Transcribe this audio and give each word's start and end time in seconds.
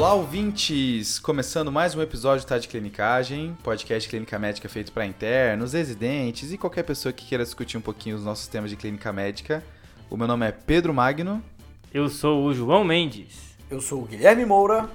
Olá, 0.00 0.14
ouvintes! 0.14 1.18
Começando 1.18 1.70
mais 1.70 1.94
um 1.94 2.00
episódio 2.00 2.46
Tá 2.46 2.56
de 2.56 2.66
Clinicagem, 2.66 3.54
podcast 3.62 4.08
clínica 4.08 4.38
médica 4.38 4.66
feito 4.66 4.92
para 4.92 5.04
internos, 5.04 5.74
residentes 5.74 6.50
e 6.50 6.56
qualquer 6.56 6.84
pessoa 6.84 7.12
que 7.12 7.26
queira 7.26 7.44
discutir 7.44 7.76
um 7.76 7.82
pouquinho 7.82 8.16
os 8.16 8.24
nossos 8.24 8.48
temas 8.48 8.70
de 8.70 8.76
clínica 8.76 9.12
médica. 9.12 9.62
O 10.08 10.16
meu 10.16 10.26
nome 10.26 10.46
é 10.46 10.52
Pedro 10.52 10.94
Magno. 10.94 11.44
Eu 11.92 12.08
sou 12.08 12.46
o 12.46 12.54
João 12.54 12.82
Mendes. 12.82 13.58
Eu 13.70 13.78
sou 13.82 14.00
o 14.02 14.06
Guilherme 14.06 14.46
Moura. 14.46 14.88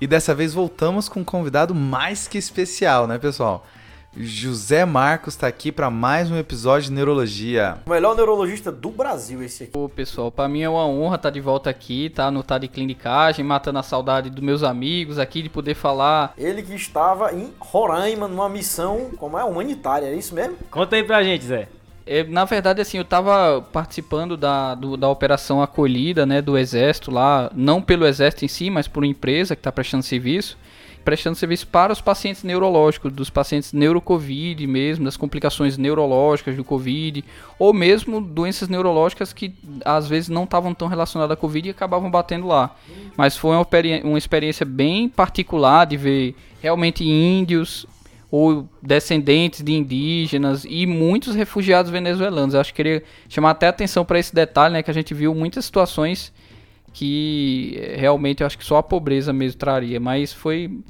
E 0.00 0.06
dessa 0.06 0.32
vez 0.32 0.54
voltamos 0.54 1.08
com 1.08 1.18
um 1.18 1.24
convidado 1.24 1.74
mais 1.74 2.28
que 2.28 2.38
especial, 2.38 3.08
né, 3.08 3.18
pessoal? 3.18 3.66
José 4.16 4.84
Marcos 4.84 5.34
está 5.34 5.48
aqui 5.48 5.72
para 5.72 5.90
mais 5.90 6.30
um 6.30 6.38
episódio 6.38 6.88
de 6.88 6.92
neurologia. 6.92 7.78
O 7.84 7.90
melhor 7.90 8.14
neurologista 8.14 8.70
do 8.70 8.90
Brasil 8.90 9.42
esse 9.42 9.64
aqui. 9.64 9.76
Ô, 9.76 9.88
pessoal, 9.88 10.30
para 10.30 10.48
mim 10.48 10.62
é 10.62 10.68
uma 10.68 10.86
honra 10.86 11.16
estar 11.16 11.28
tá 11.28 11.30
de 11.30 11.40
volta 11.40 11.68
aqui, 11.68 12.10
tá 12.10 12.30
no 12.30 12.42
Tá 12.44 12.56
de 12.56 12.68
Clinicagem, 12.68 13.44
matando 13.44 13.80
a 13.80 13.82
saudade 13.82 14.30
dos 14.30 14.42
meus 14.42 14.62
amigos 14.62 15.18
aqui, 15.18 15.42
de 15.42 15.48
poder 15.48 15.74
falar. 15.74 16.32
Ele 16.38 16.62
que 16.62 16.74
estava 16.74 17.34
em 17.34 17.52
Roraima, 17.58 18.28
numa 18.28 18.48
missão, 18.48 19.10
como 19.16 19.36
é, 19.36 19.42
humanitária, 19.42 20.06
é 20.06 20.14
isso 20.14 20.32
mesmo? 20.32 20.56
Conta 20.70 20.94
aí 20.94 21.02
pra 21.02 21.24
gente, 21.24 21.44
Zé. 21.44 21.68
É, 22.06 22.22
na 22.22 22.44
verdade, 22.44 22.80
assim, 22.80 22.98
eu 22.98 23.02
estava 23.02 23.62
participando 23.72 24.36
da, 24.36 24.76
do, 24.76 24.96
da 24.96 25.08
operação 25.08 25.60
acolhida, 25.60 26.24
né, 26.24 26.40
do 26.40 26.56
Exército 26.56 27.10
lá, 27.10 27.50
não 27.52 27.82
pelo 27.82 28.06
Exército 28.06 28.44
em 28.44 28.48
si, 28.48 28.70
mas 28.70 28.86
por 28.86 29.02
uma 29.02 29.10
empresa 29.10 29.56
que 29.56 29.60
está 29.60 29.72
prestando 29.72 30.04
serviço 30.04 30.56
prestando 31.04 31.36
serviço 31.36 31.66
para 31.66 31.92
os 31.92 32.00
pacientes 32.00 32.42
neurológicos, 32.42 33.12
dos 33.12 33.28
pacientes 33.28 33.72
neurocovid 33.72 34.66
mesmo, 34.66 35.04
das 35.04 35.16
complicações 35.16 35.76
neurológicas 35.76 36.56
do 36.56 36.64
Covid, 36.64 37.24
ou 37.58 37.72
mesmo 37.72 38.20
doenças 38.20 38.68
neurológicas 38.68 39.32
que 39.32 39.54
às 39.84 40.08
vezes 40.08 40.28
não 40.28 40.44
estavam 40.44 40.72
tão 40.74 40.88
relacionadas 40.88 41.34
à 41.34 41.36
Covid 41.36 41.68
e 41.68 41.70
acabavam 41.70 42.10
batendo 42.10 42.46
lá. 42.46 42.74
Mas 43.16 43.36
foi 43.36 43.54
uma, 43.54 43.66
uma 44.04 44.18
experiência 44.18 44.64
bem 44.64 45.08
particular 45.08 45.84
de 45.84 45.96
ver 45.96 46.34
realmente 46.62 47.04
índios 47.04 47.86
ou 48.30 48.68
descendentes 48.82 49.62
de 49.62 49.72
indígenas 49.72 50.66
e 50.68 50.86
muitos 50.86 51.36
refugiados 51.36 51.90
venezuelanos. 51.90 52.54
Eu 52.54 52.60
acho 52.60 52.72
que 52.72 52.82
queria 52.82 53.02
chamar 53.28 53.50
até 53.50 53.68
atenção 53.68 54.04
para 54.04 54.18
esse 54.18 54.34
detalhe, 54.34 54.74
né, 54.74 54.82
que 54.82 54.90
a 54.90 54.94
gente 54.94 55.14
viu 55.14 55.34
muitas 55.34 55.64
situações 55.66 56.32
que 56.94 57.76
eh, 57.76 57.96
realmente 57.98 58.40
eu 58.40 58.46
acho 58.46 58.56
que 58.56 58.64
só 58.64 58.78
a 58.78 58.82
pobreza 58.82 59.32
mesmo 59.32 59.58
traria, 59.58 60.00
mas 60.00 60.32
foi 60.32 60.80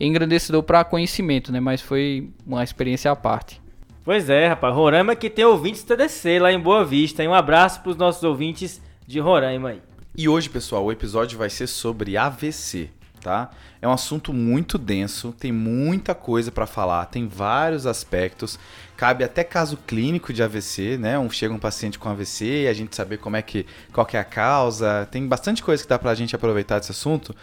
engrandecedor 0.00 0.62
para 0.62 0.82
conhecimento, 0.84 1.52
né? 1.52 1.60
Mas 1.60 1.82
foi 1.82 2.30
uma 2.46 2.64
experiência 2.64 3.10
à 3.10 3.16
parte. 3.16 3.60
Pois 4.04 4.30
é, 4.30 4.48
rapaz. 4.48 4.74
Roraima 4.74 5.14
que 5.14 5.28
tem 5.28 5.44
ouvintes 5.44 5.82
TDC 5.82 6.38
lá 6.38 6.50
em 6.50 6.58
Boa 6.58 6.82
Vista. 6.84 7.22
E 7.22 7.28
um 7.28 7.34
abraço 7.34 7.82
para 7.82 7.90
os 7.90 7.96
nossos 7.96 8.22
ouvintes 8.22 8.80
de 9.06 9.18
Roraima 9.18 9.70
aí. 9.70 9.82
E 10.16 10.28
hoje, 10.28 10.48
pessoal, 10.48 10.84
o 10.84 10.92
episódio 10.92 11.36
vai 11.36 11.50
ser 11.50 11.66
sobre 11.66 12.16
AVC 12.16 12.88
tá? 13.18 13.50
É 13.80 13.86
um 13.86 13.92
assunto 13.92 14.32
muito 14.32 14.76
denso, 14.76 15.32
tem 15.38 15.52
muita 15.52 16.12
coisa 16.12 16.50
para 16.50 16.66
falar, 16.66 17.06
tem 17.06 17.28
vários 17.28 17.86
aspectos. 17.86 18.58
Cabe 18.96 19.22
até 19.22 19.44
caso 19.44 19.76
clínico 19.76 20.32
de 20.32 20.42
AVC, 20.42 20.96
né? 20.98 21.16
Um, 21.16 21.30
chega 21.30 21.54
um 21.54 21.58
paciente 21.58 21.98
com 21.98 22.08
AVC 22.08 22.64
e 22.64 22.68
a 22.68 22.72
gente 22.72 22.96
saber 22.96 23.18
como 23.18 23.36
é 23.36 23.42
que 23.42 23.64
qual 23.92 24.04
que 24.04 24.16
é 24.16 24.20
a 24.20 24.24
causa. 24.24 25.06
Tem 25.12 25.24
bastante 25.26 25.62
coisa 25.62 25.82
que 25.82 25.88
dá 25.88 25.98
pra 25.98 26.14
gente 26.14 26.34
aproveitar 26.34 26.80
desse 26.80 26.90
assunto. 26.90 27.34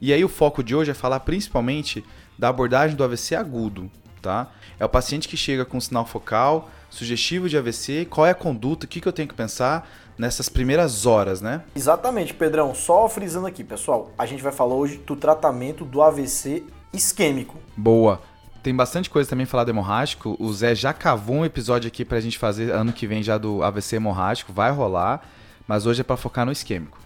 E 0.00 0.12
aí 0.12 0.24
o 0.24 0.28
foco 0.28 0.64
de 0.64 0.74
hoje 0.74 0.90
é 0.90 0.94
falar 0.94 1.20
principalmente 1.20 2.04
da 2.36 2.48
abordagem 2.48 2.96
do 2.96 3.04
AVC 3.04 3.36
agudo, 3.36 3.88
tá? 4.20 4.50
É 4.80 4.84
o 4.84 4.88
paciente 4.88 5.28
que 5.28 5.36
chega 5.36 5.64
com 5.64 5.80
sinal 5.80 6.04
focal, 6.04 6.68
sugestivo 6.90 7.48
de 7.48 7.56
AVC, 7.56 8.06
qual 8.10 8.26
é 8.26 8.30
a 8.30 8.34
conduta, 8.34 8.84
o 8.86 8.88
que, 8.88 9.00
que 9.00 9.06
eu 9.06 9.12
tenho 9.12 9.28
que 9.28 9.34
pensar 9.34 9.88
nessas 10.18 10.48
primeiras 10.48 11.06
horas, 11.06 11.40
né? 11.40 11.62
Exatamente, 11.74 12.34
Pedrão. 12.34 12.74
Só 12.74 13.08
frisando 13.08 13.46
aqui, 13.46 13.64
pessoal, 13.64 14.10
a 14.18 14.26
gente 14.26 14.42
vai 14.42 14.52
falar 14.52 14.74
hoje 14.74 14.98
do 14.98 15.16
tratamento 15.16 15.84
do 15.84 16.02
AVC 16.02 16.64
isquêmico. 16.92 17.58
Boa. 17.76 18.20
Tem 18.62 18.74
bastante 18.74 19.10
coisa 19.10 19.28
também 19.28 19.44
falar 19.44 19.64
do 19.64 19.70
hemorrágico. 19.70 20.36
O 20.38 20.50
Zé 20.52 20.74
já 20.74 20.92
cavou 20.92 21.36
um 21.36 21.44
episódio 21.44 21.88
aqui 21.88 22.04
pra 22.04 22.20
gente 22.20 22.38
fazer 22.38 22.70
ano 22.70 22.92
que 22.92 23.06
vem 23.06 23.22
já 23.22 23.36
do 23.36 23.62
AVC 23.62 23.96
hemorrágico, 23.96 24.52
vai 24.52 24.70
rolar, 24.70 25.22
mas 25.68 25.84
hoje 25.84 26.00
é 26.00 26.04
para 26.04 26.16
focar 26.16 26.46
no 26.46 26.52
isquêmico. 26.52 26.98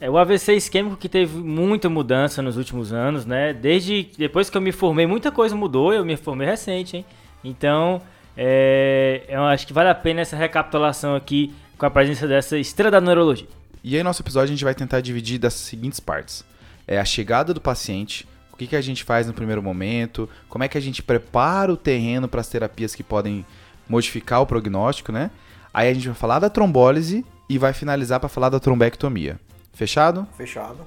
É 0.00 0.10
o 0.10 0.18
AVC 0.18 0.54
isquêmico 0.54 0.96
que 0.96 1.08
teve 1.08 1.38
muita 1.38 1.88
mudança 1.88 2.42
nos 2.42 2.56
últimos 2.56 2.92
anos, 2.92 3.24
né? 3.24 3.52
Desde 3.52 4.10
depois 4.18 4.50
que 4.50 4.56
eu 4.56 4.60
me 4.60 4.72
formei, 4.72 5.06
muita 5.06 5.30
coisa 5.30 5.54
mudou. 5.54 5.94
Eu 5.94 6.04
me 6.04 6.16
formei 6.16 6.48
recente, 6.48 6.96
hein? 6.96 7.06
Então, 7.44 8.02
é, 8.36 9.22
eu 9.28 9.44
acho 9.44 9.66
que 9.66 9.72
vale 9.72 9.88
a 9.88 9.94
pena 9.94 10.20
essa 10.20 10.36
recapitulação 10.36 11.14
aqui 11.14 11.54
com 11.78 11.86
a 11.86 11.90
presença 11.90 12.26
dessa 12.26 12.58
estrela 12.58 12.90
da 12.90 13.00
neurologia. 13.00 13.48
E 13.82 13.96
aí, 13.96 14.02
nosso 14.02 14.22
episódio, 14.22 14.52
a 14.52 14.54
gente 14.54 14.64
vai 14.64 14.74
tentar 14.74 15.00
dividir 15.00 15.38
das 15.38 15.54
seguintes 15.54 16.00
partes: 16.00 16.44
é 16.86 16.98
a 16.98 17.04
chegada 17.04 17.52
do 17.52 17.60
paciente, 17.60 18.26
o 18.52 18.56
que, 18.56 18.66
que 18.66 18.76
a 18.76 18.80
gente 18.80 19.04
faz 19.04 19.26
no 19.26 19.34
primeiro 19.34 19.62
momento, 19.62 20.28
como 20.48 20.64
é 20.64 20.68
que 20.68 20.78
a 20.78 20.80
gente 20.80 21.02
prepara 21.02 21.72
o 21.72 21.76
terreno 21.76 22.28
para 22.28 22.40
as 22.40 22.48
terapias 22.48 22.94
que 22.94 23.02
podem 23.02 23.44
modificar 23.88 24.40
o 24.40 24.46
prognóstico, 24.46 25.12
né? 25.12 25.30
Aí 25.72 25.88
a 25.88 25.94
gente 25.94 26.06
vai 26.06 26.16
falar 26.16 26.38
da 26.38 26.48
trombólise 26.48 27.26
e 27.48 27.58
vai 27.58 27.72
finalizar 27.72 28.20
para 28.20 28.28
falar 28.28 28.48
da 28.48 28.60
trombectomia. 28.60 29.38
Fechado? 29.72 30.26
Fechado. 30.36 30.86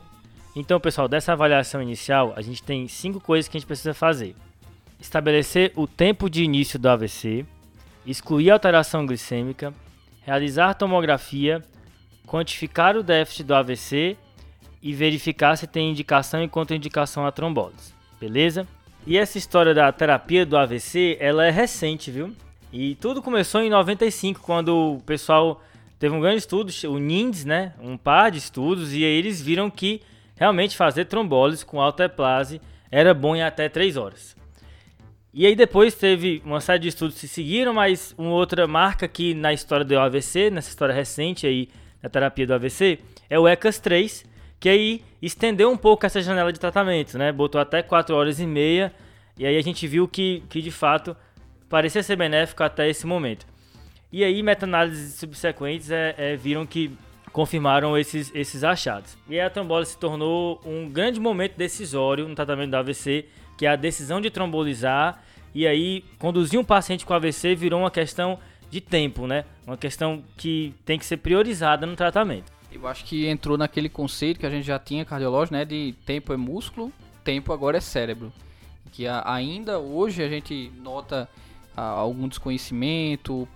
Então, 0.56 0.80
pessoal, 0.80 1.08
dessa 1.08 1.34
avaliação 1.34 1.82
inicial, 1.82 2.34
a 2.36 2.42
gente 2.42 2.64
tem 2.64 2.88
cinco 2.88 3.20
coisas 3.20 3.48
que 3.48 3.58
a 3.58 3.60
gente 3.60 3.68
precisa 3.68 3.94
fazer: 3.94 4.36
estabelecer 5.00 5.72
o 5.76 5.86
tempo 5.86 6.30
de 6.30 6.44
início 6.44 6.80
do 6.80 6.90
AVC, 6.90 7.46
excluir 8.06 8.50
a 8.50 8.54
alteração 8.54 9.06
glicêmica, 9.06 9.74
realizar 10.28 10.74
tomografia, 10.74 11.64
quantificar 12.28 12.98
o 12.98 13.02
déficit 13.02 13.46
do 13.46 13.56
AVC 13.56 14.18
e 14.84 14.94
verificar 14.94 15.56
se 15.56 15.66
tem 15.66 15.90
indicação 15.90 16.44
e 16.44 16.50
contraindicação 16.50 17.26
a 17.26 17.32
trombose. 17.32 17.94
Beleza? 18.20 18.68
E 19.06 19.18
essa 19.18 19.38
história 19.38 19.74
da 19.74 19.90
terapia 19.90 20.46
do 20.46 20.58
AVC, 20.58 21.16
ela 21.22 21.46
é 21.46 21.50
recente, 21.50 22.12
viu? 22.12 22.36
E 22.74 22.96
tudo 22.96 23.22
começou 23.22 23.62
em 23.62 23.70
95, 23.70 24.42
quando 24.42 24.96
o 24.98 25.02
pessoal 25.04 25.64
teve 25.98 26.14
um 26.14 26.20
grande 26.20 26.40
estudo, 26.40 26.74
o 26.90 27.00
NINDS, 27.00 27.46
né? 27.46 27.74
Um 27.82 27.96
par 27.96 28.30
de 28.30 28.38
estudos, 28.38 28.94
e 28.94 29.06
aí 29.06 29.18
eles 29.18 29.42
viram 29.42 29.70
que 29.70 30.02
realmente 30.36 30.76
fazer 30.76 31.06
trombólise 31.06 31.66
com 31.66 31.82
alteplase 31.82 32.60
era 32.92 33.14
bom 33.14 33.34
em 33.34 33.44
até 33.44 33.70
3 33.70 33.96
horas. 33.96 34.37
E 35.34 35.46
aí 35.46 35.56
depois 35.56 35.94
teve 35.94 36.42
uma 36.46 36.62
série 36.62 36.80
de 36.80 36.88
estudos 36.88 37.16
que 37.16 37.22
se 37.22 37.28
seguiram, 37.28 37.74
mas 37.74 38.16
uma 38.18 38.32
outra 38.32 38.66
marca 38.66 39.06
aqui 39.06 39.34
na 39.34 39.54
história 39.54 39.86
do 39.86 39.98
AVC, 40.00 40.50
nessa 40.50 40.70
história 40.70 40.94
recente 40.94 41.46
aí 41.46 41.70
da 42.02 42.10
terapia 42.10 42.48
do 42.48 42.54
AVC, 42.54 43.00
é 43.30 43.38
o 43.38 43.48
ECAS 43.48 43.80
3, 43.80 44.26
que 44.60 44.70
aí 44.70 45.04
estendeu 45.22 45.70
um 45.70 45.78
pouco 45.78 46.06
essa 46.06 46.22
janela 46.22 46.52
de 46.52 46.60
tratamento, 46.60 47.18
né? 47.18 47.32
Botou 47.32 47.60
até 47.60 47.84
4 47.84 48.16
horas 48.16 48.40
e 48.40 48.48
meia, 48.48 48.94
e 49.38 49.46
aí 49.46 49.58
a 49.58 49.62
gente 49.62 49.86
viu 49.86 50.08
que, 50.08 50.44
que 50.50 50.62
de 50.62 50.72
fato 50.72 51.16
parecia 51.70 52.02
ser 52.02 52.16
benéfico 52.16 52.64
até 52.64 52.90
esse 52.90 53.06
momento. 53.06 53.46
E 54.12 54.24
aí 54.24 54.42
meta-análises 54.42 55.16
subsequentes 55.16 55.92
é, 55.92 56.16
é, 56.18 56.36
viram 56.36 56.66
que 56.66 56.92
confirmaram 57.32 57.98
esses, 57.98 58.32
esses 58.34 58.64
achados. 58.64 59.18
E 59.30 59.40
a 59.40 59.50
trombose 59.50 59.92
se 59.92 59.98
tornou 59.98 60.60
um 60.66 60.90
grande 60.90 61.20
momento 61.20 61.56
decisório 61.56 62.28
no 62.28 62.34
tratamento 62.34 62.72
do 62.72 62.78
AVC, 62.78 63.26
que 63.58 63.66
é 63.66 63.70
a 63.70 63.76
decisão 63.76 64.22
de 64.22 64.30
trombolizar 64.30 65.22
e 65.54 65.66
aí 65.66 66.06
conduzir 66.20 66.60
um 66.60 66.64
paciente 66.64 67.06
com 67.06 67.14
AVC 67.14 67.56
virou 67.56 67.80
uma 67.82 67.92
questão 67.92 68.38
de 68.70 68.80
tempo, 68.80 69.26
né? 69.26 69.44
Uma 69.66 69.78
questão 69.78 70.24
que 70.38 70.74
tem 70.86 71.00
que 71.00 71.06
ser 71.06 71.18
priorizada 71.18 71.86
no 71.86 71.96
tratamento. 71.96 72.52
Eu 72.72 72.88
acho 72.88 73.04
que 73.06 73.26
entrou 73.26 73.58
naquele 73.58 73.90
conceito 73.90 74.40
que 74.40 74.46
a 74.46 74.50
gente 74.50 74.66
já 74.66 74.78
tinha 74.78 75.04
cardiológico, 75.04 75.56
né? 75.56 75.66
De 75.66 75.96
tempo 76.06 76.32
é 76.32 76.38
músculo, 76.38 76.92
tempo 77.24 77.52
agora 77.52 77.78
é 77.78 77.82
cérebro. 77.82 78.32
Que 78.92 79.08
ainda 79.08 79.80
hoje 79.80 80.22
a 80.22 80.30
gente 80.30 80.72
nota 80.78 81.28
algum 81.76 82.28
desconhecimento, 82.28 83.48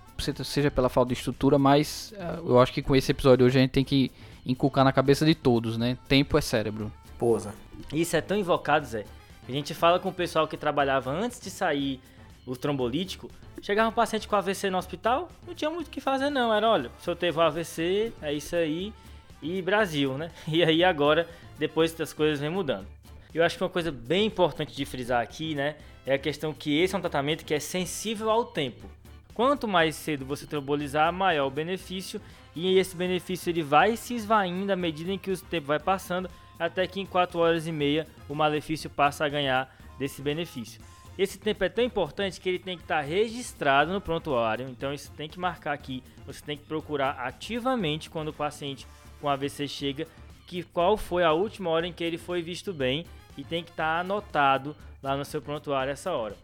seja 0.44 0.70
pela 0.70 0.88
falta 0.88 1.08
de 1.08 1.18
estrutura, 1.18 1.58
mas 1.58 2.14
eu 2.44 2.60
acho 2.60 2.72
que 2.72 2.82
com 2.82 2.96
esse 2.96 3.10
episódio 3.12 3.46
hoje 3.46 3.58
a 3.58 3.60
gente 3.60 3.70
tem 3.70 3.84
que 3.84 4.10
inculcar 4.46 4.84
na 4.84 4.92
cabeça 4.92 5.24
de 5.26 5.34
todos, 5.34 5.76
né? 5.76 5.98
Tempo 6.08 6.38
é 6.38 6.40
cérebro. 6.40 6.90
Posa. 7.18 7.54
Isso 7.92 8.16
é 8.16 8.20
tão 8.20 8.36
invocado, 8.36 8.86
Zé, 8.86 9.04
a 9.48 9.52
gente 9.52 9.74
fala 9.74 9.98
com 9.98 10.08
o 10.08 10.12
pessoal 10.12 10.46
que 10.46 10.56
trabalhava 10.56 11.10
antes 11.10 11.40
de 11.40 11.50
sair 11.50 12.00
o 12.46 12.56
trombolítico. 12.56 13.30
Chegava 13.60 13.88
um 13.88 13.92
paciente 13.92 14.26
com 14.26 14.34
AVC 14.34 14.70
no 14.70 14.78
hospital, 14.78 15.28
não 15.46 15.54
tinha 15.54 15.70
muito 15.70 15.86
o 15.86 15.90
que 15.90 16.00
fazer 16.00 16.30
não. 16.30 16.52
Era, 16.52 16.68
olha, 16.68 16.90
o 16.98 17.02
senhor 17.02 17.16
teve 17.16 17.38
um 17.38 17.42
AVC, 17.42 18.12
é 18.20 18.32
isso 18.32 18.56
aí, 18.56 18.92
e 19.40 19.62
Brasil, 19.62 20.16
né? 20.18 20.30
E 20.48 20.64
aí 20.64 20.82
agora, 20.82 21.28
depois 21.58 21.92
das 21.92 22.12
coisas 22.12 22.40
vem 22.40 22.50
mudando. 22.50 22.86
Eu 23.34 23.44
acho 23.44 23.56
que 23.56 23.62
uma 23.62 23.70
coisa 23.70 23.90
bem 23.90 24.26
importante 24.26 24.74
de 24.74 24.84
frisar 24.84 25.22
aqui, 25.22 25.54
né, 25.54 25.76
é 26.04 26.14
a 26.14 26.18
questão 26.18 26.52
que 26.52 26.78
esse 26.80 26.94
é 26.94 26.98
um 26.98 27.00
tratamento 27.00 27.44
que 27.44 27.54
é 27.54 27.60
sensível 27.60 28.30
ao 28.30 28.44
tempo. 28.44 28.90
Quanto 29.32 29.66
mais 29.66 29.96
cedo 29.96 30.26
você 30.26 30.46
trombolizar, 30.46 31.10
maior 31.12 31.46
o 31.46 31.50
benefício, 31.50 32.20
e 32.54 32.76
esse 32.78 32.94
benefício 32.94 33.48
ele 33.48 33.62
vai 33.62 33.96
se 33.96 34.14
esvaindo 34.14 34.72
à 34.72 34.76
medida 34.76 35.10
em 35.10 35.18
que 35.18 35.30
o 35.30 35.38
tempo 35.38 35.68
vai 35.68 35.78
passando, 35.78 36.28
até 36.58 36.86
que 36.86 37.00
em 37.00 37.06
4 37.06 37.38
horas 37.38 37.66
e 37.66 37.72
meia 37.72 38.06
o 38.28 38.34
malefício 38.34 38.88
passa 38.88 39.24
a 39.24 39.28
ganhar 39.28 39.74
desse 39.98 40.22
benefício. 40.22 40.80
Esse 41.18 41.38
tempo 41.38 41.62
é 41.62 41.68
tão 41.68 41.84
importante 41.84 42.40
que 42.40 42.48
ele 42.48 42.58
tem 42.58 42.76
que 42.76 42.84
estar 42.84 43.02
registrado 43.02 43.92
no 43.92 44.00
prontuário, 44.00 44.68
então 44.68 44.94
isso 44.94 45.10
tem 45.12 45.28
que 45.28 45.38
marcar 45.38 45.72
aqui. 45.72 46.02
Você 46.26 46.42
tem 46.42 46.56
que 46.56 46.64
procurar 46.64 47.18
ativamente 47.20 48.08
quando 48.08 48.28
o 48.28 48.32
paciente 48.32 48.86
com 49.20 49.28
AVC 49.28 49.68
chega, 49.68 50.06
que 50.46 50.62
qual 50.62 50.96
foi 50.96 51.22
a 51.22 51.32
última 51.32 51.68
hora 51.70 51.86
em 51.86 51.92
que 51.92 52.02
ele 52.02 52.16
foi 52.16 52.40
visto 52.40 52.72
bem 52.72 53.04
e 53.36 53.44
tem 53.44 53.62
que 53.62 53.70
estar 53.70 53.96
tá 53.96 54.00
anotado 54.00 54.74
lá 55.02 55.16
no 55.16 55.24
seu 55.24 55.42
prontuário 55.42 55.92
essa 55.92 56.12
hora. 56.12 56.36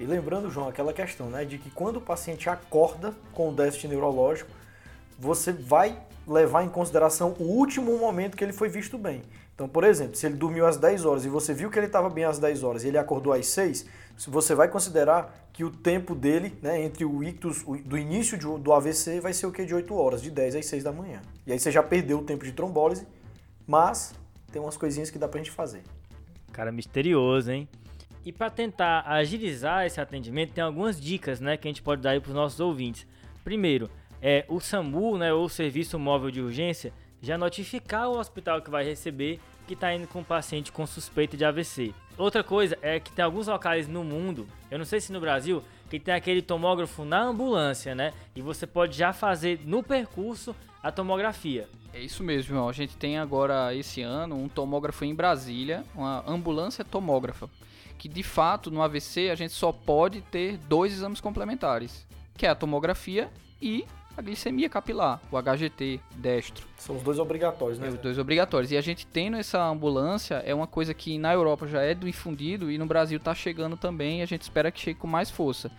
E 0.00 0.04
lembrando, 0.04 0.50
João, 0.50 0.68
aquela 0.68 0.92
questão, 0.92 1.28
né, 1.28 1.44
de 1.44 1.58
que 1.58 1.70
quando 1.70 1.96
o 1.96 2.00
paciente 2.00 2.48
acorda 2.48 3.14
com 3.32 3.50
o 3.50 3.52
déficit 3.52 3.88
neurológico, 3.88 4.50
você 5.18 5.52
vai 5.52 6.00
levar 6.26 6.62
em 6.62 6.68
consideração 6.68 7.34
o 7.38 7.44
último 7.44 7.98
momento 7.98 8.36
que 8.36 8.44
ele 8.44 8.52
foi 8.52 8.68
visto 8.68 8.96
bem. 8.96 9.22
Então, 9.58 9.68
por 9.68 9.82
exemplo, 9.82 10.14
se 10.14 10.24
ele 10.24 10.36
dormiu 10.36 10.64
às 10.68 10.76
10 10.76 11.04
horas 11.04 11.24
e 11.24 11.28
você 11.28 11.52
viu 11.52 11.68
que 11.68 11.76
ele 11.76 11.86
estava 11.86 12.08
bem 12.08 12.22
às 12.22 12.38
10 12.38 12.62
horas 12.62 12.84
e 12.84 12.86
ele 12.86 12.96
acordou 12.96 13.32
às 13.32 13.44
6, 13.48 13.86
você 14.28 14.54
vai 14.54 14.68
considerar 14.68 15.48
que 15.52 15.64
o 15.64 15.70
tempo 15.72 16.14
dele, 16.14 16.56
né, 16.62 16.80
entre 16.80 17.04
o 17.04 17.24
ictus, 17.24 17.64
do 17.84 17.98
início 17.98 18.38
do 18.56 18.72
AVC, 18.72 19.18
vai 19.18 19.32
ser 19.32 19.46
o 19.46 19.50
que? 19.50 19.64
De 19.64 19.74
8 19.74 19.92
horas, 19.92 20.22
de 20.22 20.30
10 20.30 20.54
às 20.54 20.66
6 20.66 20.84
da 20.84 20.92
manhã. 20.92 21.20
E 21.44 21.50
aí 21.50 21.58
você 21.58 21.72
já 21.72 21.82
perdeu 21.82 22.20
o 22.20 22.22
tempo 22.22 22.44
de 22.44 22.52
trombólise, 22.52 23.04
mas 23.66 24.14
tem 24.52 24.62
umas 24.62 24.76
coisinhas 24.76 25.10
que 25.10 25.18
dá 25.18 25.26
pra 25.26 25.38
gente 25.38 25.50
fazer. 25.50 25.82
Cara 26.52 26.70
misterioso, 26.70 27.50
hein? 27.50 27.68
E 28.24 28.32
para 28.32 28.50
tentar 28.50 29.02
agilizar 29.08 29.84
esse 29.84 30.00
atendimento, 30.00 30.52
tem 30.52 30.62
algumas 30.62 31.00
dicas, 31.00 31.40
né, 31.40 31.56
que 31.56 31.66
a 31.66 31.70
gente 31.70 31.82
pode 31.82 32.00
dar 32.00 32.10
aí 32.10 32.20
para 32.20 32.28
os 32.28 32.34
nossos 32.36 32.60
ouvintes. 32.60 33.08
Primeiro, 33.42 33.90
é 34.22 34.44
o 34.48 34.60
SAMU, 34.60 35.18
né, 35.18 35.32
ou 35.32 35.48
Serviço 35.48 35.98
Móvel 35.98 36.30
de 36.30 36.40
Urgência, 36.40 36.92
já 37.20 37.38
notificar 37.38 38.08
o 38.08 38.18
hospital 38.18 38.62
que 38.62 38.70
vai 38.70 38.84
receber 38.84 39.40
que 39.66 39.74
está 39.74 39.92
indo 39.94 40.06
com 40.06 40.20
um 40.20 40.24
paciente 40.24 40.72
com 40.72 40.86
suspeita 40.86 41.36
de 41.36 41.44
AVC. 41.44 41.94
Outra 42.16 42.42
coisa 42.42 42.78
é 42.80 42.98
que 42.98 43.12
tem 43.12 43.24
alguns 43.24 43.46
locais 43.46 43.86
no 43.86 44.02
mundo, 44.02 44.48
eu 44.70 44.78
não 44.78 44.84
sei 44.84 45.00
se 45.00 45.12
no 45.12 45.20
Brasil, 45.20 45.62
que 45.90 46.00
tem 46.00 46.14
aquele 46.14 46.40
tomógrafo 46.40 47.04
na 47.04 47.22
ambulância, 47.22 47.94
né? 47.94 48.14
E 48.34 48.40
você 48.40 48.66
pode 48.66 48.96
já 48.96 49.12
fazer 49.12 49.60
no 49.64 49.82
percurso 49.82 50.56
a 50.82 50.90
tomografia. 50.90 51.68
É 51.92 52.00
isso 52.00 52.22
mesmo, 52.22 52.54
João. 52.54 52.68
A 52.68 52.72
gente 52.72 52.96
tem 52.96 53.18
agora 53.18 53.74
esse 53.74 54.02
ano 54.02 54.36
um 54.36 54.48
tomógrafo 54.48 55.04
em 55.04 55.14
Brasília, 55.14 55.84
uma 55.94 56.24
ambulância 56.26 56.84
tomógrafa 56.84 57.48
que 57.98 58.08
de 58.08 58.22
fato 58.22 58.70
no 58.70 58.80
AVC 58.80 59.28
a 59.28 59.34
gente 59.34 59.52
só 59.52 59.72
pode 59.72 60.22
ter 60.22 60.56
dois 60.56 60.92
exames 60.92 61.20
complementares, 61.20 62.06
que 62.36 62.46
é 62.46 62.48
a 62.48 62.54
tomografia 62.54 63.28
e 63.60 63.84
a 64.18 64.20
glicemia 64.20 64.68
capilar, 64.68 65.20
o 65.30 65.40
HGT 65.40 66.00
destro. 66.16 66.66
São 66.76 66.96
os 66.96 67.02
dois 67.04 67.20
obrigatórios, 67.20 67.78
né? 67.78 67.86
É, 67.86 67.90
os 67.90 67.98
dois 68.00 68.18
obrigatórios. 68.18 68.72
E 68.72 68.76
a 68.76 68.80
gente 68.80 69.06
tendo 69.06 69.36
essa 69.36 69.64
ambulância 69.64 70.42
é 70.44 70.52
uma 70.52 70.66
coisa 70.66 70.92
que 70.92 71.16
na 71.18 71.32
Europa 71.32 71.68
já 71.68 71.82
é 71.82 71.94
difundido 71.94 72.68
e 72.68 72.76
no 72.76 72.84
Brasil 72.84 73.18
está 73.18 73.32
chegando 73.32 73.76
também. 73.76 74.18
E 74.18 74.22
a 74.22 74.26
gente 74.26 74.42
espera 74.42 74.72
que 74.72 74.80
chegue 74.80 74.98
com 74.98 75.06
mais 75.06 75.30
força. 75.30 75.70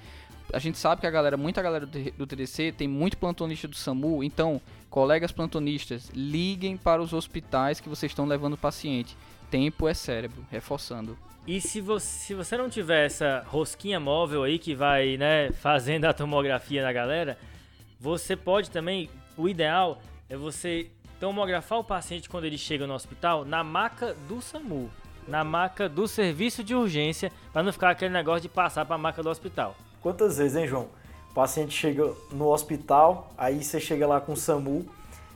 A 0.53 0.57
gente 0.57 0.77
sabe 0.77 1.01
que 1.01 1.07
a 1.07 1.11
galera, 1.11 1.35
muita 1.35 1.61
galera 1.61 1.85
do 1.85 2.25
TDC 2.25 2.71
tem 2.77 2.87
muito 2.87 3.17
plantonista 3.17 3.67
do 3.67 3.75
SAMU, 3.75 4.23
então, 4.23 4.61
colegas 4.89 5.33
plantonistas, 5.33 6.09
liguem 6.15 6.77
para 6.77 7.01
os 7.01 7.11
hospitais 7.11 7.81
que 7.81 7.89
vocês 7.89 8.09
estão 8.09 8.25
levando 8.25 8.53
o 8.53 8.57
paciente. 8.57 9.17
Tempo 9.51 9.85
é 9.85 9.93
cérebro, 9.93 10.45
reforçando. 10.49 11.17
E 11.45 11.59
se 11.59 11.81
você, 11.81 12.07
se 12.07 12.33
você 12.33 12.55
não 12.55 12.69
tiver 12.69 13.05
essa 13.05 13.43
rosquinha 13.47 13.99
móvel 13.99 14.43
aí 14.43 14.57
que 14.57 14.73
vai, 14.73 15.17
né, 15.17 15.51
fazendo 15.51 16.05
a 16.05 16.13
tomografia 16.13 16.81
na 16.81 16.93
galera, 16.93 17.37
você 17.99 18.35
pode 18.35 18.71
também, 18.71 19.09
o 19.35 19.49
ideal 19.49 19.99
é 20.29 20.37
você 20.37 20.89
tomografar 21.19 21.79
o 21.79 21.83
paciente 21.83 22.29
quando 22.29 22.45
ele 22.45 22.57
chega 22.57 22.87
no 22.87 22.93
hospital 22.93 23.43
na 23.43 23.63
maca 23.63 24.15
do 24.27 24.41
SAMU, 24.41 24.89
na 25.27 25.43
maca 25.43 25.89
do 25.89 26.07
serviço 26.07 26.63
de 26.63 26.73
urgência, 26.73 27.31
para 27.51 27.61
não 27.61 27.73
ficar 27.73 27.89
aquele 27.89 28.13
negócio 28.13 28.41
de 28.41 28.49
passar 28.49 28.85
para 28.85 28.95
a 28.95 28.97
maca 28.97 29.21
do 29.21 29.29
hospital. 29.29 29.75
Quantas 30.01 30.37
vezes, 30.37 30.55
hein, 30.55 30.65
João? 30.65 30.87
O 31.29 31.33
paciente 31.33 31.73
chega 31.73 32.13
no 32.31 32.47
hospital, 32.47 33.31
aí 33.37 33.63
você 33.63 33.79
chega 33.79 34.07
lá 34.07 34.21
com 34.21 34.33
o 34.33 34.37
SAMU, 34.37 34.85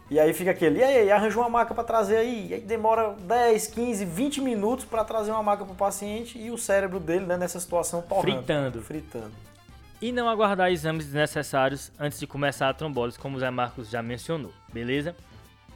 e 0.09 0.19
aí 0.19 0.33
fica 0.33 0.51
aquele, 0.51 0.79
e 0.79 0.83
aí, 0.83 1.11
arranja 1.11 1.39
uma 1.39 1.49
maca 1.49 1.73
para 1.73 1.83
trazer 1.83 2.17
aí. 2.17 2.47
E 2.49 2.53
aí 2.53 2.61
demora 2.61 3.15
10, 3.19 3.67
15, 3.67 4.05
20 4.05 4.41
minutos 4.41 4.85
para 4.85 5.03
trazer 5.03 5.31
uma 5.31 5.43
maca 5.43 5.65
para 5.65 5.73
o 5.73 5.75
paciente 5.75 6.37
e 6.37 6.51
o 6.51 6.57
cérebro 6.57 6.99
dele, 6.99 7.25
né, 7.25 7.35
nessa 7.35 7.59
situação 7.59 8.01
torrando. 8.01 8.37
Fritando. 8.37 8.81
Fritando. 8.81 9.52
E 10.01 10.11
não 10.11 10.27
aguardar 10.27 10.71
exames 10.71 11.05
desnecessários 11.05 11.91
antes 11.97 12.19
de 12.19 12.27
começar 12.27 12.69
a 12.69 12.73
trombólise, 12.73 13.17
como 13.17 13.37
o 13.37 13.39
Zé 13.39 13.49
Marcos 13.49 13.89
já 13.89 14.01
mencionou, 14.01 14.53
beleza? 14.73 15.15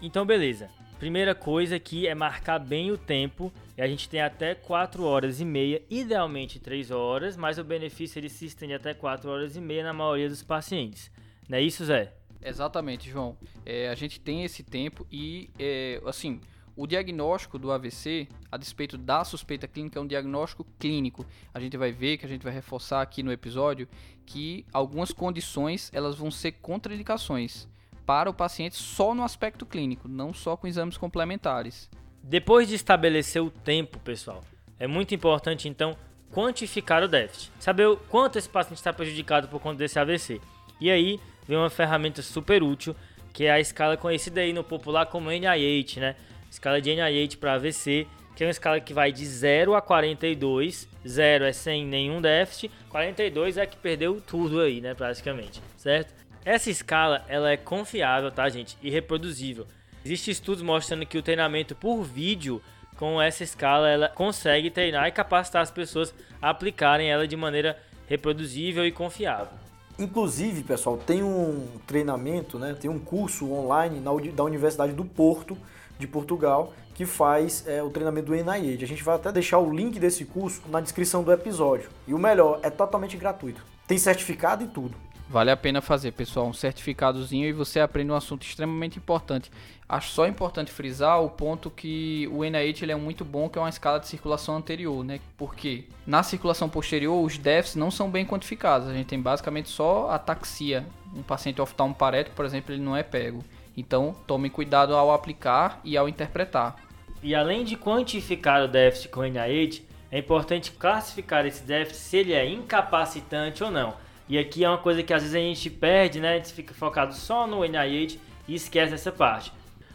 Então, 0.02 0.26
beleza. 0.26 0.70
Primeira 1.00 1.36
coisa 1.36 1.76
aqui 1.76 2.08
é 2.08 2.16
marcar 2.16 2.60
bem 2.60 2.92
o 2.92 2.98
tempo. 2.98 3.54
E 3.78 3.82
a 3.82 3.88
gente 3.88 4.10
tem 4.10 4.22
até 4.22 4.56
4 4.56 5.04
horas 5.04 5.40
e 5.40 5.46
meia, 5.46 5.82
idealmente 5.90 6.60
3 6.60 6.90
horas, 6.90 7.38
mas 7.38 7.60
o 7.60 7.64
benefício 7.64 8.18
ele 8.18 8.30
se 8.30 8.46
estende 8.46 8.74
até 8.74 8.96
4 8.96 9.30
horas 9.30 9.56
e 9.56 9.62
meia 9.62 9.84
na 9.84 9.94
maioria 9.94 10.28
dos 10.28 10.42
pacientes. 10.42 11.12
Não 11.48 11.58
é 11.60 11.62
isso, 11.62 11.86
Zé? 11.86 12.14
Exatamente, 12.42 13.10
João. 13.10 13.38
É, 13.64 13.90
a 13.90 13.96
gente 13.96 14.20
tem 14.20 14.44
esse 14.44 14.64
tempo 14.64 15.06
e, 15.12 15.52
é, 15.60 16.02
assim, 16.06 16.42
o 16.78 16.86
diagnóstico 16.86 17.58
do 17.58 17.72
AVC, 17.72 18.28
a 18.52 18.56
despeito 18.56 18.98
da 18.98 19.26
suspeita 19.26 19.68
clínica, 19.68 19.98
é 19.98 20.02
um 20.02 20.08
diagnóstico 20.08 20.66
clínico. 20.78 21.26
A 21.52 21.60
gente 21.60 21.76
vai 21.76 21.92
ver, 21.92 22.18
que 22.18 22.26
a 22.26 22.30
gente 22.30 22.44
vai 22.44 22.54
reforçar 22.54 23.02
aqui 23.02 23.24
no 23.24 23.32
episódio, 23.32 23.90
que 24.26 24.64
algumas 24.72 25.12
condições 25.12 25.90
elas 25.92 26.16
vão 26.16 26.30
ser 26.30 26.52
contraindicações 26.54 27.68
para 28.06 28.30
o 28.30 28.34
paciente 28.34 28.76
só 28.76 29.14
no 29.16 29.24
aspecto 29.24 29.66
clínico, 29.66 30.08
não 30.08 30.32
só 30.34 30.56
com 30.56 30.68
exames 30.68 30.98
complementares. 30.98 31.90
Depois 32.22 32.68
de 32.68 32.76
estabelecer 32.76 33.42
o 33.42 33.50
tempo, 33.50 34.00
pessoal, 34.00 34.44
é 34.80 34.86
muito 34.86 35.16
importante 35.16 35.68
então 35.68 35.98
quantificar 36.32 37.04
o 37.04 37.08
déficit, 37.08 37.52
saber 37.60 37.88
o 37.88 37.98
quanto 37.98 38.38
esse 38.38 38.48
paciente 38.48 38.78
está 38.78 38.94
prejudicado 38.94 39.48
por 39.48 39.60
conta 39.60 39.80
desse 39.80 39.98
AVC. 39.98 40.40
E 40.80 40.92
aí 40.92 41.20
vem 41.48 41.58
uma 41.58 41.70
ferramenta 41.70 42.22
super 42.22 42.62
útil, 42.62 42.96
que 43.34 43.46
é 43.46 43.52
a 43.52 43.60
escala 43.60 43.98
conhecida 43.98 44.42
aí 44.42 44.54
no 44.54 44.64
popular 44.64 45.08
como 45.08 45.32
NIH, 45.32 46.00
né? 46.00 46.16
Escala 46.50 46.82
de 46.82 46.94
NIH 46.94 47.38
para 47.38 47.54
AVC, 47.54 48.08
que 48.36 48.44
é 48.44 48.48
uma 48.48 48.52
escala 48.52 48.80
que 48.80 48.94
vai 48.94 49.12
de 49.12 49.26
0 49.26 49.76
a 49.76 49.82
42. 49.82 50.88
0 51.08 51.46
é 51.46 51.54
sem 51.54 51.86
nenhum 51.86 52.22
déficit, 52.22 52.72
42 52.90 53.58
é 53.58 53.66
que 53.66 53.78
perdeu 53.78 54.22
tudo 54.22 54.62
aí, 54.62 54.82
né, 54.82 54.94
praticamente, 54.94 55.62
certo? 55.78 56.14
Essa 56.46 56.70
escala, 56.70 57.26
ela 57.28 57.52
é 57.52 57.58
confiável, 57.58 58.32
tá, 58.32 58.48
gente? 58.48 58.78
E 58.82 58.90
reproduzível. 58.90 59.68
Existem 60.06 60.32
estudos 60.32 60.64
mostrando 60.64 61.06
que 61.06 61.18
o 61.18 61.22
treinamento 61.22 61.76
por 61.76 62.04
vídeo 62.04 62.62
com 62.98 63.22
essa 63.22 63.44
escala, 63.44 63.90
ela 63.90 64.10
consegue 64.10 64.72
treinar 64.72 65.08
e 65.08 65.12
capacitar 65.12 65.62
as 65.62 65.72
pessoas 65.72 66.14
a 66.42 66.50
aplicarem 66.50 67.12
ela 67.12 67.28
de 67.28 67.38
maneira 67.38 67.78
reproduzível 68.08 68.86
e 68.86 68.92
confiável. 68.92 69.54
Inclusive, 70.00 70.64
pessoal, 70.64 70.98
tem 70.98 71.24
um 71.24 71.68
treinamento, 71.86 72.60
né, 72.60 72.76
tem 72.80 72.90
um 72.90 73.00
curso 73.00 73.52
online 73.52 74.00
na, 74.00 74.12
da 74.34 74.44
Universidade 74.44 74.94
do 74.94 75.06
Porto, 75.06 75.58
de 75.98 76.08
Portugal, 76.08 76.74
que 76.94 77.06
faz 77.06 77.64
é, 77.68 77.82
o 77.84 77.90
treinamento 77.90 78.28
do 78.28 78.36
NIH. 78.36 78.84
A 78.84 78.88
gente 78.88 79.04
vai 79.04 79.16
até 79.16 79.32
deixar 79.32 79.60
o 79.60 79.74
link 79.74 80.00
desse 80.00 80.26
curso 80.26 80.62
na 80.70 80.82
descrição 80.82 81.24
do 81.24 81.32
episódio. 81.32 81.90
E 82.08 82.14
o 82.14 82.18
melhor, 82.18 82.60
é 82.64 82.70
totalmente 82.70 83.16
gratuito. 83.18 83.64
Tem 83.88 83.98
certificado 83.98 84.64
e 84.64 84.68
tudo. 84.68 84.96
Vale 85.30 85.52
a 85.52 85.58
pena 85.58 85.82
fazer, 85.82 86.14
pessoal, 86.14 86.48
um 86.48 86.54
certificadozinho 86.54 87.46
e 87.46 87.52
você 87.52 87.82
aprende 87.82 88.12
um 88.12 88.16
assunto 88.16 88.44
extremamente 88.44 88.98
importante. 88.98 89.52
Acho 89.88 90.10
só 90.12 90.26
importante 90.26 90.72
frisar 90.72 91.22
o 91.22 91.30
ponto 91.30 91.70
que 91.70 92.30
o 92.32 92.46
NIH 92.46 92.84
ele 92.84 92.94
é 92.94 92.96
muito 92.96 93.26
bom, 93.26 93.50
que 93.50 93.58
é 93.58 93.62
uma 93.62 93.70
escala 93.70 94.00
de 94.00 94.08
circulação 94.08 94.56
anterior, 94.56 95.04
né? 95.04 95.20
Porque 95.38 95.86
na 96.06 96.24
circulação 96.24 96.70
posterior 96.70 97.22
os 97.22 97.38
déficits 97.38 97.76
não 97.76 97.92
são 97.92 98.10
bem 98.10 98.26
quantificados. 98.26 98.88
A 98.88 98.94
gente 98.94 99.08
tem 99.08 99.22
basicamente 99.22 99.68
só 99.68 100.10
ataxia. 100.10 100.86
Um 101.14 101.24
paciente 101.24 101.62
oftalmoparético, 101.62 102.36
por 102.36 102.46
exemplo, 102.46 102.74
ele 102.74 102.82
não 102.82 102.96
é 102.96 103.04
pego. 103.04 103.44
Então, 103.78 104.16
tomem 104.26 104.50
cuidado 104.50 104.96
ao 104.96 105.14
aplicar 105.14 105.80
e 105.84 105.96
ao 105.96 106.10
interpretar. 106.10 106.76
E 107.22 107.36
além 107.36 107.64
de 107.64 107.78
quantificar 107.78 108.64
o 108.64 108.68
déficit 108.68 109.10
com 109.10 109.24
NIH, 109.24 109.84
é 110.12 110.18
importante 110.18 110.72
classificar 110.72 111.46
esse 111.46 111.64
déficit 111.64 112.02
se 112.02 112.18
ele 112.18 112.34
é 112.34 112.50
incapacitante 112.50 113.64
ou 113.64 113.70
não. 113.70 113.94
E 114.28 114.38
aqui 114.38 114.64
é 114.64 114.70
uma 114.70 114.80
coisa 114.80 115.04
que 115.04 115.14
às 115.14 115.22
vezes 115.22 115.36
a 115.36 115.40
gente 115.40 115.70
perde, 115.70 116.20
né? 116.20 116.34
A 116.34 116.38
gente 116.38 116.54
fica 116.54 116.74
focado 116.74 117.14
só 117.14 117.46
no 117.46 117.64
NIH 117.64 118.18
e 118.48 118.56
esquece 118.56 118.94
essa 118.94 119.12
parte. 119.12 119.54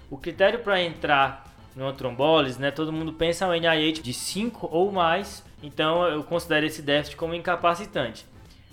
O 0.08 0.16
critério 0.16 0.60
para 0.60 0.80
entrar 0.80 1.52
numa 1.74 1.92
trombólise, 1.92 2.60
né? 2.60 2.70
Todo 2.70 2.92
mundo 2.92 3.12
pensa 3.12 3.46
no 3.46 3.54
NIH 3.54 4.00
de 4.02 4.12
5 4.12 4.68
ou 4.70 4.92
mais, 4.92 5.44
então 5.62 6.06
eu 6.06 6.22
considero 6.22 6.66
esse 6.66 6.82
déficit 6.82 7.16
como 7.16 7.34
incapacitante. 7.34 8.26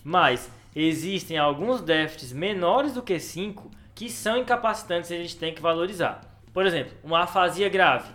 Mas 0.04 0.52
existem 0.76 1.38
alguns 1.38 1.82
déficits 1.82 2.32
menores 2.32 2.94
do 2.94 3.02
que 3.02 3.20
5 3.20 3.72
que 4.00 4.10
são 4.10 4.38
incapacitantes 4.38 5.12
e 5.12 5.14
a 5.14 5.18
gente 5.18 5.36
tem 5.36 5.54
que 5.54 5.62
valorizar. 5.62 6.22
Por 6.54 6.66
exemplo, 6.66 6.94
uma 7.04 7.24
afasia 7.24 7.68
grave. 7.68 8.10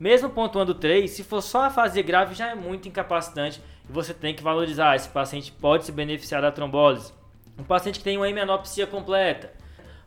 Mesmo 0.00 0.30
pontuando 0.30 0.74
3, 0.74 1.10
se 1.10 1.22
for 1.22 1.42
só 1.42 1.64
afasia 1.64 2.02
grave 2.02 2.34
já 2.34 2.48
é 2.48 2.54
muito 2.54 2.88
incapacitante 2.88 3.60
e 3.86 3.92
você 3.92 4.14
tem 4.14 4.34
que 4.34 4.42
valorizar. 4.42 4.96
Esse 4.96 5.10
paciente 5.10 5.52
pode 5.52 5.84
se 5.84 5.92
beneficiar 5.92 6.40
da 6.40 6.50
trombólise. 6.50 7.12
Um 7.58 7.64
paciente 7.64 7.98
que 7.98 8.04
tem 8.04 8.16
uma 8.16 8.26
hemanopsia 8.26 8.86
completa, 8.86 9.52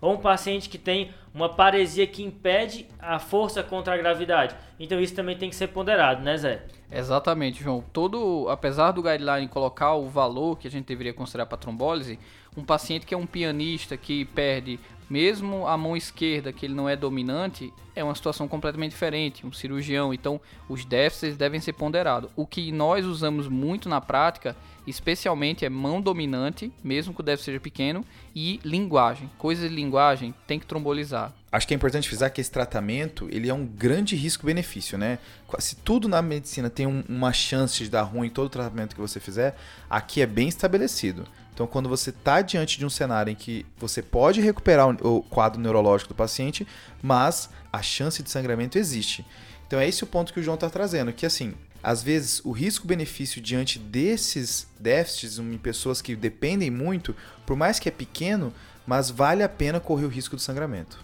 ou 0.01 0.13
um 0.13 0.17
paciente 0.17 0.67
que 0.67 0.79
tem 0.79 1.11
uma 1.31 1.47
paresia 1.47 2.07
que 2.07 2.23
impede 2.23 2.87
a 2.97 3.19
força 3.19 3.61
contra 3.61 3.93
a 3.93 3.97
gravidade. 3.97 4.55
Então 4.79 4.99
isso 4.99 5.13
também 5.13 5.37
tem 5.37 5.51
que 5.51 5.55
ser 5.55 5.67
ponderado, 5.67 6.23
né, 6.23 6.37
Zé? 6.37 6.63
Exatamente, 6.91 7.61
João. 7.61 7.83
Todo, 7.93 8.49
apesar 8.49 8.93
do 8.93 9.03
guideline 9.03 9.47
colocar 9.47 9.93
o 9.93 10.09
valor 10.09 10.57
que 10.57 10.67
a 10.67 10.71
gente 10.71 10.87
deveria 10.87 11.13
considerar 11.13 11.45
para 11.45 11.57
trombólise, 11.59 12.17
um 12.57 12.63
paciente 12.63 13.05
que 13.05 13.13
é 13.13 13.17
um 13.17 13.27
pianista 13.27 13.95
que 13.95 14.25
perde 14.25 14.79
mesmo 15.09 15.67
a 15.67 15.77
mão 15.77 15.97
esquerda, 15.97 16.53
que 16.53 16.65
ele 16.65 16.75
não 16.75 16.87
é 16.87 16.95
dominante, 16.95 17.73
é 17.99 18.03
uma 18.03 18.15
situação 18.15 18.47
completamente 18.47 18.91
diferente, 18.91 19.45
um 19.45 19.51
cirurgião. 19.51 20.13
Então, 20.13 20.39
os 20.67 20.85
déficits 20.85 21.37
devem 21.37 21.59
ser 21.59 21.73
ponderados. 21.73 22.29
O 22.35 22.45
que 22.45 22.71
nós 22.71 23.05
usamos 23.05 23.47
muito 23.47 23.89
na 23.89 23.99
prática, 23.99 24.55
especialmente, 24.87 25.65
é 25.65 25.69
mão 25.69 26.01
dominante, 26.01 26.71
mesmo 26.83 27.13
que 27.13 27.21
o 27.21 27.23
déficit 27.23 27.45
seja 27.45 27.59
pequeno, 27.59 28.05
e 28.35 28.59
linguagem. 28.63 29.29
Coisas 29.37 29.69
de 29.69 29.75
linguagem 29.75 30.33
tem 30.47 30.59
que 30.59 30.65
trombolizar. 30.65 31.33
Acho 31.51 31.67
que 31.67 31.73
é 31.73 31.75
importante 31.75 32.07
frisar 32.07 32.31
que 32.31 32.39
esse 32.39 32.51
tratamento 32.51 33.27
ele 33.31 33.49
é 33.49 33.53
um 33.53 33.65
grande 33.65 34.15
risco-benefício, 34.15 34.97
né? 34.97 35.19
Se 35.57 35.75
tudo 35.75 36.07
na 36.07 36.21
medicina 36.21 36.69
tem 36.69 36.85
um, 36.85 37.03
uma 37.09 37.33
chance 37.33 37.83
de 37.83 37.89
dar 37.89 38.03
ruim 38.03 38.29
todo 38.29 38.49
tratamento 38.49 38.95
que 38.95 39.01
você 39.01 39.19
fizer, 39.19 39.57
aqui 39.89 40.21
é 40.21 40.27
bem 40.27 40.47
estabelecido. 40.47 41.25
Então, 41.59 41.67
quando 41.67 41.89
você 41.89 42.09
está 42.09 42.41
diante 42.41 42.79
de 42.79 42.85
um 42.85 42.89
cenário 42.89 43.31
em 43.31 43.35
que 43.35 43.65
você 43.77 44.01
pode 44.01 44.39
recuperar 44.39 44.95
o 45.05 45.21
quadro 45.23 45.59
neurológico 45.59 46.13
do 46.13 46.15
paciente, 46.15 46.65
mas 47.01 47.49
a 47.71 47.81
chance 47.81 48.21
de 48.23 48.29
sangramento 48.29 48.77
existe. 48.77 49.25
Então, 49.67 49.79
é 49.79 49.87
esse 49.87 50.03
o 50.03 50.07
ponto 50.07 50.33
que 50.33 50.39
o 50.39 50.43
João 50.43 50.55
está 50.55 50.69
trazendo, 50.69 51.13
que 51.13 51.25
assim, 51.25 51.53
às 51.81 52.01
vezes 52.01 52.43
o 52.43 52.51
risco-benefício 52.51 53.41
diante 53.41 53.77
desses 53.77 54.67
déficits 54.79 55.37
em 55.39 55.57
pessoas 55.57 56.01
que 56.01 56.15
dependem 56.15 56.69
muito, 56.69 57.15
por 57.45 57.55
mais 57.55 57.79
que 57.79 57.87
é 57.87 57.91
pequeno, 57.91 58.53
mas 58.85 59.09
vale 59.09 59.43
a 59.43 59.49
pena 59.49 59.79
correr 59.79 60.05
o 60.05 60.09
risco 60.09 60.35
do 60.35 60.41
sangramento. 60.41 60.97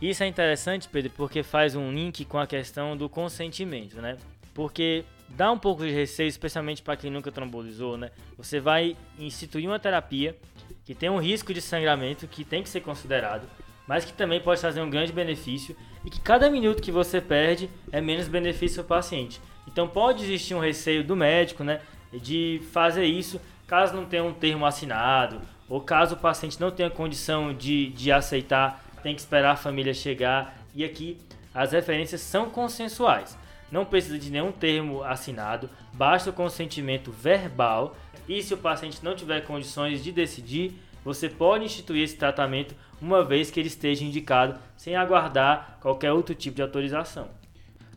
Isso 0.00 0.22
é 0.22 0.26
interessante, 0.26 0.88
Pedro, 0.88 1.12
porque 1.16 1.42
faz 1.42 1.74
um 1.74 1.92
link 1.92 2.24
com 2.24 2.38
a 2.38 2.46
questão 2.46 2.96
do 2.96 3.08
consentimento, 3.08 4.02
né? 4.02 4.18
Porque 4.52 5.04
dá 5.28 5.50
um 5.50 5.58
pouco 5.58 5.84
de 5.84 5.90
receio, 5.90 6.28
especialmente 6.28 6.82
para 6.82 6.96
quem 6.96 7.10
nunca 7.10 7.30
trombolizou, 7.30 7.96
né? 7.96 8.10
Você 8.36 8.60
vai 8.60 8.96
instituir 9.18 9.68
uma 9.68 9.78
terapia 9.78 10.36
que 10.84 10.94
tem 10.94 11.08
um 11.08 11.18
risco 11.18 11.54
de 11.54 11.60
sangramento 11.60 12.26
que 12.26 12.44
tem 12.44 12.62
que 12.62 12.68
ser 12.68 12.80
considerado, 12.80 13.48
mas 13.92 14.06
que 14.06 14.12
também 14.14 14.40
pode 14.40 14.58
trazer 14.58 14.80
um 14.80 14.88
grande 14.88 15.12
benefício 15.12 15.76
e 16.02 16.08
que 16.08 16.18
cada 16.18 16.48
minuto 16.48 16.80
que 16.80 16.90
você 16.90 17.20
perde 17.20 17.68
é 17.92 18.00
menos 18.00 18.26
benefício 18.26 18.82
para 18.82 18.96
o 18.96 18.98
paciente. 19.00 19.38
Então 19.68 19.86
pode 19.86 20.24
existir 20.24 20.54
um 20.54 20.60
receio 20.60 21.04
do 21.04 21.14
médico, 21.14 21.62
né, 21.62 21.78
de 22.10 22.62
fazer 22.72 23.04
isso 23.04 23.38
caso 23.66 23.94
não 23.94 24.06
tenha 24.06 24.24
um 24.24 24.32
termo 24.32 24.64
assinado 24.64 25.42
ou 25.68 25.78
caso 25.78 26.14
o 26.14 26.18
paciente 26.18 26.58
não 26.58 26.70
tenha 26.70 26.88
condição 26.88 27.52
de, 27.52 27.90
de 27.90 28.10
aceitar, 28.10 28.82
tem 29.02 29.14
que 29.14 29.20
esperar 29.20 29.50
a 29.50 29.56
família 29.56 29.92
chegar 29.92 30.56
e 30.74 30.86
aqui 30.86 31.18
as 31.52 31.72
referências 31.72 32.22
são 32.22 32.48
consensuais 32.48 33.36
não 33.70 33.84
precisa 33.84 34.18
de 34.18 34.30
nenhum 34.30 34.52
termo 34.52 35.02
assinado, 35.02 35.68
basta 35.92 36.30
o 36.30 36.32
consentimento 36.32 37.12
verbal 37.12 37.94
e 38.26 38.42
se 38.42 38.54
o 38.54 38.58
paciente 38.58 39.04
não 39.04 39.14
tiver 39.14 39.42
condições 39.42 40.02
de 40.02 40.12
decidir, 40.12 40.78
você 41.04 41.28
pode 41.28 41.64
instituir 41.64 42.04
esse 42.04 42.16
tratamento 42.16 42.74
uma 43.02 43.24
vez 43.24 43.50
que 43.50 43.58
ele 43.58 43.66
esteja 43.66 44.04
indicado, 44.04 44.58
sem 44.76 44.94
aguardar 44.94 45.78
qualquer 45.80 46.12
outro 46.12 46.34
tipo 46.36 46.56
de 46.56 46.62
autorização. 46.62 47.28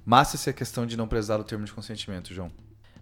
Massa 0.03 0.35
essa 0.35 0.51
questão 0.51 0.85
de 0.85 0.97
não 0.97 1.07
precisar 1.07 1.37
do 1.37 1.43
termo 1.43 1.63
de 1.63 1.71
consentimento, 1.71 2.33
João. 2.33 2.51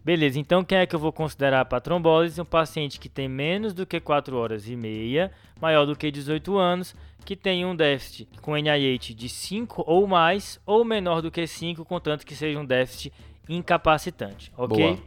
Beleza, 0.03 0.37
então 0.37 0.65
quem 0.65 0.79
é 0.79 0.85
que 0.85 0.93
eu 0.93 0.99
vou 0.99 1.13
considerar 1.13 1.63
para 1.63 1.79
trombólise? 1.79 2.41
Um 2.41 2.45
paciente 2.45 2.99
que 2.99 3.07
tem 3.07 3.29
menos 3.29 3.73
do 3.73 3.85
que 3.85 4.01
4 4.01 4.35
horas 4.35 4.67
e 4.67 4.75
meia, 4.75 5.31
maior 5.61 5.85
do 5.85 5.95
que 5.95 6.11
18 6.11 6.57
anos, 6.57 6.93
que 7.23 7.37
tem 7.37 7.65
um 7.65 7.73
déficit 7.73 8.27
com 8.41 8.57
NIH 8.57 9.13
de 9.13 9.29
5 9.29 9.85
ou 9.87 10.05
mais, 10.05 10.59
ou 10.65 10.83
menor 10.83 11.21
do 11.21 11.31
que 11.31 11.47
5, 11.47 11.85
contanto 11.85 12.25
que 12.25 12.35
seja 12.35 12.59
um 12.59 12.65
déficit 12.65 13.13
incapacitante, 13.47 14.51
ok? 14.57 14.95
Boa. 14.95 14.99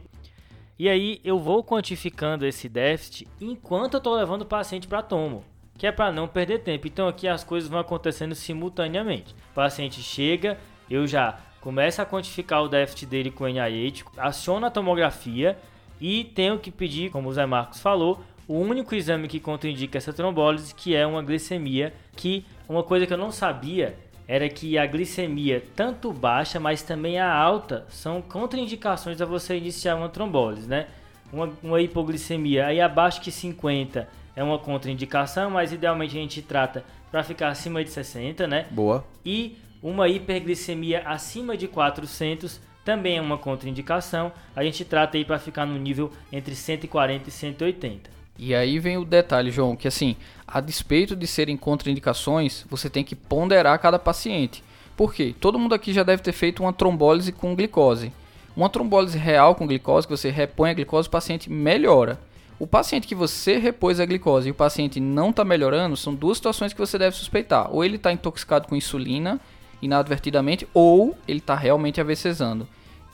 E 0.79 0.89
aí 0.89 1.21
eu 1.23 1.37
vou 1.37 1.63
quantificando 1.63 2.43
esse 2.45 2.67
déficit 2.67 3.27
enquanto 3.39 3.95
eu 3.95 3.97
estou 3.99 4.15
levando 4.15 4.41
o 4.41 4.45
paciente 4.45 4.87
para 4.87 5.03
tomo, 5.03 5.43
que 5.77 5.85
é 5.85 5.91
para 5.91 6.11
não 6.11 6.27
perder 6.27 6.59
tempo. 6.59 6.87
Então 6.87 7.07
aqui 7.07 7.27
as 7.27 7.43
coisas 7.43 7.69
vão 7.69 7.79
acontecendo 7.79 8.33
simultaneamente. 8.33 9.35
O 9.51 9.53
paciente 9.53 10.01
chega, 10.01 10.57
eu 10.89 11.05
já 11.05 11.37
começa 11.61 12.01
a 12.01 12.05
quantificar 12.05 12.63
o 12.63 12.69
déficit 12.69 13.05
dele 13.05 13.31
com 13.31 13.47
NIH, 13.47 14.05
aciona 14.17 14.67
a 14.67 14.71
tomografia 14.71 15.57
e 15.99 16.23
tenho 16.23 16.59
que 16.59 16.71
pedir, 16.71 17.11
como 17.11 17.29
o 17.29 17.33
Zé 17.33 17.45
Marcos 17.45 17.81
falou, 17.81 18.21
o 18.47 18.59
único 18.59 18.95
exame 18.95 19.27
que 19.27 19.39
contraindica 19.39 19.97
essa 19.97 20.13
trombólise, 20.13 20.73
que 20.73 20.95
é 20.95 21.05
uma 21.05 21.21
glicemia, 21.21 21.93
que 22.15 22.45
uma 22.69 22.81
coisa 22.81 23.05
que 23.05 23.13
eu 23.13 23.17
não 23.17 23.31
sabia 23.31 23.97
era 24.27 24.47
que 24.49 24.77
a 24.77 24.85
glicemia, 24.85 25.63
tanto 25.75 26.11
baixa, 26.11 26.59
mas 26.59 26.81
também 26.81 27.19
a 27.19 27.33
alta, 27.33 27.85
são 27.89 28.21
contraindicações 28.21 29.21
a 29.21 29.25
você 29.25 29.57
iniciar 29.57 29.95
uma 29.95 30.09
trombólise, 30.09 30.67
né? 30.67 30.87
Uma, 31.31 31.51
uma 31.61 31.81
hipoglicemia 31.81 32.67
aí 32.67 32.79
abaixo 32.79 33.21
que 33.21 33.31
50 33.31 34.07
é 34.37 34.43
uma 34.43 34.59
contraindicação, 34.59 35.49
mas 35.49 35.73
idealmente 35.73 36.15
a 36.15 36.21
gente 36.21 36.43
trata 36.43 36.85
para 37.09 37.23
ficar 37.23 37.47
acima 37.47 37.83
de 37.83 37.89
60, 37.89 38.45
né? 38.45 38.67
Boa. 38.69 39.03
E 39.25 39.57
uma 39.81 40.07
hiperglicemia 40.07 41.01
acima 41.07 41.57
de 41.57 41.67
400 41.67 42.61
também 42.85 43.17
é 43.17 43.21
uma 43.21 43.39
contraindicação. 43.39 44.31
A 44.55 44.63
gente 44.63 44.85
trata 44.85 45.17
aí 45.17 45.25
para 45.25 45.39
ficar 45.39 45.65
no 45.65 45.75
nível 45.79 46.11
entre 46.31 46.53
140 46.53 47.27
e 47.27 47.31
180. 47.31 48.11
E 48.37 48.53
aí 48.53 48.77
vem 48.77 48.99
o 48.99 49.03
detalhe, 49.03 49.49
João, 49.49 49.75
que 49.75 49.87
assim, 49.87 50.15
a 50.47 50.61
despeito 50.61 51.15
de 51.15 51.25
serem 51.25 51.57
contraindicações, 51.57 52.63
você 52.69 52.91
tem 52.91 53.03
que 53.03 53.15
ponderar 53.15 53.79
cada 53.79 53.97
paciente. 53.97 54.63
Por 54.95 55.15
quê? 55.15 55.33
Todo 55.39 55.57
mundo 55.57 55.73
aqui 55.73 55.91
já 55.91 56.03
deve 56.03 56.21
ter 56.21 56.31
feito 56.31 56.61
uma 56.61 56.71
trombólise 56.71 57.31
com 57.31 57.55
glicose. 57.55 58.13
Uma 58.55 58.69
trombólise 58.69 59.17
real 59.17 59.55
com 59.55 59.65
glicose, 59.65 60.05
que 60.05 60.15
você 60.15 60.29
repõe 60.29 60.69
a 60.69 60.73
glicose, 60.75 61.07
o 61.07 61.11
paciente 61.11 61.51
melhora. 61.51 62.19
O 62.59 62.65
paciente 62.65 63.07
que 63.07 63.13
você 63.13 63.57
repôs 63.57 63.99
a 63.99 64.05
glicose 64.05 64.47
e 64.47 64.51
o 64.51 64.55
paciente 64.55 64.99
não 64.99 65.29
está 65.29 65.45
melhorando, 65.45 65.95
são 65.95 66.15
duas 66.15 66.37
situações 66.37 66.73
que 66.73 66.79
você 66.79 66.97
deve 66.97 67.15
suspeitar. 67.15 67.71
Ou 67.71 67.83
ele 67.83 67.97
está 67.97 68.11
intoxicado 68.11 68.67
com 68.67 68.75
insulina 68.75 69.39
inadvertidamente 69.81 70.67
ou 70.73 71.15
ele 71.27 71.39
está 71.39 71.55
realmente 71.55 72.01
AVCzando. 72.01 72.67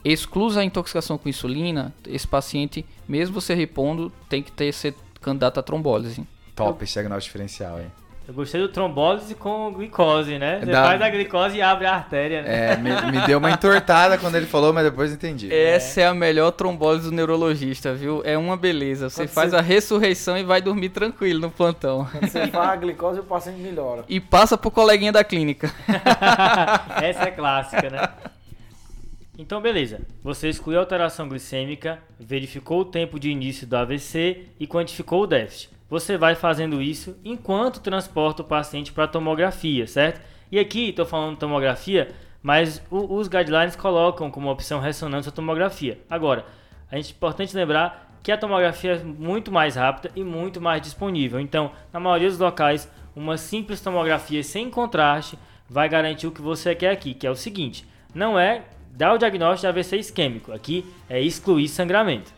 Exclusa 0.04 0.62
a 0.62 0.64
intoxicação 0.64 1.18
com 1.18 1.30
insulina, 1.30 1.94
esse 2.06 2.28
paciente, 2.28 2.86
mesmo 3.08 3.40
você 3.40 3.54
repondo, 3.54 4.12
tem 4.28 4.44
que 4.44 4.52
ter 4.52 4.74
ser 4.74 4.94
candidato 5.22 5.60
a 5.60 5.64
trombólise. 5.64 6.28
Top 6.56 6.84
esse 6.84 6.94
diagnóstico 6.94 7.32
diferencial, 7.32 7.80
hein? 7.80 7.92
Eu 8.26 8.34
gostei 8.34 8.62
do 8.62 8.70
trombólise 8.70 9.36
com 9.36 9.74
glicose, 9.74 10.40
né? 10.40 10.60
Você 10.60 10.72
da... 10.72 10.84
faz 10.86 11.02
a 11.02 11.10
glicose 11.10 11.58
e 11.58 11.62
abre 11.62 11.86
a 11.86 11.94
artéria, 11.94 12.42
né? 12.42 12.72
É, 12.72 12.78
me, 12.78 12.90
me, 13.12 13.28
deu 13.28 13.38
uma 13.38 13.52
entortada 13.52 14.18
quando 14.18 14.36
ele 14.36 14.46
falou, 14.46 14.72
mas 14.72 14.86
depois 14.86 15.12
entendi. 15.12 15.54
Essa 15.54 16.00
é, 16.00 16.04
é 16.06 16.08
a 16.08 16.14
melhor 16.14 16.52
trombólise 16.52 17.10
do 17.10 17.16
neurologista, 17.16 17.94
viu? 17.94 18.22
É 18.24 18.38
uma 18.38 18.56
beleza. 18.56 19.10
Você 19.10 19.24
quando 19.24 19.30
faz 19.30 19.52
você... 19.52 19.58
a 19.58 19.62
ressurreição 19.62 20.38
e 20.38 20.44
vai 20.44 20.62
dormir 20.62 20.90
tranquilo 20.90 21.42
no 21.42 21.52
plantão. 21.52 22.08
Quando 22.12 22.30
você 22.30 22.48
faz 22.48 22.70
a 22.70 22.76
glicose, 22.78 23.20
o 23.20 23.24
paciente 23.24 23.60
melhora. 23.60 24.06
E 24.08 24.22
passa 24.22 24.58
pro 24.58 24.72
coleguinha 24.72 25.12
da 25.12 25.24
clínica. 25.24 25.74
Essa 27.04 27.24
é 27.24 27.32
clássica, 27.32 27.90
né? 27.90 28.08
Então, 29.38 29.60
beleza. 29.60 30.00
Você 30.24 30.48
excluiu 30.48 30.78
a 30.78 30.82
alteração 30.82 31.28
glicêmica, 31.28 32.00
verificou 32.18 32.82
o 32.82 32.86
tempo 32.86 33.20
de 33.20 33.30
início 33.30 33.68
do 33.68 33.76
AVC 33.76 34.46
e 34.58 34.66
quantificou 34.66 35.24
o 35.24 35.28
déficit 35.28 35.73
você 35.94 36.18
vai 36.18 36.34
fazendo 36.34 36.82
isso 36.82 37.16
enquanto 37.24 37.80
transporta 37.80 38.42
o 38.42 38.46
paciente 38.46 38.92
para 38.92 39.08
tomografia, 39.08 39.86
certo? 39.86 40.20
E 40.52 40.58
aqui 40.58 40.90
estou 40.90 41.06
falando 41.06 41.38
tomografia, 41.38 42.08
mas 42.42 42.82
o, 42.90 43.14
os 43.16 43.28
guidelines 43.28 43.76
colocam 43.76 44.32
como 44.32 44.50
opção 44.50 44.80
ressonância 44.80 45.32
tomografia. 45.32 46.00
Agora, 46.10 46.48
a 46.92 46.98
é 46.98 47.00
importante 47.00 47.56
lembrar 47.56 48.18
que 48.24 48.32
a 48.32 48.38
tomografia 48.38 48.94
é 48.94 49.04
muito 49.04 49.52
mais 49.52 49.76
rápida 49.76 50.12
e 50.16 50.24
muito 50.24 50.60
mais 50.60 50.82
disponível. 50.82 51.40
Então, 51.40 51.72
na 51.94 52.00
maioria 52.00 52.30
dos 52.30 52.40
locais, 52.40 52.92
uma 53.16 53.38
simples 53.38 53.80
tomografia 53.80 54.44
sem 54.44 54.72
contraste 54.72 55.38
vai 55.70 55.88
garantir 55.88 56.26
o 56.26 56.32
que 56.32 56.42
você 56.42 56.74
quer 56.74 56.90
aqui, 56.90 57.14
que 57.14 57.28
é 57.28 57.30
o 57.30 57.36
seguinte: 57.36 57.88
não 58.16 58.40
é 58.40 58.64
dar 58.90 59.14
o 59.14 59.20
diagnóstico 59.20 59.62
de 59.62 59.68
AVC 59.68 59.98
isquêmico, 59.98 60.52
aqui 60.52 60.92
é 61.08 61.22
excluir 61.22 61.68
sangramento. 61.68 62.34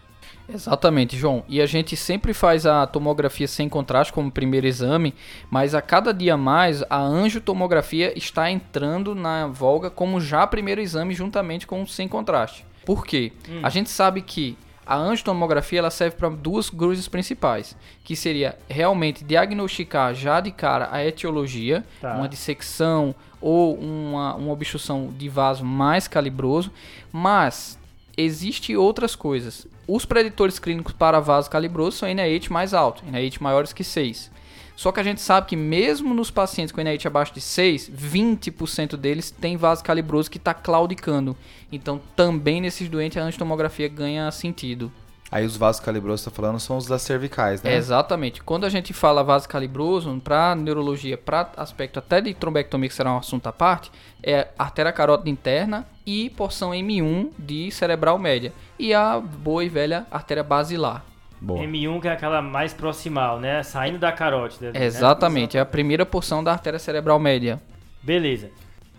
Exatamente, 0.48 1.18
João. 1.18 1.44
E 1.48 1.62
a 1.62 1.66
gente 1.66 1.96
sempre 1.96 2.34
faz 2.34 2.66
a 2.66 2.86
tomografia 2.86 3.48
sem 3.48 3.68
contraste 3.68 4.14
como 4.14 4.32
primeiro 4.32 4.68
exame, 4.68 5.14
mas 5.50 5.74
a 5.74 5.82
cada 5.82 6.14
dia 6.14 6.38
mais 6.38 6.84
a 6.90 7.00
angiotomografia 7.00 8.18
está 8.18 8.50
entrando 8.50 9.16
na 9.16 9.48
volga 9.48 9.90
como 9.90 10.22
já 10.22 10.46
primeiro 10.46 10.82
exame 10.82 11.14
juntamente 11.14 11.66
com 11.66 11.82
o 11.82 11.88
sem 11.88 12.08
contraste. 12.08 12.66
Por 12.86 13.06
quê? 13.06 13.34
Hum. 13.50 13.62
A 13.64 13.70
gente 13.70 13.90
sabe 13.90 14.22
que 14.22 14.56
a 14.86 14.96
angiotomografia 14.96 15.80
ela 15.80 15.90
serve 15.90 16.16
para 16.16 16.30
duas 16.30 16.70
cruzes 16.70 17.08
principais, 17.08 17.76
que 18.04 18.16
seria 18.16 18.56
realmente 18.70 19.24
diagnosticar 19.24 20.14
já 20.14 20.40
de 20.40 20.52
cara 20.52 20.90
a 20.92 21.04
etiologia, 21.04 21.84
tá. 22.00 22.16
uma 22.16 22.30
dissecção 22.30 23.16
ou 23.42 23.76
uma, 23.76 24.36
uma 24.36 24.52
obstrução 24.52 25.12
de 25.18 25.28
vaso 25.28 25.66
mais 25.66 26.08
calibroso, 26.08 26.72
mas 27.12 27.80
existe 28.16 28.78
outras 28.78 29.16
coisas. 29.16 29.68
Os 29.88 30.04
preditores 30.04 30.58
clínicos 30.58 30.94
para 30.94 31.20
vaso 31.20 31.50
calibroso 31.50 31.98
são 31.98 32.10
NIH 32.10 32.50
mais 32.50 32.74
alto, 32.74 33.04
NIH 33.06 33.38
maiores 33.40 33.72
que 33.72 33.84
6. 33.84 34.32
Só 34.76 34.92
que 34.92 35.00
a 35.00 35.04
gente 35.04 35.22
sabe 35.22 35.48
que 35.48 35.56
mesmo 35.56 36.14
nos 36.14 36.30
pacientes 36.30 36.72
com 36.72 36.82
NIH 36.82 37.08
abaixo 37.08 37.34
de 37.34 37.40
6, 37.40 37.92
20% 37.92 38.98
deles 38.98 39.32
tem 39.32 39.56
vaso 39.56 39.84
calibroso 39.84 40.30
que 40.30 40.38
está 40.38 40.54
claudicando. 40.54 41.38
Então 41.72 42.02
também 42.16 42.60
nesses 42.60 42.90
doentes 42.90 43.18
a 43.18 43.22
angitomografia 43.22 43.88
ganha 43.88 44.30
sentido. 44.32 44.92
Aí 45.32 45.46
os 45.46 45.58
vasos 45.58 45.82
calibrosos 45.82 46.24
que 46.24 46.30
tá 46.32 46.36
falando 46.36 46.60
são 46.60 46.78
os 46.78 46.86
das 46.86 47.02
cervicais, 47.02 47.62
né? 47.62 47.74
É, 47.74 47.78
exatamente. 47.78 48.44
Quando 48.44 48.66
a 48.66 48.70
gente 48.70 48.94
fala 48.94 49.24
vaso 49.24 49.50
calibroso, 49.50 50.16
para 50.24 50.56
neurologia, 50.56 51.18
para 51.18 51.50
aspecto 51.58 51.98
até 52.00 52.22
de 52.22 52.34
trombectomia, 52.34 52.88
que 52.88 52.96
será 52.96 53.12
um 53.12 53.18
assunto 53.18 53.48
à 53.48 53.52
parte, 53.52 53.92
é 54.22 54.50
artéria 54.58 54.92
carótida 54.92 55.30
interna 55.30 55.86
e 56.06 56.30
porção 56.30 56.72
M1 56.72 57.32
de 57.38 57.72
cerebral 57.72 58.20
média. 58.20 58.54
E 58.78 58.94
a 58.94 59.20
boa 59.20 59.64
e 59.64 59.70
velha 59.70 60.06
artéria 60.12 60.44
basilar. 60.44 61.04
Boa. 61.42 61.60
M1 61.66 62.02
que 62.02 62.08
é 62.08 62.12
aquela 62.12 62.42
mais 62.42 62.74
proximal, 62.74 63.40
né? 63.40 63.62
Saindo 63.64 63.98
da 63.98 64.12
carótida. 64.12 64.72
né? 64.72 64.86
Exatamente, 64.86 65.58
é 65.58 65.60
a 65.60 65.66
primeira 65.66 66.06
porção 66.06 66.44
da 66.44 66.52
artéria 66.52 66.80
cerebral 66.80 67.20
média. 67.20 67.62
Beleza. 68.02 68.52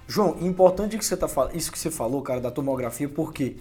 João, 0.09 0.37
importante 0.41 0.97
que 0.97 1.05
você 1.05 1.17
tá 1.17 1.27
falando, 1.27 1.57
isso 1.57 1.73
que 1.73 1.79
você 1.79 1.91
falou, 1.91 2.23
cara, 2.23 2.41
da 2.41 2.51
tomografia, 2.51 3.09
porque 3.09 3.57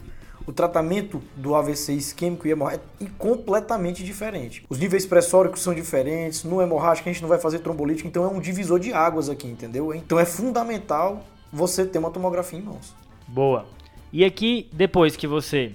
o 0.47 0.53
tratamento 0.53 1.21
do 1.35 1.55
AVC 1.55 1.93
isquêmico 1.93 2.47
e 2.47 2.51
hemorrágico 2.51 2.85
é 3.01 3.05
completamente 3.17 4.03
diferente. 4.03 4.63
Os 4.69 4.77
níveis 4.77 5.05
pressóricos 5.05 5.61
são 5.61 5.73
diferentes, 5.73 6.43
no 6.43 6.61
hemorrágico 6.61 7.09
a 7.09 7.11
gente 7.11 7.21
não 7.21 7.29
vai 7.29 7.39
fazer 7.39 7.59
trombolítico, 7.59 8.07
então 8.07 8.23
é 8.23 8.27
um 8.27 8.39
divisor 8.39 8.79
de 8.79 8.93
águas 8.93 9.29
aqui, 9.29 9.47
entendeu? 9.47 9.93
Então 9.93 10.19
é 10.19 10.25
fundamental 10.25 11.23
você 11.51 11.85
ter 11.85 11.97
uma 11.97 12.11
tomografia 12.11 12.59
em 12.59 12.61
mãos. 12.61 12.93
Boa. 13.27 13.65
E 14.13 14.23
aqui, 14.23 14.69
depois 14.71 15.15
que 15.15 15.27
você 15.27 15.73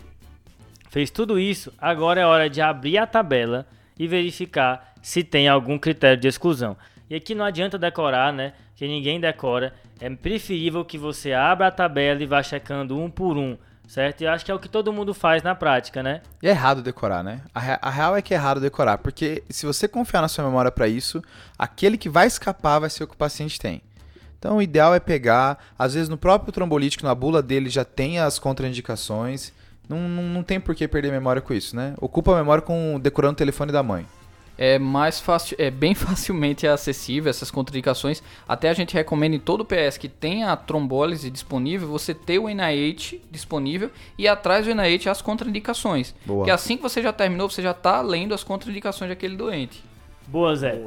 fez 0.89 1.11
tudo 1.11 1.39
isso, 1.39 1.73
agora 1.79 2.21
é 2.21 2.27
hora 2.27 2.49
de 2.49 2.61
abrir 2.61 2.99
a 2.99 3.07
tabela 3.07 3.67
e 3.99 4.07
verificar 4.07 4.95
se 5.03 5.25
tem 5.25 5.49
algum 5.49 5.79
critério 5.79 6.21
de 6.21 6.29
exclusão. 6.29 6.77
E 7.09 7.15
aqui 7.15 7.35
não 7.35 7.45
adianta 7.45 7.77
decorar, 7.77 8.33
né? 8.33 8.53
Que 8.77 8.87
ninguém 8.87 9.21
decora. 9.21 9.75
É 10.01 10.09
preferível 10.09 10.85
que 10.85 10.97
você 10.97 11.33
abra 11.33 11.67
a 11.67 11.71
tabela 11.71 12.23
e 12.23 12.27
vá 12.27 12.43
checando 12.43 12.99
um 12.99 13.11
por 13.11 13.37
um, 13.37 13.59
certo? 13.91 14.21
E 14.21 14.25
eu 14.25 14.31
acho 14.31 14.45
que 14.45 14.53
é 14.53 14.55
o 14.55 14.59
que 14.59 14.69
todo 14.69 14.93
mundo 14.93 15.13
faz 15.13 15.43
na 15.43 15.53
prática, 15.53 16.01
né? 16.01 16.23
E 16.41 16.47
é 16.47 16.51
errado 16.51 16.81
decorar, 16.81 17.25
né? 17.25 17.43
A, 17.53 17.89
a 17.89 17.91
real 17.91 18.17
é 18.17 18.23
que 18.23 18.33
é 18.33 18.37
errado 18.37 18.61
decorar, 18.61 18.99
porque 18.99 19.43
se 19.51 19.67
você 19.67 19.89
confiar 19.89 20.21
na 20.21 20.29
sua 20.29 20.45
memória 20.45 20.71
pra 20.71 20.87
isso, 20.87 21.21
aquele 21.59 21.99
que 21.99 22.09
vai 22.09 22.29
escapar 22.29 22.79
vai 22.79 22.89
ser 22.89 23.03
o 23.03 23.09
que 23.09 23.15
o 23.15 23.19
paciente 23.19 23.59
tem. 23.59 23.83
Então 24.39 24.59
o 24.59 24.63
ideal 24.63 24.95
é 24.95 25.01
pegar, 25.01 25.59
às 25.77 25.95
vezes 25.95 26.09
no 26.09 26.17
próprio 26.17 26.53
trombolítico, 26.53 27.05
na 27.05 27.15
bula 27.15 27.43
dele 27.43 27.69
já 27.69 27.85
tem 27.85 28.21
as 28.21 28.39
contraindicações. 28.39 29.53
Não, 29.89 30.09
não, 30.09 30.23
não 30.23 30.43
tem 30.45 30.61
por 30.61 30.73
que 30.77 30.87
perder 30.87 31.11
memória 31.11 31.43
com 31.43 31.53
isso, 31.53 31.75
né? 31.75 31.95
Ocupa 32.01 32.33
a 32.33 32.37
memória 32.37 32.63
com 32.63 32.99
decorando 33.01 33.33
o 33.33 33.37
telefone 33.37 33.73
da 33.73 33.83
mãe. 33.83 34.07
É 34.63 34.79
mais 34.79 35.19
fácil, 35.19 35.57
é 35.59 35.71
bem 35.71 35.95
facilmente 35.97 36.67
acessível 36.67 37.31
essas 37.31 37.51
contraindicações. 37.51 38.23
Até 38.47 38.69
a 38.69 38.75
gente 38.75 38.93
recomenda 38.93 39.35
em 39.35 39.39
todo 39.39 39.65
PS 39.65 39.97
que 39.97 40.07
tenha 40.07 40.53
a 40.53 40.57
trombólise 40.57 41.31
disponível, 41.31 41.89
você 41.89 42.13
ter 42.13 42.39
o 42.39 42.47
NIH 42.47 43.23
disponível 43.31 43.91
e 44.19 44.29
atrás 44.29 44.67
do 44.67 44.75
NIH 44.75 45.11
as 45.11 45.23
contraindicações. 45.23 46.15
Boa. 46.27 46.41
Porque 46.41 46.51
assim 46.51 46.77
que 46.77 46.83
você 46.83 47.01
já 47.01 47.11
terminou, 47.11 47.49
você 47.49 47.63
já 47.63 47.71
está 47.71 48.03
lendo 48.03 48.35
as 48.35 48.45
contraindicações 48.45 49.09
daquele 49.09 49.35
doente. 49.35 49.83
Boa, 50.27 50.55
Zé. 50.55 50.79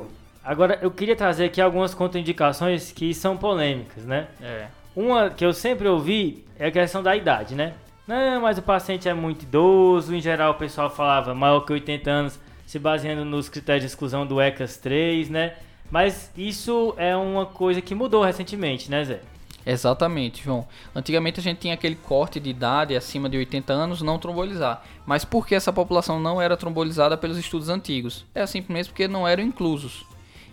Agora, 0.43 0.77
eu 0.79 0.91
queria 0.91 1.15
trazer 1.15 1.45
aqui 1.45 1.59
algumas 1.59 1.95
contraindicações 1.95 2.91
que 2.91 3.11
são 3.11 3.35
polêmicas, 3.35 4.05
né? 4.05 4.27
É. 4.39 4.67
Uma 4.95 5.31
que 5.31 5.43
eu 5.43 5.51
sempre 5.51 5.87
ouvi 5.87 6.45
é 6.59 6.67
a 6.67 6.71
questão 6.71 7.01
da 7.01 7.15
idade, 7.15 7.55
né? 7.55 7.73
Não, 8.07 8.41
mas 8.41 8.59
o 8.59 8.61
paciente 8.61 9.09
é 9.09 9.13
muito 9.13 9.43
idoso, 9.43 10.13
em 10.13 10.21
geral 10.21 10.51
o 10.51 10.55
pessoal 10.55 10.89
falava 10.89 11.33
maior 11.33 11.61
que 11.61 11.73
80 11.73 12.11
anos, 12.11 12.39
se 12.65 12.79
baseando 12.79 13.25
nos 13.25 13.49
critérios 13.49 13.83
de 13.83 13.87
exclusão 13.87 14.25
do 14.25 14.41
ECAS 14.41 14.77
3, 14.77 15.29
né? 15.29 15.53
Mas 15.91 16.31
isso 16.35 16.93
é 16.97 17.15
uma 17.15 17.45
coisa 17.45 17.81
que 17.81 17.93
mudou 17.93 18.23
recentemente, 18.23 18.89
né, 18.89 19.03
Zé? 19.03 19.21
Exatamente, 19.65 20.43
João. 20.43 20.67
Antigamente 20.93 21.39
a 21.39 21.43
gente 21.43 21.59
tinha 21.59 21.73
aquele 21.73 21.95
corte 21.95 22.39
de 22.39 22.49
idade 22.49 22.95
acima 22.95 23.29
de 23.29 23.37
80 23.37 23.71
anos 23.71 24.01
não 24.01 24.19
trombolizar. 24.19 24.83
Mas 25.05 25.23
por 25.23 25.47
que 25.47 25.55
essa 25.55 25.71
população 25.71 26.19
não 26.19 26.41
era 26.41 26.57
trombolizada 26.57 27.15
pelos 27.15 27.37
estudos 27.37 27.69
antigos? 27.69 28.25
É 28.35 28.45
simplesmente 28.45 28.89
porque 28.89 29.07
não 29.07 29.27
eram 29.27 29.43
inclusos. 29.43 30.05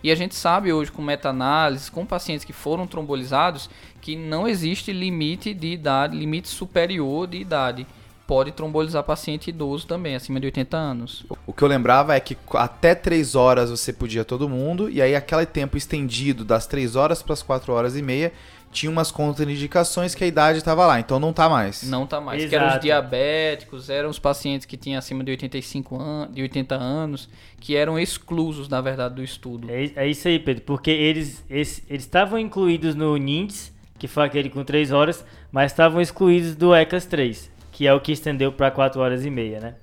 E 0.03 0.11
a 0.11 0.15
gente 0.15 0.33
sabe 0.33 0.73
hoje 0.73 0.91
com 0.91 1.01
meta-análises, 1.01 1.89
com 1.89 2.05
pacientes 2.05 2.45
que 2.45 2.53
foram 2.53 2.87
trombolizados, 2.87 3.69
que 4.01 4.15
não 4.15 4.47
existe 4.47 4.91
limite 4.91 5.53
de 5.53 5.67
idade, 5.67 6.17
limite 6.17 6.47
superior 6.47 7.27
de 7.27 7.37
idade. 7.37 7.85
Pode 8.31 8.53
trombolizar 8.53 9.03
paciente 9.03 9.49
idoso 9.49 9.85
também, 9.85 10.15
acima 10.15 10.39
de 10.39 10.45
80 10.45 10.77
anos. 10.77 11.25
O 11.45 11.51
que 11.51 11.61
eu 11.61 11.67
lembrava 11.67 12.15
é 12.15 12.19
que 12.21 12.37
até 12.53 12.95
3 12.95 13.35
horas 13.35 13.69
você 13.69 13.91
podia 13.91 14.23
todo 14.23 14.47
mundo, 14.47 14.89
e 14.89 15.01
aí 15.01 15.13
aquele 15.13 15.45
tempo 15.45 15.75
estendido 15.75 16.45
das 16.45 16.65
3 16.65 16.95
horas 16.95 17.21
para 17.21 17.33
as 17.33 17.43
4 17.43 17.73
horas 17.73 17.97
e 17.97 18.01
meia 18.01 18.31
tinha 18.71 18.89
umas 18.89 19.11
contraindicações 19.11 20.15
que 20.15 20.23
a 20.23 20.27
idade 20.27 20.59
estava 20.59 20.85
lá, 20.85 20.97
então 20.97 21.19
não 21.19 21.33
tá 21.33 21.49
mais. 21.49 21.83
Não 21.83 22.07
tá 22.07 22.21
mais. 22.21 22.45
Que 22.45 22.55
eram 22.55 22.67
os 22.67 22.71
Exato. 22.71 22.85
diabéticos, 22.85 23.89
eram 23.89 24.09
os 24.09 24.17
pacientes 24.17 24.65
que 24.65 24.77
tinham 24.77 24.97
acima 24.97 25.25
de 25.25 25.31
85 25.31 26.01
anos, 26.01 26.33
de 26.33 26.41
80 26.41 26.75
anos, 26.75 27.29
que 27.59 27.75
eram 27.75 27.99
exclusos, 27.99 28.69
na 28.69 28.79
verdade, 28.79 29.15
do 29.15 29.21
estudo. 29.21 29.69
É, 29.69 29.91
é 29.93 30.07
isso 30.07 30.29
aí, 30.29 30.39
Pedro, 30.39 30.63
porque 30.63 30.89
eles 30.89 31.43
estavam 31.49 32.39
incluídos 32.39 32.95
no 32.95 33.17
NINDS, 33.17 33.73
que 33.99 34.07
foi 34.07 34.23
aquele 34.23 34.49
com 34.49 34.63
3 34.63 34.93
horas, 34.93 35.25
mas 35.51 35.73
estavam 35.73 35.99
excluídos 35.99 36.55
do 36.55 36.73
ECAS 36.73 37.05
3, 37.05 37.51
que 37.81 37.87
é 37.87 37.93
o 37.95 37.99
que 37.99 38.11
estendeu 38.11 38.51
para 38.51 38.69
4 38.69 39.01
horas 39.01 39.25
e 39.25 39.29
meia, 39.31 39.59
né? 39.59 39.73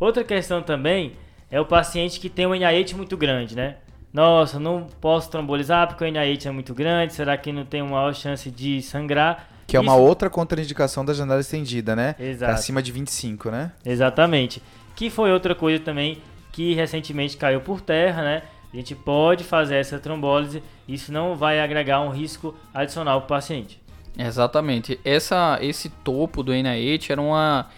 Outra 0.00 0.24
questão 0.24 0.62
também 0.62 1.12
é 1.50 1.60
o 1.60 1.66
paciente 1.66 2.18
que 2.18 2.30
tem 2.30 2.46
um 2.46 2.54
NIH 2.54 2.96
muito 2.96 3.14
grande, 3.14 3.54
né? 3.54 3.76
Nossa, 4.10 4.58
não 4.58 4.86
posso 5.02 5.30
trombolizar 5.30 5.86
porque 5.86 6.02
o 6.02 6.06
NIH 6.06 6.48
é 6.48 6.50
muito 6.50 6.72
grande, 6.72 7.12
será 7.12 7.36
que 7.36 7.52
não 7.52 7.66
tem 7.66 7.82
uma 7.82 7.90
maior 7.90 8.14
chance 8.14 8.50
de 8.50 8.80
sangrar? 8.80 9.50
Que 9.66 9.76
é 9.76 9.80
uma 9.80 9.92
Isso- 9.92 10.00
outra 10.02 10.30
contraindicação 10.30 11.04
da 11.04 11.12
janela 11.12 11.38
estendida, 11.42 11.94
né? 11.94 12.14
Exato. 12.18 12.52
Pra 12.52 12.54
acima 12.54 12.82
de 12.82 12.90
25, 12.90 13.50
né? 13.50 13.70
Exatamente. 13.84 14.62
Que 14.94 15.10
foi 15.10 15.30
outra 15.30 15.54
coisa 15.54 15.78
também 15.84 16.22
que 16.52 16.72
recentemente 16.72 17.36
caiu 17.36 17.60
por 17.60 17.82
terra, 17.82 18.22
né? 18.22 18.42
A 18.72 18.76
gente 18.78 18.94
pode 18.94 19.44
fazer 19.44 19.74
essa 19.74 19.98
trombólise, 19.98 20.62
isso 20.88 21.12
não 21.12 21.36
vai 21.36 21.60
agregar 21.60 22.00
um 22.00 22.08
risco 22.08 22.56
adicional 22.72 23.20
para 23.20 23.26
o 23.26 23.28
paciente. 23.28 23.78
Exatamente. 24.18 24.98
Essa, 25.04 25.58
esse 25.60 25.88
topo 25.88 26.42
do 26.42 26.52
NIH 26.52 27.12
era 27.12 27.20
uma. 27.20 27.68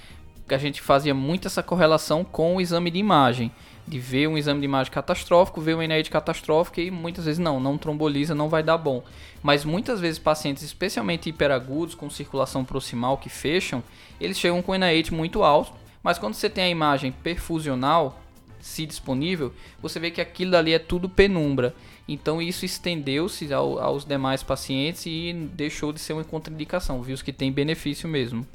que 0.46 0.54
a 0.54 0.58
gente 0.58 0.80
fazia 0.80 1.14
muito 1.14 1.48
essa 1.48 1.62
correlação 1.62 2.24
com 2.24 2.56
o 2.56 2.60
exame 2.60 2.90
de 2.90 2.98
imagem. 2.98 3.50
De 3.86 3.98
ver 3.98 4.28
um 4.28 4.36
exame 4.36 4.60
de 4.60 4.66
imagem 4.66 4.92
catastrófico, 4.92 5.62
ver 5.62 5.74
um 5.74 5.80
NIH 5.80 6.10
catastrófico 6.10 6.78
e 6.78 6.90
muitas 6.90 7.24
vezes 7.24 7.38
não, 7.38 7.58
não 7.58 7.78
tromboliza, 7.78 8.34
não 8.34 8.48
vai 8.48 8.62
dar 8.62 8.76
bom. 8.76 9.02
Mas 9.42 9.64
muitas 9.64 9.98
vezes 9.98 10.18
pacientes, 10.18 10.62
especialmente 10.62 11.30
hiperagudos, 11.30 11.94
com 11.94 12.10
circulação 12.10 12.64
proximal 12.64 13.16
que 13.16 13.30
fecham, 13.30 13.82
eles 14.20 14.38
chegam 14.38 14.60
com 14.60 14.74
NIH 14.74 15.10
muito 15.10 15.42
alto, 15.42 15.72
mas 16.02 16.18
quando 16.18 16.34
você 16.34 16.50
tem 16.50 16.64
a 16.64 16.68
imagem 16.68 17.12
perfusional, 17.12 18.20
se 18.60 18.84
disponível, 18.84 19.52
você 19.80 19.98
vê 19.98 20.10
que 20.10 20.20
aquilo 20.20 20.50
dali 20.50 20.72
é 20.72 20.78
tudo 20.78 21.08
penumbra. 21.08 21.74
Então 22.08 22.40
isso 22.40 22.64
estendeu-se 22.64 23.52
ao- 23.52 23.78
aos 23.78 24.04
demais 24.04 24.42
pacientes 24.42 25.04
e 25.04 25.34
deixou 25.52 25.92
de 25.92 26.00
ser 26.00 26.14
uma 26.14 26.24
contraindicação, 26.24 27.02
viu 27.02 27.16
que 27.18 27.32
tem 27.32 27.52
benefício 27.52 28.08
mesmo. 28.08 28.46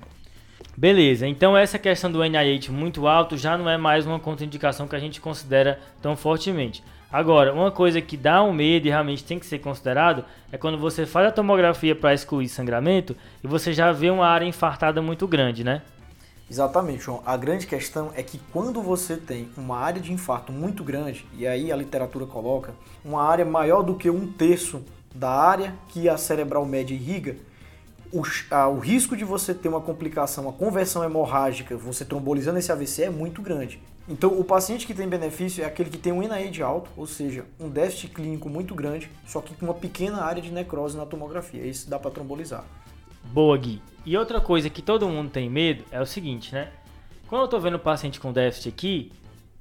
Beleza, 0.76 1.28
então 1.28 1.56
essa 1.56 1.78
questão 1.78 2.12
do 2.12 2.24
NIH 2.24 2.72
muito 2.72 3.08
alto 3.08 3.38
já 3.38 3.56
não 3.56 3.70
é 3.70 3.78
mais 3.78 4.08
uma 4.08 4.20
contraindicação 4.20 4.88
que 4.88 4.96
a 4.96 5.00
gente 5.00 5.22
considera 5.22 5.80
tão 6.02 6.16
fortemente. 6.16 6.84
Agora, 7.12 7.54
uma 7.54 7.70
coisa 7.70 8.02
que 8.02 8.18
dá 8.18 8.42
um 8.42 8.52
medo 8.52 8.88
e 8.88 8.90
realmente 8.90 9.24
tem 9.24 9.38
que 9.38 9.46
ser 9.46 9.60
considerado 9.60 10.26
é 10.52 10.58
quando 10.58 10.80
você 10.80 11.06
faz 11.06 11.28
a 11.28 11.32
tomografia 11.32 11.96
para 11.96 12.12
excluir 12.12 12.50
sangramento 12.50 13.16
e 13.44 13.48
você 13.48 13.72
já 13.72 13.92
vê 13.92 14.10
uma 14.10 14.26
área 14.26 14.46
infartada 14.48 15.00
muito 15.00 15.28
grande, 15.28 15.64
né? 15.64 15.84
Exatamente, 16.50 17.04
João. 17.04 17.22
A 17.26 17.36
grande 17.38 17.66
questão 17.66 18.12
é 18.16 18.22
que 18.22 18.40
quando 18.52 18.82
você 18.82 19.18
tem 19.18 19.50
uma 19.58 19.78
área 19.78 20.02
de 20.02 20.12
infarto 20.12 20.52
muito 20.52 20.84
grande, 20.84 21.26
e 21.34 21.48
aí 21.48 21.72
a 21.72 21.76
literatura 21.76 22.26
coloca 22.26 22.74
uma 23.04 23.24
área 23.24 23.46
maior 23.46 23.82
do 23.82 23.96
que 23.96 24.10
um 24.10 24.32
terço 24.32 24.84
da 25.14 25.30
área 25.30 25.76
que 25.88 26.10
a 26.10 26.18
cerebral 26.18 26.66
média 26.66 26.94
irriga, 26.94 27.36
o, 28.12 28.22
ah, 28.52 28.68
o 28.68 28.78
risco 28.78 29.18
de 29.18 29.24
você 29.24 29.54
ter 29.54 29.68
uma 29.68 29.82
complicação, 29.82 30.44
uma 30.44 30.54
conversão 30.54 31.04
hemorrágica, 31.04 31.76
você 31.76 32.06
trombolizando 32.06 32.60
esse 32.60 32.72
AVC 32.72 33.04
é 33.04 33.10
muito 33.10 33.42
grande. 33.42 33.82
Então, 34.08 34.38
o 34.38 34.44
paciente 34.44 34.86
que 34.86 34.94
tem 34.94 35.08
benefício 35.08 35.64
é 35.64 35.66
aquele 35.66 35.90
que 35.90 35.98
tem 35.98 36.12
um 36.12 36.22
NIH 36.22 36.64
alto, 36.64 36.92
ou 36.98 37.08
seja, 37.08 37.46
um 37.60 37.70
déficit 37.70 38.14
clínico 38.14 38.50
muito 38.50 38.76
grande, 38.76 39.10
só 39.26 39.40
que 39.40 39.56
com 39.56 39.66
uma 39.66 39.74
pequena 39.74 40.22
área 40.22 40.42
de 40.42 40.52
necrose 40.52 40.98
na 40.98 41.06
tomografia. 41.06 41.66
Esse 41.66 41.90
dá 41.90 41.98
para 41.98 42.12
trombolizar. 42.12 42.66
Boa, 43.26 43.58
Gui. 43.58 43.82
E 44.06 44.18
outra 44.18 44.42
coisa 44.42 44.70
que 44.70 44.82
todo 44.82 45.08
mundo 45.08 45.30
tem 45.30 45.50
medo 45.50 45.84
é 45.92 46.02
o 46.02 46.06
seguinte, 46.06 46.54
né? 46.54 46.70
Quando 47.28 47.44
eu 47.44 47.48
tô 47.48 47.60
vendo 47.60 47.76
o 47.76 47.80
paciente 47.80 48.20
com 48.20 48.32
déficit 48.34 48.70
aqui, 48.70 49.12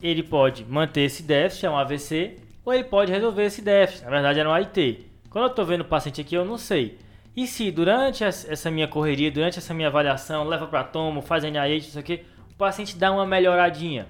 ele 0.01 0.23
pode 0.23 0.65
manter 0.65 1.03
esse 1.03 1.23
déficit, 1.23 1.67
é 1.67 1.71
um 1.71 1.77
AVC, 1.77 2.37
ou 2.65 2.75
ele 2.75 2.85
pode 2.85 3.13
resolver 3.13 3.45
esse 3.45 3.63
déficit. 3.63 4.05
Na 4.05 4.11
verdade, 4.11 4.41
era 4.41 4.49
um 4.49 4.53
AIT. 4.53 5.07
Quando 5.31 5.45
eu 5.45 5.51
tô 5.55 5.65
vendo 5.65 5.83
o 5.83 5.87
paciente 5.87 6.21
aqui, 6.21 6.35
eu 6.35 6.45
não 6.45 6.59
sei. 6.59 6.99
E 7.35 7.47
se 7.47 7.71
durante 7.71 8.25
es- 8.25 8.47
essa 8.49 8.71
minha 8.71 8.87
correria, 8.87 9.31
durante 9.31 9.59
essa 9.59 9.73
minha 9.73 9.89
avaliação, 9.89 10.45
leva 10.45 10.67
para 10.67 10.85
tomo, 10.85 11.23
faz 11.23 11.45
NIH, 11.45 11.77
isso 11.89 11.99
aqui, 11.99 12.25
o 12.51 12.55
paciente 12.57 12.97
dá 12.97 13.11
uma 13.11 13.25
melhoradinha. 13.25 14.07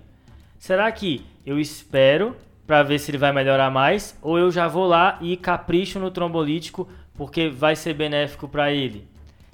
Será 0.59 0.91
que 0.91 1.25
eu 1.47 1.61
espero 1.61 2.35
para 2.67 2.83
ver 2.83 2.99
se 2.99 3.11
ele 3.11 3.19
vai 3.19 3.33
melhorar 3.33 3.71
mais 3.71 4.19
ou 4.23 4.39
eu 4.39 4.51
já 4.51 4.67
vou 4.67 4.87
lá 4.87 5.19
e 5.21 5.37
capricho 5.37 5.99
no 6.01 6.11
trombolítico 6.11 6.89
porque 7.15 7.49
vai 7.49 7.77
ser 7.77 7.95
benéfico 7.95 8.49
para 8.49 8.73
ele? 8.73 9.07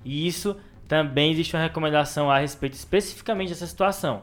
E 0.05 0.27
isso 0.27 0.57
também 0.87 1.31
existe 1.31 1.55
uma 1.55 1.63
recomendação 1.63 2.31
a 2.31 2.39
respeito 2.39 2.75
especificamente 2.75 3.51
dessa 3.51 3.67
situação. 3.67 4.23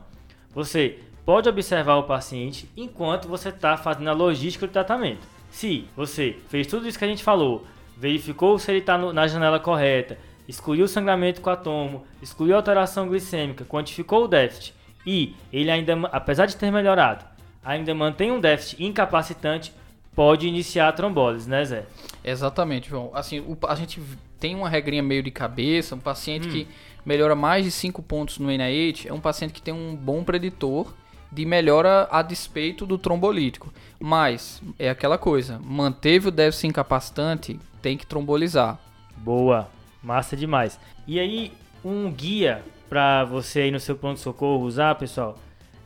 Você 0.54 1.00
pode 1.26 1.50
observar 1.50 1.96
o 1.96 2.04
paciente 2.04 2.70
enquanto 2.76 3.28
você 3.28 3.50
está 3.50 3.78
fazendo 3.78 4.10
a 4.10 4.14
logística 4.14 4.66
do 4.66 4.74
tratamento. 4.74 5.28
Se 5.50 5.88
você 5.96 6.38
fez 6.50 6.68
tudo 6.68 6.88
isso 6.88 6.98
que 6.98 7.06
a 7.06 7.08
gente 7.08 7.24
falou, 7.24 7.66
verificou 7.98 8.58
se 8.60 8.72
ele 8.72 8.80
está 8.80 8.98
na 8.98 9.28
janela 9.28 9.60
correta, 9.60 10.18
excluiu 10.48 10.86
o 10.86 10.88
sangramento 10.88 11.42
com 11.42 11.50
atomo, 11.50 12.06
excluiu 12.22 12.56
a 12.56 12.58
alteração 12.58 13.08
glicêmica, 13.08 13.66
quantificou 13.66 14.26
o 14.26 14.28
déficit 14.28 14.74
e 15.06 15.36
ele 15.54 15.72
ainda, 15.72 15.94
apesar 16.12 16.46
de 16.46 16.56
ter 16.56 16.72
melhorado, 16.72 17.26
ainda 17.64 17.94
mantém 17.94 18.32
um 18.32 18.40
déficit 18.40 18.84
incapacitante, 18.84 19.74
pode 20.16 20.48
iniciar 20.48 20.88
a 20.88 20.94
trombólise, 20.94 21.50
né, 21.50 21.64
Zé? 21.66 21.86
Exatamente, 22.24 22.90
João. 22.90 23.12
Assim, 23.14 23.40
o, 23.40 23.58
a 23.68 23.76
gente 23.76 24.02
tem 24.40 24.56
uma 24.56 24.70
regrinha 24.70 25.04
meio 25.04 25.24
de 25.24 25.32
cabeça, 25.32 25.96
um 25.96 26.00
paciente 26.00 26.48
hum. 26.48 26.52
que 26.52 26.68
melhora 27.06 27.36
mais 27.36 27.66
de 27.66 27.72
5 27.72 28.02
pontos 28.04 28.40
no 28.40 28.50
NIH 28.50 29.08
é 29.08 29.14
um 29.14 29.20
paciente 29.20 29.54
que 29.54 29.62
tem 29.62 29.74
um 29.74 29.96
bom 29.96 30.24
preditor 30.24 30.94
de 31.32 31.46
melhora 31.46 32.08
a 32.10 32.22
despeito 32.22 32.86
do 32.86 32.98
trombolítico. 32.98 33.74
Mas 34.00 34.62
é 34.80 34.90
aquela 34.90 35.18
coisa, 35.18 35.60
manteve 35.64 36.30
o 36.30 36.32
déficit 36.32 36.68
incapacitante, 36.68 37.60
tem 37.82 37.98
que 37.98 38.06
trombolizar. 38.06 38.80
Boa, 39.18 39.70
massa 40.02 40.36
demais. 40.36 40.80
E 41.06 41.20
aí, 41.20 41.52
um 41.84 42.12
guia 42.12 42.64
para 42.90 43.26
você 43.26 43.62
aí 43.62 43.72
no 43.72 43.80
seu 43.80 43.96
ponto 43.96 44.16
de 44.16 44.22
socorro 44.22 44.64
usar, 44.64 44.96
pessoal, 44.96 45.38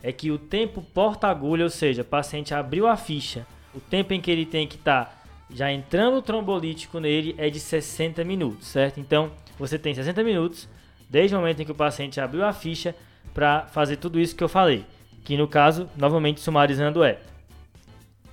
é 0.03 0.11
que 0.11 0.31
o 0.31 0.37
tempo 0.37 0.81
porta-agulha, 0.93 1.63
ou 1.63 1.69
seja, 1.69 2.03
o 2.03 2.05
paciente 2.05 2.53
abriu 2.53 2.87
a 2.87 2.95
ficha, 2.95 3.45
o 3.73 3.79
tempo 3.79 4.13
em 4.13 4.21
que 4.21 4.31
ele 4.31 4.45
tem 4.45 4.67
que 4.67 4.75
estar 4.75 5.05
tá 5.05 5.18
já 5.49 5.71
entrando 5.71 6.17
o 6.17 6.21
trombolítico 6.21 6.99
nele 6.99 7.35
é 7.37 7.49
de 7.49 7.59
60 7.59 8.23
minutos, 8.23 8.67
certo? 8.67 8.99
Então, 8.99 9.31
você 9.57 9.79
tem 9.79 9.93
60 9.93 10.23
minutos 10.23 10.67
desde 11.09 11.35
o 11.35 11.39
momento 11.39 11.61
em 11.61 11.65
que 11.65 11.71
o 11.71 11.75
paciente 11.75 12.21
abriu 12.21 12.45
a 12.45 12.53
ficha 12.53 12.95
para 13.33 13.65
fazer 13.67 13.97
tudo 13.97 14.19
isso 14.19 14.35
que 14.35 14.43
eu 14.43 14.49
falei, 14.49 14.85
que 15.23 15.35
no 15.35 15.47
caso, 15.47 15.89
novamente 15.97 16.39
sumarizando 16.39 17.03
é 17.03 17.19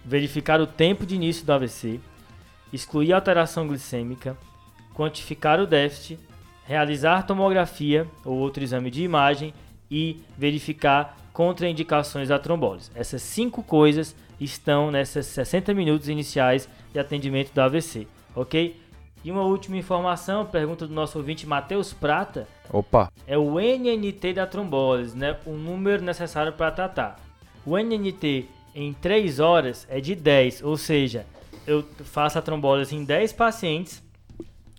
verificar 0.05 0.61
o 0.61 0.66
tempo 0.66 1.05
de 1.05 1.16
início 1.16 1.44
do 1.44 1.52
AVC, 1.52 2.00
excluir 2.72 3.12
a 3.12 3.16
alteração 3.16 3.66
glicêmica, 3.66 4.37
quantificar 4.94 5.59
o 5.59 5.66
déficit, 5.66 6.18
realizar 6.64 7.22
tomografia 7.22 8.07
ou 8.24 8.37
outro 8.38 8.62
exame 8.62 8.90
de 8.90 9.02
imagem 9.02 9.52
e 9.90 10.22
verificar 10.37 11.16
contraindicações 11.33 12.29
da 12.29 12.38
trombose. 12.38 12.90
Essas 12.94 13.22
cinco 13.22 13.62
coisas 13.62 14.16
estão 14.40 14.90
nessas 14.90 15.26
60 15.26 15.74
minutos 15.74 16.09
iniciais 16.09 16.68
de 16.96 17.00
atendimento 17.00 17.52
do 17.52 17.61
AVC, 17.61 18.06
ok? 18.35 18.80
E 19.22 19.30
uma 19.30 19.42
última 19.42 19.76
informação, 19.76 20.46
pergunta 20.46 20.87
do 20.87 20.94
nosso 20.94 21.18
ouvinte 21.18 21.46
Matheus 21.46 21.92
Prata. 21.92 22.48
Opa! 22.72 23.12
É 23.26 23.37
o 23.37 23.61
NNT 23.61 24.32
da 24.32 24.46
trombose, 24.46 25.16
né? 25.16 25.37
O 25.44 25.52
número 25.52 26.02
necessário 26.02 26.54
para 26.54 26.70
tratar. 26.70 27.20
O 27.66 27.76
NNT 27.76 28.46
em 28.74 28.94
3 28.94 29.40
horas 29.40 29.87
é 29.90 30.00
de 30.00 30.14
10, 30.14 30.62
ou 30.62 30.76
seja, 30.76 31.26
eu 31.66 31.85
faço 32.04 32.38
a 32.38 32.42
trombose 32.42 32.94
em 32.94 33.04
10 33.04 33.32
pacientes 33.35 34.02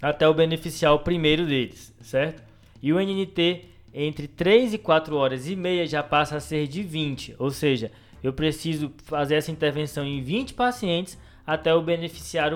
até 0.01 0.25
eu 0.25 0.33
beneficiar 0.33 0.93
o 0.93 0.99
primeiro 0.99 1.45
deles, 1.45 1.93
certo? 2.01 2.41
E 2.81 2.93
o 2.93 2.99
NNT 2.99 3.65
entre 3.93 4.27
3 4.27 4.73
e 4.73 4.77
4 4.77 5.15
horas 5.15 5.47
e 5.47 5.55
meia 5.55 5.85
já 5.85 6.01
passa 6.01 6.37
a 6.37 6.39
ser 6.39 6.67
de 6.67 6.81
20, 6.81 7.35
ou 7.37 7.51
seja, 7.51 7.91
eu 8.23 8.33
preciso 8.33 8.91
fazer 9.03 9.35
essa 9.35 9.51
intervenção 9.51 10.05
em 10.05 10.21
20 10.21 10.53
pacientes 10.53 11.17
até 11.47 11.73
o 11.73 11.83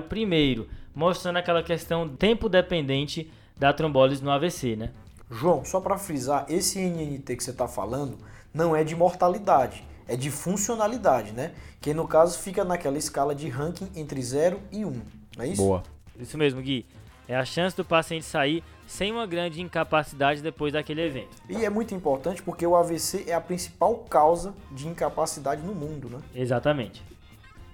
primeiro, 0.10 0.68
mostrando 0.94 1.38
aquela 1.38 1.64
questão 1.64 2.10
tempo 2.10 2.50
dependente 2.50 3.32
da 3.58 3.72
trombólise 3.72 4.22
no 4.22 4.30
AVC, 4.30 4.76
né? 4.76 4.92
João, 5.30 5.64
só 5.64 5.80
para 5.80 5.98
frisar, 5.98 6.46
esse 6.50 6.78
NNT 6.78 7.38
que 7.38 7.44
você 7.44 7.52
está 7.52 7.70
falando 7.70 8.18
não 8.54 8.76
é 8.76 8.84
de 8.84 8.94
mortalidade, 8.94 9.82
é 10.06 10.18
de 10.18 10.30
funcionalidade, 10.30 11.32
né? 11.32 11.54
Que 11.80 11.94
no 11.94 12.06
caso 12.06 12.38
fica 12.38 12.66
naquela 12.66 12.98
escala 12.98 13.34
de 13.34 13.48
ranking 13.48 13.90
entre 13.96 14.22
0 14.22 14.60
e 14.70 14.84
1, 14.84 14.88
um, 14.90 15.02
não 15.38 15.46
é 15.46 15.48
isso? 15.48 15.62
Boa. 15.62 15.84
Isso 16.20 16.38
mesmo, 16.38 16.62
Gui. 16.62 16.86
É 17.30 17.36
a 17.38 17.46
chance 17.46 17.78
do 17.78 17.86
paciente 17.86 18.26
sair 18.26 18.62
sem 18.86 19.10
uma 19.10 19.26
grande 19.26 19.62
incapacidade 19.62 20.42
depois 20.42 20.74
daquele 20.74 21.02
evento. 21.02 21.38
E 21.48 21.64
é 21.64 21.70
muito 21.70 21.96
importante 21.96 22.44
porque 22.44 22.68
o 22.68 22.76
AVC 22.76 23.24
é 23.26 23.34
a 23.34 23.40
principal 23.40 23.96
causa 24.10 24.54
de 24.70 24.86
incapacidade 24.86 25.62
no 25.62 25.74
mundo, 25.74 26.10
né? 26.10 26.20
Exatamente. 26.36 27.02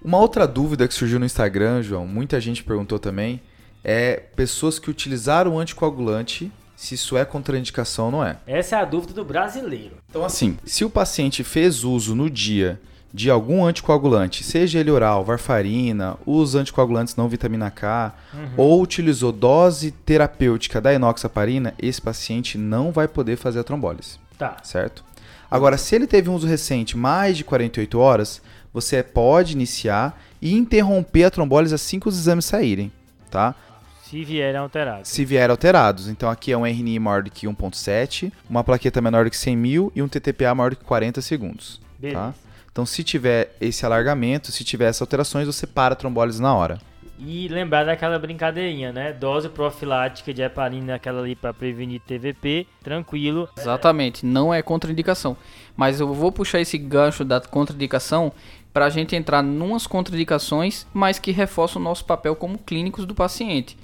Uma 0.02 0.18
outra 0.18 0.46
dúvida 0.46 0.86
que 0.86 0.94
surgiu 0.94 1.18
no 1.18 1.26
Instagram, 1.26 1.82
João, 1.82 2.06
muita 2.06 2.40
gente 2.40 2.62
perguntou 2.62 2.98
também, 2.98 3.40
é 3.82 4.22
pessoas 4.36 4.78
que 4.78 4.90
utilizaram 4.90 5.58
anticoagulante, 5.58 6.52
se 6.76 6.94
isso 6.94 7.16
é 7.16 7.24
contraindicação 7.24 8.06
ou 8.06 8.10
não 8.12 8.24
é. 8.24 8.36
Essa 8.46 8.76
é 8.76 8.80
a 8.80 8.84
dúvida 8.84 9.12
do 9.12 9.24
brasileiro. 9.24 9.96
Então, 10.08 10.24
assim, 10.24 10.56
se 10.64 10.84
o 10.84 10.90
paciente 10.90 11.42
fez 11.42 11.82
uso 11.82 12.14
no 12.14 12.30
dia 12.30 12.80
de 13.12 13.30
algum 13.30 13.64
anticoagulante, 13.64 14.44
seja 14.44 14.78
ele 14.78 14.90
oral, 14.90 15.24
varfarina, 15.24 16.16
os 16.26 16.54
anticoagulantes 16.54 17.16
não 17.16 17.28
vitamina 17.28 17.70
K, 17.70 18.14
uhum. 18.34 18.48
ou 18.56 18.82
utilizou 18.82 19.32
dose 19.32 19.90
terapêutica 19.90 20.80
da 20.80 20.92
enoxaparina, 20.92 21.74
esse 21.78 22.00
paciente 22.00 22.58
não 22.58 22.92
vai 22.92 23.08
poder 23.08 23.36
fazer 23.36 23.60
a 23.60 23.64
trombólise. 23.64 24.18
Tá. 24.36 24.58
Certo? 24.62 25.02
Agora, 25.50 25.78
se 25.78 25.94
ele 25.94 26.06
teve 26.06 26.28
um 26.28 26.34
uso 26.34 26.46
recente 26.46 26.96
mais 26.96 27.36
de 27.36 27.44
48 27.44 27.98
horas, 27.98 28.42
você 28.72 29.02
pode 29.02 29.52
iniciar 29.52 30.20
e 30.40 30.54
interromper 30.54 31.24
a 31.24 31.30
trombólise 31.30 31.74
assim 31.74 31.98
que 31.98 32.08
os 32.08 32.18
exames 32.18 32.44
saírem, 32.44 32.92
tá? 33.30 33.54
Se 34.02 34.24
vierem 34.24 34.58
alterados. 34.58 35.08
Se 35.08 35.24
vierem 35.24 35.50
alterados. 35.50 36.08
Então 36.08 36.30
aqui 36.30 36.50
é 36.50 36.56
um 36.56 36.66
RNI 36.66 36.98
maior 36.98 37.22
do 37.22 37.30
que 37.30 37.46
1.7, 37.46 38.32
uma 38.48 38.64
plaqueta 38.64 39.00
menor 39.00 39.24
do 39.24 39.30
que 39.30 39.36
100 39.36 39.56
mil 39.56 39.92
e 39.94 40.02
um 40.02 40.08
TTPA 40.08 40.54
maior 40.54 40.70
do 40.70 40.76
que 40.76 40.84
40 40.84 41.20
segundos. 41.20 41.78
Tá? 41.78 41.82
Beleza. 41.98 42.20
Tá? 42.20 42.34
Então, 42.78 42.86
se 42.86 43.02
tiver 43.02 43.56
esse 43.60 43.84
alargamento, 43.84 44.52
se 44.52 44.62
tiver 44.62 44.86
essas 44.86 45.02
alterações, 45.02 45.48
você 45.48 45.66
para 45.66 45.94
a 45.94 45.96
trombólise 45.96 46.40
na 46.40 46.54
hora. 46.54 46.78
E 47.18 47.48
lembrar 47.48 47.82
daquela 47.82 48.16
brincadeirinha, 48.20 48.92
né? 48.92 49.12
Dose 49.12 49.48
profilática 49.48 50.32
de 50.32 50.42
heparina, 50.42 50.94
aquela 50.94 51.20
ali 51.20 51.34
para 51.34 51.52
prevenir 51.52 52.00
TVP, 52.06 52.68
tranquilo. 52.80 53.48
Exatamente, 53.58 54.24
não 54.24 54.54
é 54.54 54.62
contraindicação. 54.62 55.36
Mas 55.76 55.98
eu 55.98 56.14
vou 56.14 56.30
puxar 56.30 56.60
esse 56.60 56.78
gancho 56.78 57.24
da 57.24 57.40
contraindicação 57.40 58.32
para 58.78 58.86
a 58.86 58.90
gente 58.90 59.16
entrar 59.16 59.42
numas 59.42 59.88
contraindicações, 59.88 60.86
mas 60.94 61.18
que 61.18 61.32
reforçam 61.32 61.82
o 61.82 61.84
nosso 61.84 62.04
papel 62.04 62.36
como 62.36 62.58
clínicos 62.58 63.04
do 63.04 63.12
paciente. 63.12 63.76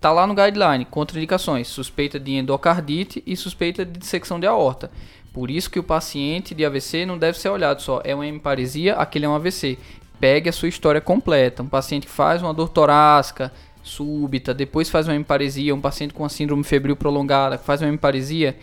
Tá 0.00 0.10
lá 0.10 0.26
no 0.26 0.34
guideline, 0.34 0.86
contraindicações, 0.86 1.68
suspeita 1.68 2.18
de 2.18 2.32
endocardite 2.32 3.22
e 3.26 3.36
suspeita 3.36 3.84
de 3.84 3.98
dissecção 3.98 4.40
de 4.40 4.46
aorta. 4.46 4.90
Por 5.34 5.50
isso 5.50 5.70
que 5.70 5.78
o 5.78 5.82
paciente 5.82 6.54
de 6.54 6.64
AVC 6.64 7.04
não 7.04 7.18
deve 7.18 7.38
ser 7.38 7.50
olhado 7.50 7.82
só, 7.82 8.00
é 8.02 8.14
uma 8.14 8.26
hemiparesia, 8.26 8.94
aquele 8.94 9.26
é 9.26 9.28
um 9.28 9.34
AVC. 9.34 9.76
Pegue 10.18 10.48
a 10.48 10.52
sua 10.52 10.70
história 10.70 11.02
completa. 11.02 11.62
Um 11.62 11.68
paciente 11.68 12.06
que 12.06 12.12
faz 12.12 12.42
uma 12.42 12.54
dor 12.54 12.70
torácica 12.70 13.52
súbita, 13.82 14.54
depois 14.54 14.88
faz 14.88 15.06
uma 15.06 15.14
hemiparesia, 15.14 15.74
um 15.74 15.80
paciente 15.82 16.14
com 16.14 16.22
uma 16.22 16.30
síndrome 16.30 16.64
febril 16.64 16.96
prolongada, 16.96 17.58
faz 17.58 17.82
uma 17.82 17.88
hemiparesia, 17.88 18.56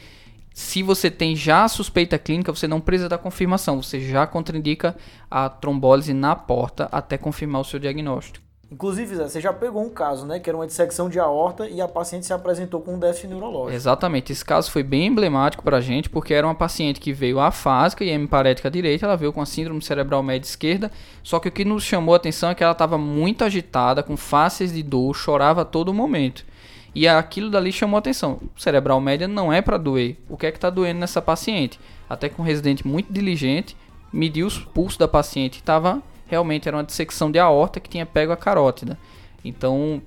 se 0.55 0.81
você 0.81 1.11
tem 1.11 1.35
já 1.35 1.65
a 1.65 1.67
suspeita 1.67 2.17
clínica, 2.17 2.49
você 2.49 2.65
não 2.65 2.79
precisa 2.79 3.09
da 3.09 3.17
confirmação, 3.17 3.83
você 3.83 3.99
já 3.99 4.25
contraindica 4.25 4.95
a 5.29 5.49
trombólise 5.49 6.13
na 6.13 6.33
porta 6.33 6.87
até 6.93 7.17
confirmar 7.17 7.59
o 7.59 7.65
seu 7.65 7.77
diagnóstico. 7.77 8.45
Inclusive, 8.71 9.15
você 9.15 9.41
já 9.41 9.51
pegou 9.51 9.83
um 9.83 9.89
caso, 9.89 10.25
né? 10.25 10.39
Que 10.39 10.49
era 10.49 10.55
uma 10.57 10.65
dissecção 10.65 11.09
de 11.09 11.19
aorta 11.19 11.67
e 11.67 11.81
a 11.81 11.89
paciente 11.89 12.25
se 12.25 12.31
apresentou 12.31 12.79
com 12.79 12.95
um 12.95 12.99
déficit 12.99 13.27
neurológico. 13.27 13.75
Exatamente. 13.75 14.31
Esse 14.31 14.45
caso 14.45 14.71
foi 14.71 14.81
bem 14.81 15.07
emblemático 15.07 15.61
pra 15.61 15.81
gente, 15.81 16.09
porque 16.09 16.33
era 16.33 16.47
uma 16.47 16.55
paciente 16.55 17.01
que 17.01 17.11
veio 17.11 17.41
afásica 17.41 18.05
e 18.05 18.09
hemiparética 18.09 18.71
direita, 18.71 19.05
ela 19.05 19.17
veio 19.17 19.33
com 19.33 19.41
a 19.41 19.45
síndrome 19.45 19.81
cerebral 19.81 20.23
média 20.23 20.47
esquerda, 20.47 20.89
só 21.21 21.37
que 21.37 21.49
o 21.49 21.51
que 21.51 21.65
nos 21.65 21.83
chamou 21.83 22.13
a 22.13 22.17
atenção 22.17 22.49
é 22.49 22.55
que 22.55 22.63
ela 22.63 22.71
estava 22.71 22.97
muito 22.97 23.43
agitada, 23.43 24.01
com 24.01 24.15
faces 24.15 24.71
de 24.71 24.81
dor, 24.81 25.13
chorava 25.13 25.63
a 25.63 25.65
todo 25.65 25.93
momento. 25.93 26.45
E 26.95 27.07
aquilo 27.07 27.51
dali 27.51 27.73
chamou 27.73 27.97
a 27.97 27.99
atenção. 27.99 28.39
O 28.55 28.59
cerebral 28.59 29.01
média 29.01 29.27
não 29.27 29.51
é 29.51 29.61
para 29.61 29.77
doer. 29.77 30.15
O 30.29 30.37
que 30.37 30.45
é 30.45 30.51
que 30.51 30.57
está 30.57 30.69
doendo 30.69 30.99
nessa 31.01 31.21
paciente? 31.21 31.77
Até 32.09 32.29
que 32.29 32.39
um 32.39 32.43
residente 32.43 32.87
muito 32.87 33.11
diligente 33.11 33.75
mediu 34.13 34.47
os 34.47 34.57
pulsos 34.57 34.97
da 34.97 35.07
paciente 35.07 35.57
e 35.57 35.59
estava 35.59 36.01
realmente 36.25 36.67
era 36.67 36.77
uma 36.77 36.83
dissecção 36.83 37.29
de 37.29 37.37
aorta 37.37 37.81
que 37.81 37.89
tinha 37.89 38.05
pego 38.05 38.31
a 38.31 38.37
carótida. 38.37 38.97
Então, 39.43 40.01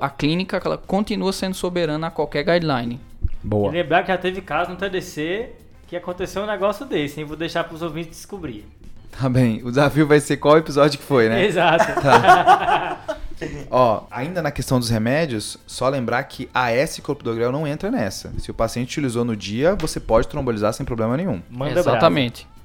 a 0.00 0.08
clínica 0.08 0.60
ela 0.64 0.78
continua 0.78 1.32
sendo 1.32 1.54
soberana 1.54 2.06
a 2.06 2.10
qualquer 2.10 2.42
guideline. 2.42 2.98
Boa. 3.42 3.68
E 3.68 3.72
lembrar 3.72 4.02
que 4.02 4.08
já 4.08 4.18
teve 4.18 4.40
caso 4.40 4.70
no 4.70 4.76
TDC 4.76 5.50
que 5.86 5.96
aconteceu 5.96 6.42
um 6.42 6.46
negócio 6.46 6.86
desse, 6.86 7.20
hein? 7.20 7.26
Vou 7.26 7.36
deixar 7.36 7.64
para 7.64 7.74
os 7.74 7.82
ouvintes 7.82 8.18
descobrir. 8.18 8.64
Tá 9.10 9.28
bem. 9.28 9.60
O 9.62 9.70
desafio 9.70 10.06
vai 10.06 10.20
ser 10.20 10.36
qual 10.36 10.56
episódio 10.56 10.98
que 10.98 11.04
foi, 11.04 11.28
né? 11.28 11.44
Exato. 11.44 12.00
Tá. 12.00 13.18
Ó, 13.70 14.04
ainda 14.10 14.42
na 14.42 14.50
questão 14.50 14.78
dos 14.78 14.90
remédios, 14.90 15.58
só 15.66 15.88
lembrar 15.88 16.22
que 16.24 16.48
a 16.52 16.70
S-clopidogrel 16.72 17.52
não 17.52 17.66
entra 17.66 17.90
nessa. 17.90 18.32
Se 18.38 18.50
o 18.50 18.54
paciente 18.54 18.88
utilizou 18.88 19.24
no 19.24 19.36
dia, 19.36 19.74
você 19.74 20.00
pode 20.00 20.28
trombolizar 20.28 20.72
sem 20.72 20.84
problema 20.84 21.16
nenhum. 21.16 21.42
Manda 21.50 21.80
Exatamente. 21.80 22.44
Bravo. 22.44 22.60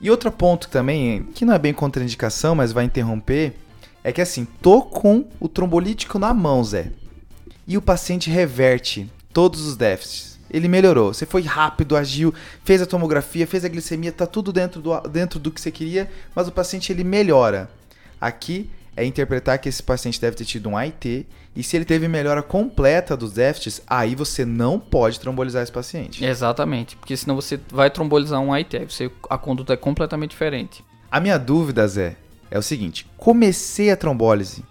E 0.00 0.10
outro 0.10 0.30
ponto 0.30 0.68
também, 0.68 1.22
que 1.34 1.44
não 1.44 1.54
é 1.54 1.58
bem 1.58 1.72
contraindicação, 1.72 2.54
mas 2.54 2.72
vai 2.72 2.84
interromper, 2.84 3.54
é 4.02 4.12
que 4.12 4.20
assim, 4.20 4.46
tô 4.60 4.82
com 4.82 5.26
o 5.40 5.48
trombolítico 5.48 6.18
na 6.18 6.34
mão, 6.34 6.62
Zé. 6.62 6.90
E 7.66 7.78
o 7.78 7.82
paciente 7.82 8.28
reverte 8.28 9.10
todos 9.32 9.62
os 9.62 9.76
déficits. 9.76 10.38
ele 10.50 10.68
melhorou. 10.68 11.12
Você 11.12 11.26
foi 11.26 11.42
rápido, 11.42 11.96
agiu, 11.96 12.32
fez 12.64 12.80
a 12.80 12.86
tomografia, 12.86 13.46
fez 13.46 13.64
a 13.64 13.68
glicemia, 13.68 14.12
tá 14.12 14.26
tudo 14.26 14.52
dentro 14.52 14.80
do, 14.80 15.00
dentro 15.08 15.40
do 15.40 15.50
que 15.50 15.60
você 15.60 15.70
queria, 15.70 16.08
mas 16.34 16.46
o 16.46 16.52
paciente 16.52 16.92
ele 16.92 17.02
melhora. 17.02 17.68
Aqui 18.20 18.70
é 18.96 19.04
interpretar 19.04 19.58
que 19.58 19.68
esse 19.68 19.82
paciente 19.82 20.20
deve 20.20 20.36
ter 20.36 20.44
tido 20.44 20.68
um 20.68 20.76
AIT 20.76 21.26
e 21.56 21.62
se 21.62 21.76
ele 21.76 21.84
teve 21.84 22.08
melhora 22.08 22.42
completa 22.42 23.16
dos 23.16 23.32
déficits, 23.32 23.82
aí 23.86 24.14
você 24.14 24.44
não 24.44 24.78
pode 24.78 25.20
trombolizar 25.20 25.62
esse 25.62 25.72
paciente. 25.72 26.24
Exatamente, 26.24 26.96
porque 26.96 27.16
senão 27.16 27.36
você 27.36 27.60
vai 27.70 27.90
trombolizar 27.90 28.40
um 28.40 28.52
AIT, 28.52 28.76
aí 28.76 28.84
você, 28.84 29.10
a 29.30 29.38
conduta 29.38 29.72
é 29.72 29.76
completamente 29.76 30.30
diferente. 30.30 30.84
A 31.10 31.20
minha 31.20 31.38
dúvida, 31.38 31.86
Zé, 31.86 32.16
é 32.50 32.58
o 32.58 32.62
seguinte: 32.62 33.06
comecei 33.16 33.90
a 33.90 33.96
trombólise 33.96 34.64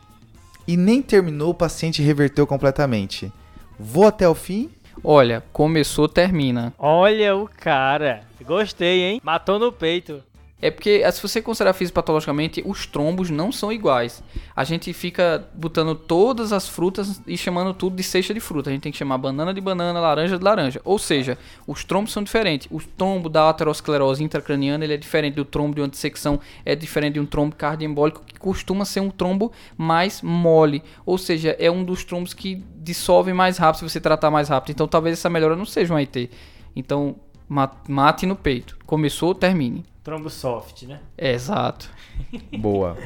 e 0.67 0.77
nem 0.77 1.01
terminou, 1.01 1.51
o 1.51 1.55
paciente 1.55 2.01
reverteu 2.01 2.47
completamente. 2.47 3.31
Vou 3.79 4.07
até 4.07 4.27
o 4.27 4.35
fim? 4.35 4.69
Olha, 5.03 5.43
começou, 5.51 6.07
termina. 6.07 6.73
Olha 6.77 7.35
o 7.35 7.47
cara. 7.47 8.23
Gostei, 8.45 9.03
hein? 9.03 9.21
Matou 9.23 9.59
no 9.59 9.71
peito. 9.71 10.23
É 10.63 10.71
porque, 10.71 11.03
se 11.11 11.21
você 11.21 11.41
considerar 11.41 11.73
fisiopatologicamente, 11.73 12.63
os 12.65 12.85
trombos 12.85 13.29
não 13.29 13.51
são 13.51 13.69
iguais. 13.69 14.23
A 14.55 14.63
gente 14.63 14.93
fica 14.93 15.45
botando 15.53 15.93
todas 15.93 16.53
as 16.53 16.69
frutas 16.69 17.21
e 17.27 17.37
chamando 17.37 17.73
tudo 17.73 17.97
de 17.97 18.01
cesta 18.01 18.33
de 18.33 18.39
fruta. 18.39 18.69
A 18.69 18.73
gente 18.73 18.83
tem 18.83 18.91
que 18.93 18.97
chamar 18.97 19.17
banana 19.17 19.53
de 19.53 19.59
banana, 19.59 19.99
laranja 19.99 20.37
de 20.37 20.43
laranja. 20.45 20.79
Ou 20.85 20.97
seja, 20.97 21.37
os 21.67 21.83
trombos 21.83 22.13
são 22.13 22.23
diferentes. 22.23 22.69
O 22.71 22.79
trombo 22.81 23.27
da 23.27 23.49
aterosclerose 23.49 24.23
intracraniana 24.23 24.85
ele 24.85 24.93
é 24.93 24.97
diferente 24.97 25.33
do 25.33 25.43
trombo 25.43 25.75
de 25.75 25.81
uma 25.81 25.89
dissecção, 25.89 26.39
é 26.63 26.73
diferente 26.73 27.15
de 27.15 27.19
um 27.19 27.25
trombo 27.25 27.53
cardioembólico 27.57 28.23
que 28.25 28.39
costuma 28.39 28.85
ser 28.85 29.01
um 29.01 29.09
trombo 29.09 29.51
mais 29.75 30.21
mole. 30.21 30.81
Ou 31.05 31.17
seja, 31.17 31.57
é 31.59 31.69
um 31.69 31.83
dos 31.83 32.05
trombos 32.05 32.33
que 32.33 32.63
dissolve 32.77 33.33
mais 33.33 33.57
rápido 33.57 33.79
se 33.79 33.89
você 33.89 33.99
tratar 33.99 34.31
mais 34.31 34.47
rápido. 34.47 34.71
Então 34.71 34.87
talvez 34.87 35.19
essa 35.19 35.29
melhora 35.29 35.57
não 35.57 35.65
seja 35.65 35.93
um 35.93 35.97
IT. 35.97 36.29
Então 36.73 37.17
mate 37.47 38.25
no 38.25 38.35
peito. 38.35 38.77
Começou, 38.85 39.33
termine. 39.33 39.85
Trombo 40.03 40.29
soft, 40.29 40.83
né? 40.83 40.99
É, 41.17 41.33
exato. 41.33 41.89
Boa. 42.59 42.97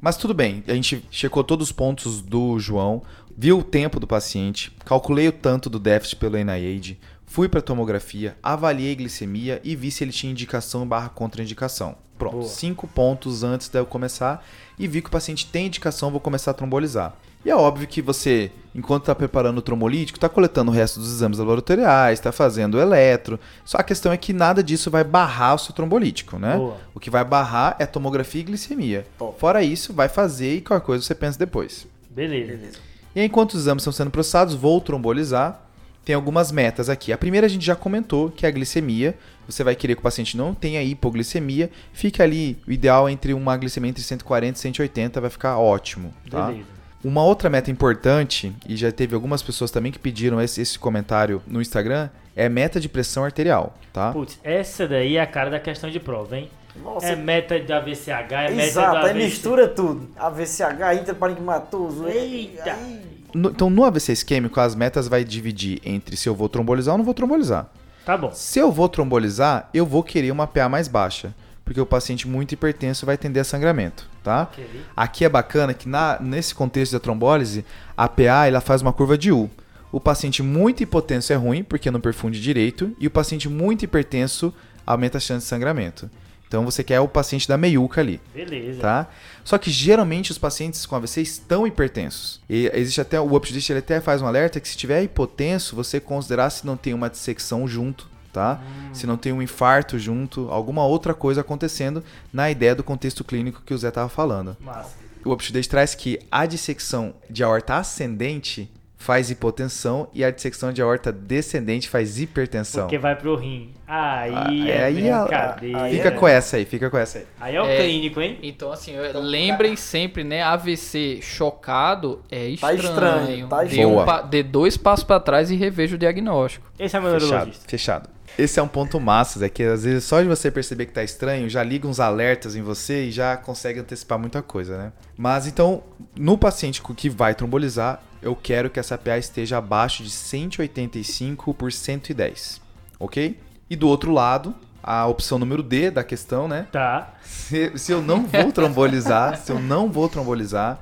Mas 0.00 0.16
tudo 0.16 0.34
bem, 0.34 0.62
a 0.68 0.74
gente 0.74 1.04
checou 1.10 1.42
todos 1.42 1.68
os 1.68 1.72
pontos 1.72 2.20
do 2.20 2.58
João, 2.58 3.02
viu 3.36 3.58
o 3.58 3.64
tempo 3.64 3.98
do 3.98 4.06
paciente, 4.06 4.70
calculei 4.84 5.26
o 5.28 5.32
tanto 5.32 5.68
do 5.68 5.78
déficit 5.78 6.16
pelo 6.16 6.36
NIAID, 6.36 6.98
fui 7.24 7.48
para 7.48 7.62
tomografia, 7.62 8.36
avaliei 8.42 8.94
glicemia 8.94 9.60
e 9.64 9.74
vi 9.74 9.90
se 9.90 10.04
ele 10.04 10.12
tinha 10.12 10.30
indicação 10.30 10.86
barra 10.86 11.08
contraindicação. 11.08 11.96
Pronto, 12.16 12.36
Boa. 12.36 12.48
cinco 12.48 12.86
pontos 12.86 13.42
antes 13.42 13.68
de 13.68 13.78
eu 13.78 13.84
começar 13.84 14.44
e 14.78 14.86
vi 14.86 15.02
que 15.02 15.08
o 15.08 15.12
paciente 15.12 15.46
tem 15.46 15.66
indicação, 15.66 16.10
vou 16.10 16.20
começar 16.20 16.52
a 16.52 16.54
trombolizar. 16.54 17.16
E 17.46 17.50
é 17.50 17.54
óbvio 17.54 17.86
que 17.86 18.02
você, 18.02 18.50
enquanto 18.74 19.04
está 19.04 19.14
preparando 19.14 19.58
o 19.58 19.62
trombolítico, 19.62 20.16
está 20.16 20.28
coletando 20.28 20.72
o 20.72 20.74
resto 20.74 20.98
dos 20.98 21.12
exames 21.12 21.38
laboratoriais, 21.38 22.18
está 22.18 22.32
fazendo 22.32 22.74
o 22.74 22.80
eletro. 22.80 23.38
Só 23.64 23.78
a 23.78 23.84
questão 23.84 24.10
é 24.10 24.16
que 24.16 24.32
nada 24.32 24.64
disso 24.64 24.90
vai 24.90 25.04
barrar 25.04 25.54
o 25.54 25.58
seu 25.58 25.72
trombolítico, 25.72 26.40
né? 26.40 26.56
Boa. 26.56 26.76
O 26.92 26.98
que 26.98 27.08
vai 27.08 27.24
barrar 27.24 27.76
é 27.78 27.86
tomografia 27.86 28.40
e 28.40 28.44
glicemia. 28.44 29.06
Top. 29.16 29.38
Fora 29.38 29.62
isso, 29.62 29.92
vai 29.92 30.08
fazer 30.08 30.56
e 30.56 30.60
qualquer 30.60 30.84
coisa 30.84 31.04
você 31.04 31.14
pensa 31.14 31.38
depois. 31.38 31.86
Beleza. 32.10 32.56
Beleza. 32.56 32.78
E 33.14 33.22
enquanto 33.22 33.52
os 33.52 33.60
exames 33.60 33.82
estão 33.82 33.92
sendo 33.92 34.10
processados, 34.10 34.56
vou 34.56 34.80
trombolizar. 34.80 35.62
Tem 36.04 36.16
algumas 36.16 36.50
metas 36.50 36.88
aqui. 36.88 37.12
A 37.12 37.18
primeira 37.18 37.46
a 37.46 37.50
gente 37.50 37.64
já 37.64 37.76
comentou, 37.76 38.28
que 38.28 38.44
é 38.44 38.48
a 38.48 38.52
glicemia. 38.52 39.16
Você 39.46 39.62
vai 39.62 39.76
querer 39.76 39.94
que 39.94 40.00
o 40.00 40.02
paciente 40.02 40.36
não 40.36 40.52
tenha 40.52 40.82
hipoglicemia. 40.82 41.70
Fica 41.92 42.24
ali, 42.24 42.58
o 42.66 42.72
ideal 42.72 43.08
é 43.08 43.12
entre 43.12 43.32
uma 43.32 43.56
glicemia 43.56 43.90
entre 43.90 44.02
140 44.02 44.58
e 44.58 44.60
180, 44.60 45.20
vai 45.20 45.30
ficar 45.30 45.58
ótimo. 45.58 46.12
Tá? 46.28 46.48
Beleza. 46.48 46.75
Uma 47.06 47.22
outra 47.22 47.48
meta 47.48 47.70
importante, 47.70 48.52
e 48.68 48.74
já 48.76 48.90
teve 48.90 49.14
algumas 49.14 49.40
pessoas 49.40 49.70
também 49.70 49.92
que 49.92 49.98
pediram 49.98 50.40
esse, 50.40 50.60
esse 50.60 50.76
comentário 50.76 51.40
no 51.46 51.62
Instagram, 51.62 52.08
é 52.34 52.48
meta 52.48 52.80
de 52.80 52.88
pressão 52.88 53.22
arterial, 53.22 53.78
tá? 53.92 54.10
Putz, 54.10 54.40
essa 54.42 54.88
daí 54.88 55.16
é 55.16 55.20
a 55.20 55.26
cara 55.26 55.48
da 55.48 55.60
questão 55.60 55.88
de 55.88 56.00
prova, 56.00 56.36
hein? 56.36 56.50
Nossa. 56.82 57.06
É 57.06 57.14
meta 57.14 57.60
de 57.60 57.72
AVCH, 57.72 58.08
é 58.32 58.50
meta 58.50 58.62
Exato, 58.64 59.06
aí 59.06 59.14
mistura 59.14 59.68
tudo. 59.68 60.10
AVCH, 60.16 61.00
intraparenquimatoso. 61.00 62.08
Eita! 62.08 62.72
Aí... 62.72 63.00
No, 63.32 63.50
então, 63.50 63.70
no 63.70 63.84
AVC 63.84 64.12
isquêmico, 64.12 64.58
as 64.58 64.74
metas 64.74 65.06
vai 65.06 65.22
dividir 65.22 65.80
entre 65.84 66.16
se 66.16 66.28
eu 66.28 66.34
vou 66.34 66.48
trombolizar 66.48 66.94
ou 66.94 66.98
não 66.98 67.04
vou 67.04 67.14
trombolizar. 67.14 67.70
Tá 68.04 68.16
bom. 68.16 68.32
Se 68.32 68.58
eu 68.58 68.72
vou 68.72 68.88
trombolizar, 68.88 69.70
eu 69.72 69.86
vou 69.86 70.02
querer 70.02 70.32
uma 70.32 70.48
PA 70.48 70.68
mais 70.68 70.88
baixa 70.88 71.32
porque 71.66 71.80
o 71.80 71.84
paciente 71.84 72.28
muito 72.28 72.52
hipertenso 72.52 73.04
vai 73.04 73.18
tender 73.18 73.40
a 73.40 73.44
sangramento, 73.44 74.08
tá? 74.22 74.48
Okay. 74.52 74.82
Aqui 74.96 75.24
é 75.24 75.28
bacana 75.28 75.74
que 75.74 75.88
na, 75.88 76.16
nesse 76.20 76.54
contexto 76.54 76.92
da 76.92 77.00
trombólise, 77.00 77.64
a 77.96 78.08
PA 78.08 78.46
ela 78.46 78.60
faz 78.60 78.80
uma 78.82 78.92
curva 78.92 79.18
de 79.18 79.32
U. 79.32 79.50
O 79.90 79.98
paciente 80.00 80.44
muito 80.44 80.84
hipotenso 80.84 81.32
é 81.32 81.36
ruim, 81.36 81.64
porque 81.64 81.90
não 81.90 82.00
perfunde 82.00 82.40
direito, 82.40 82.94
e 83.00 83.08
o 83.08 83.10
paciente 83.10 83.48
muito 83.48 83.84
hipertenso 83.84 84.54
aumenta 84.86 85.18
a 85.18 85.20
chance 85.20 85.44
de 85.44 85.48
sangramento. 85.48 86.08
Então 86.46 86.64
você 86.64 86.84
quer 86.84 87.00
o 87.00 87.08
paciente 87.08 87.48
da 87.48 87.56
meiuca 87.56 88.00
ali. 88.00 88.20
Beleza. 88.32 88.80
Tá? 88.80 89.08
Só 89.42 89.58
que 89.58 89.68
geralmente 89.68 90.30
os 90.30 90.38
pacientes 90.38 90.86
com 90.86 90.94
AVC 90.94 91.20
estão 91.20 91.66
hipertensos. 91.66 92.40
E 92.48 92.70
existe 92.72 93.00
até 93.00 93.20
o 93.20 93.34
UpToDist, 93.34 93.70
ele 93.70 93.80
até 93.80 94.00
faz 94.00 94.22
um 94.22 94.26
alerta 94.28 94.60
que 94.60 94.68
se 94.68 94.76
tiver 94.76 95.02
hipotenso, 95.02 95.74
você 95.74 95.98
considerar 95.98 96.50
se 96.50 96.64
não 96.64 96.76
tem 96.76 96.94
uma 96.94 97.10
dissecção 97.10 97.66
junto 97.66 98.08
tá? 98.36 98.60
Hum. 98.62 98.94
Se 98.94 99.06
não 99.06 99.16
tem 99.16 99.32
um 99.32 99.40
infarto 99.40 99.98
junto, 99.98 100.50
alguma 100.50 100.84
outra 100.84 101.14
coisa 101.14 101.40
acontecendo 101.40 102.04
na 102.30 102.50
ideia 102.50 102.74
do 102.74 102.84
contexto 102.84 103.24
clínico 103.24 103.62
que 103.64 103.72
o 103.72 103.78
Zé 103.78 103.88
estava 103.88 104.10
falando. 104.10 104.54
Massa. 104.60 104.94
O 105.24 105.32
UpToDate 105.32 105.68
traz 105.68 105.94
que 105.94 106.20
a 106.30 106.44
dissecção 106.44 107.14
de 107.30 107.42
aorta 107.42 107.76
ascendente 107.78 108.70
faz 108.96 109.30
hipotensão 109.30 110.08
e 110.12 110.24
a 110.24 110.30
dissecção 110.30 110.72
de 110.72 110.82
aorta 110.82 111.12
descendente 111.12 111.88
faz 111.88 112.18
hipertensão. 112.18 112.84
Porque 112.84 112.98
vai 112.98 113.14
pro 113.14 113.36
rim. 113.36 113.72
Aí, 113.86 114.34
ah, 114.34 114.68
é 114.68 114.84
aí 114.84 115.10
a, 115.10 115.56
Fica 115.90 116.08
é. 116.08 116.10
com 116.10 116.26
essa 116.26 116.56
aí, 116.56 116.64
fica 116.64 116.90
com 116.90 116.98
essa 116.98 117.18
aí. 117.18 117.26
Aí 117.40 117.54
é 117.54 117.62
o 117.62 117.66
é, 117.66 117.76
clínico, 117.76 118.20
hein? 118.20 118.38
Então, 118.42 118.72
assim, 118.72 118.94
lembrem 119.14 119.76
sempre, 119.76 120.24
né? 120.24 120.42
AVC 120.42 121.20
chocado 121.22 122.20
é 122.30 122.48
estranho. 122.48 122.76
Tá 122.76 122.88
estranho, 122.88 123.48
tá 123.48 123.64
estranho. 123.64 124.04
Dê, 124.04 124.12
um, 124.12 124.28
dê 124.28 124.42
dois 124.42 124.76
passos 124.76 125.04
para 125.04 125.20
trás 125.20 125.50
e 125.50 125.56
reveja 125.56 125.94
o 125.94 125.98
diagnóstico. 125.98 126.66
Esse 126.78 126.96
é 126.96 126.98
o 126.98 127.02
meu 127.02 127.12
fechado, 127.12 127.30
neurologista. 127.30 127.64
Fechado. 127.68 128.16
Esse 128.38 128.60
é 128.60 128.62
um 128.62 128.68
ponto 128.68 129.00
massa, 129.00 129.44
é 129.44 129.48
que 129.48 129.62
às 129.62 129.84
vezes 129.84 130.04
só 130.04 130.20
de 130.20 130.28
você 130.28 130.50
perceber 130.50 130.86
que 130.86 130.92
tá 130.92 131.02
estranho, 131.02 131.48
já 131.48 131.62
liga 131.62 131.88
uns 131.88 132.00
alertas 132.00 132.54
em 132.54 132.60
você 132.60 133.04
e 133.04 133.10
já 133.10 133.34
consegue 133.36 133.80
antecipar 133.80 134.18
muita 134.18 134.42
coisa, 134.42 134.76
né? 134.76 134.92
Mas 135.16 135.46
então, 135.46 135.82
no 136.14 136.36
paciente 136.36 136.82
que 136.82 137.08
vai 137.08 137.34
trombolizar, 137.34 138.02
eu 138.26 138.34
quero 138.34 138.68
que 138.68 138.80
essa 138.80 138.98
PA 138.98 139.16
esteja 139.16 139.58
abaixo 139.58 140.02
de 140.02 140.10
185 140.10 141.54
por 141.54 141.72
110, 141.72 142.60
ok? 142.98 143.38
E 143.70 143.76
do 143.76 143.88
outro 143.88 144.12
lado, 144.12 144.54
a 144.82 145.06
opção 145.06 145.38
número 145.38 145.62
D 145.62 145.90
da 145.90 146.02
questão, 146.02 146.48
né? 146.48 146.66
Tá. 146.72 147.14
Se, 147.22 147.78
se 147.78 147.92
eu 147.92 148.02
não 148.02 148.26
vou 148.26 148.50
trombolizar, 148.50 149.36
se 149.38 149.52
eu 149.52 149.60
não 149.60 149.90
vou 149.90 150.08
trombolizar, 150.08 150.80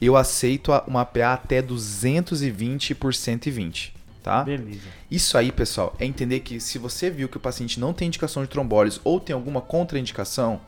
eu 0.00 0.16
aceito 0.16 0.72
uma 0.86 1.04
PA 1.04 1.34
até 1.34 1.60
220 1.60 2.94
por 2.94 3.14
120 3.14 3.94
tá? 4.22 4.42
Beleza. 4.42 4.88
Isso 5.08 5.38
aí, 5.38 5.52
pessoal, 5.52 5.94
é 6.00 6.04
entender 6.04 6.40
que 6.40 6.58
se 6.58 6.78
você 6.78 7.08
viu 7.08 7.28
que 7.28 7.36
o 7.36 7.40
paciente 7.40 7.78
não 7.78 7.92
tem 7.92 8.08
indicação 8.08 8.42
de 8.42 8.48
trombólise 8.48 9.00
ou 9.04 9.20
tem 9.20 9.32
alguma 9.32 9.60
contraindicação, 9.60 10.60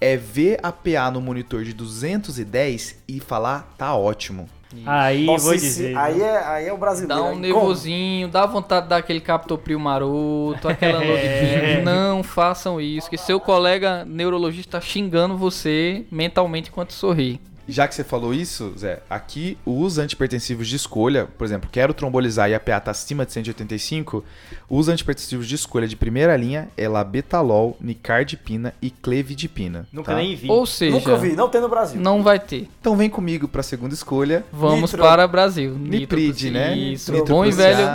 é 0.00 0.16
ver 0.16 0.60
a 0.62 0.70
PA 0.70 1.10
no 1.10 1.20
monitor 1.20 1.64
de 1.64 1.72
210 1.72 3.02
e 3.08 3.18
falar, 3.18 3.74
tá 3.76 3.96
ótimo. 3.96 4.48
Aí 4.86 5.24
Nossa, 5.24 5.44
vou 5.44 5.54
dizer. 5.54 5.96
Aí 5.96 6.20
é, 6.20 6.44
aí 6.44 6.68
é 6.68 6.72
o 6.72 6.76
brasileiro. 6.76 7.22
Dá 7.22 7.30
um 7.30 7.38
nervosinho, 7.38 8.28
dá 8.28 8.46
vontade 8.46 8.84
de 8.84 8.90
dar 8.90 8.96
aquele 8.96 9.20
captopril 9.20 9.78
maroto, 9.78 10.68
aquela 10.68 11.02
é. 11.04 11.82
Não 11.82 12.22
façam 12.22 12.80
isso, 12.80 13.10
que 13.10 13.18
seu 13.18 13.38
colega 13.38 14.04
neurologista 14.04 14.78
tá 14.78 14.80
xingando 14.80 15.36
você 15.36 16.04
mentalmente 16.10 16.70
enquanto 16.70 16.92
sorri 16.92 17.40
já 17.68 17.86
que 17.86 17.94
você 17.94 18.02
falou 18.02 18.34
isso, 18.34 18.72
Zé, 18.76 19.02
aqui 19.08 19.56
os 19.64 19.98
antipertensivos 19.98 20.66
de 20.68 20.76
escolha, 20.76 21.28
por 21.38 21.44
exemplo, 21.44 21.68
quero 21.70 21.94
trombolizar 21.94 22.50
e 22.50 22.54
a 22.54 22.60
PA 22.60 22.78
está 22.78 22.90
acima 22.90 23.24
de 23.24 23.32
185, 23.32 24.24
os 24.68 24.88
antipertensivos 24.88 25.46
de 25.46 25.54
escolha 25.54 25.86
de 25.86 25.96
primeira 25.96 26.36
linha 26.36 26.68
é 26.76 26.88
labetalol, 26.88 27.76
nicardipina 27.80 28.74
e 28.82 28.90
clevidipina. 28.90 29.86
Nunca 29.92 30.12
tá? 30.12 30.18
nem 30.18 30.34
vi. 30.34 30.50
Ou 30.50 30.66
seja, 30.66 30.96
nunca 30.96 31.16
vi, 31.16 31.36
não 31.36 31.48
tem 31.48 31.60
no 31.60 31.68
Brasil. 31.68 32.00
Não 32.00 32.22
vai 32.22 32.38
ter. 32.38 32.68
Então 32.80 32.96
vem 32.96 33.08
comigo 33.08 33.46
para 33.46 33.60
a 33.60 33.64
segunda 33.64 33.94
escolha. 33.94 34.44
Vamos 34.52 34.92
Nitro. 34.92 35.02
para 35.02 35.26
Brasil. 35.28 35.76
Nipride, 35.78 36.50
né? 36.50 36.76
Isso. 36.76 37.12
Nitro 37.12 37.34
bom 37.34 37.44
e 37.44 37.50
velho. 37.50 37.86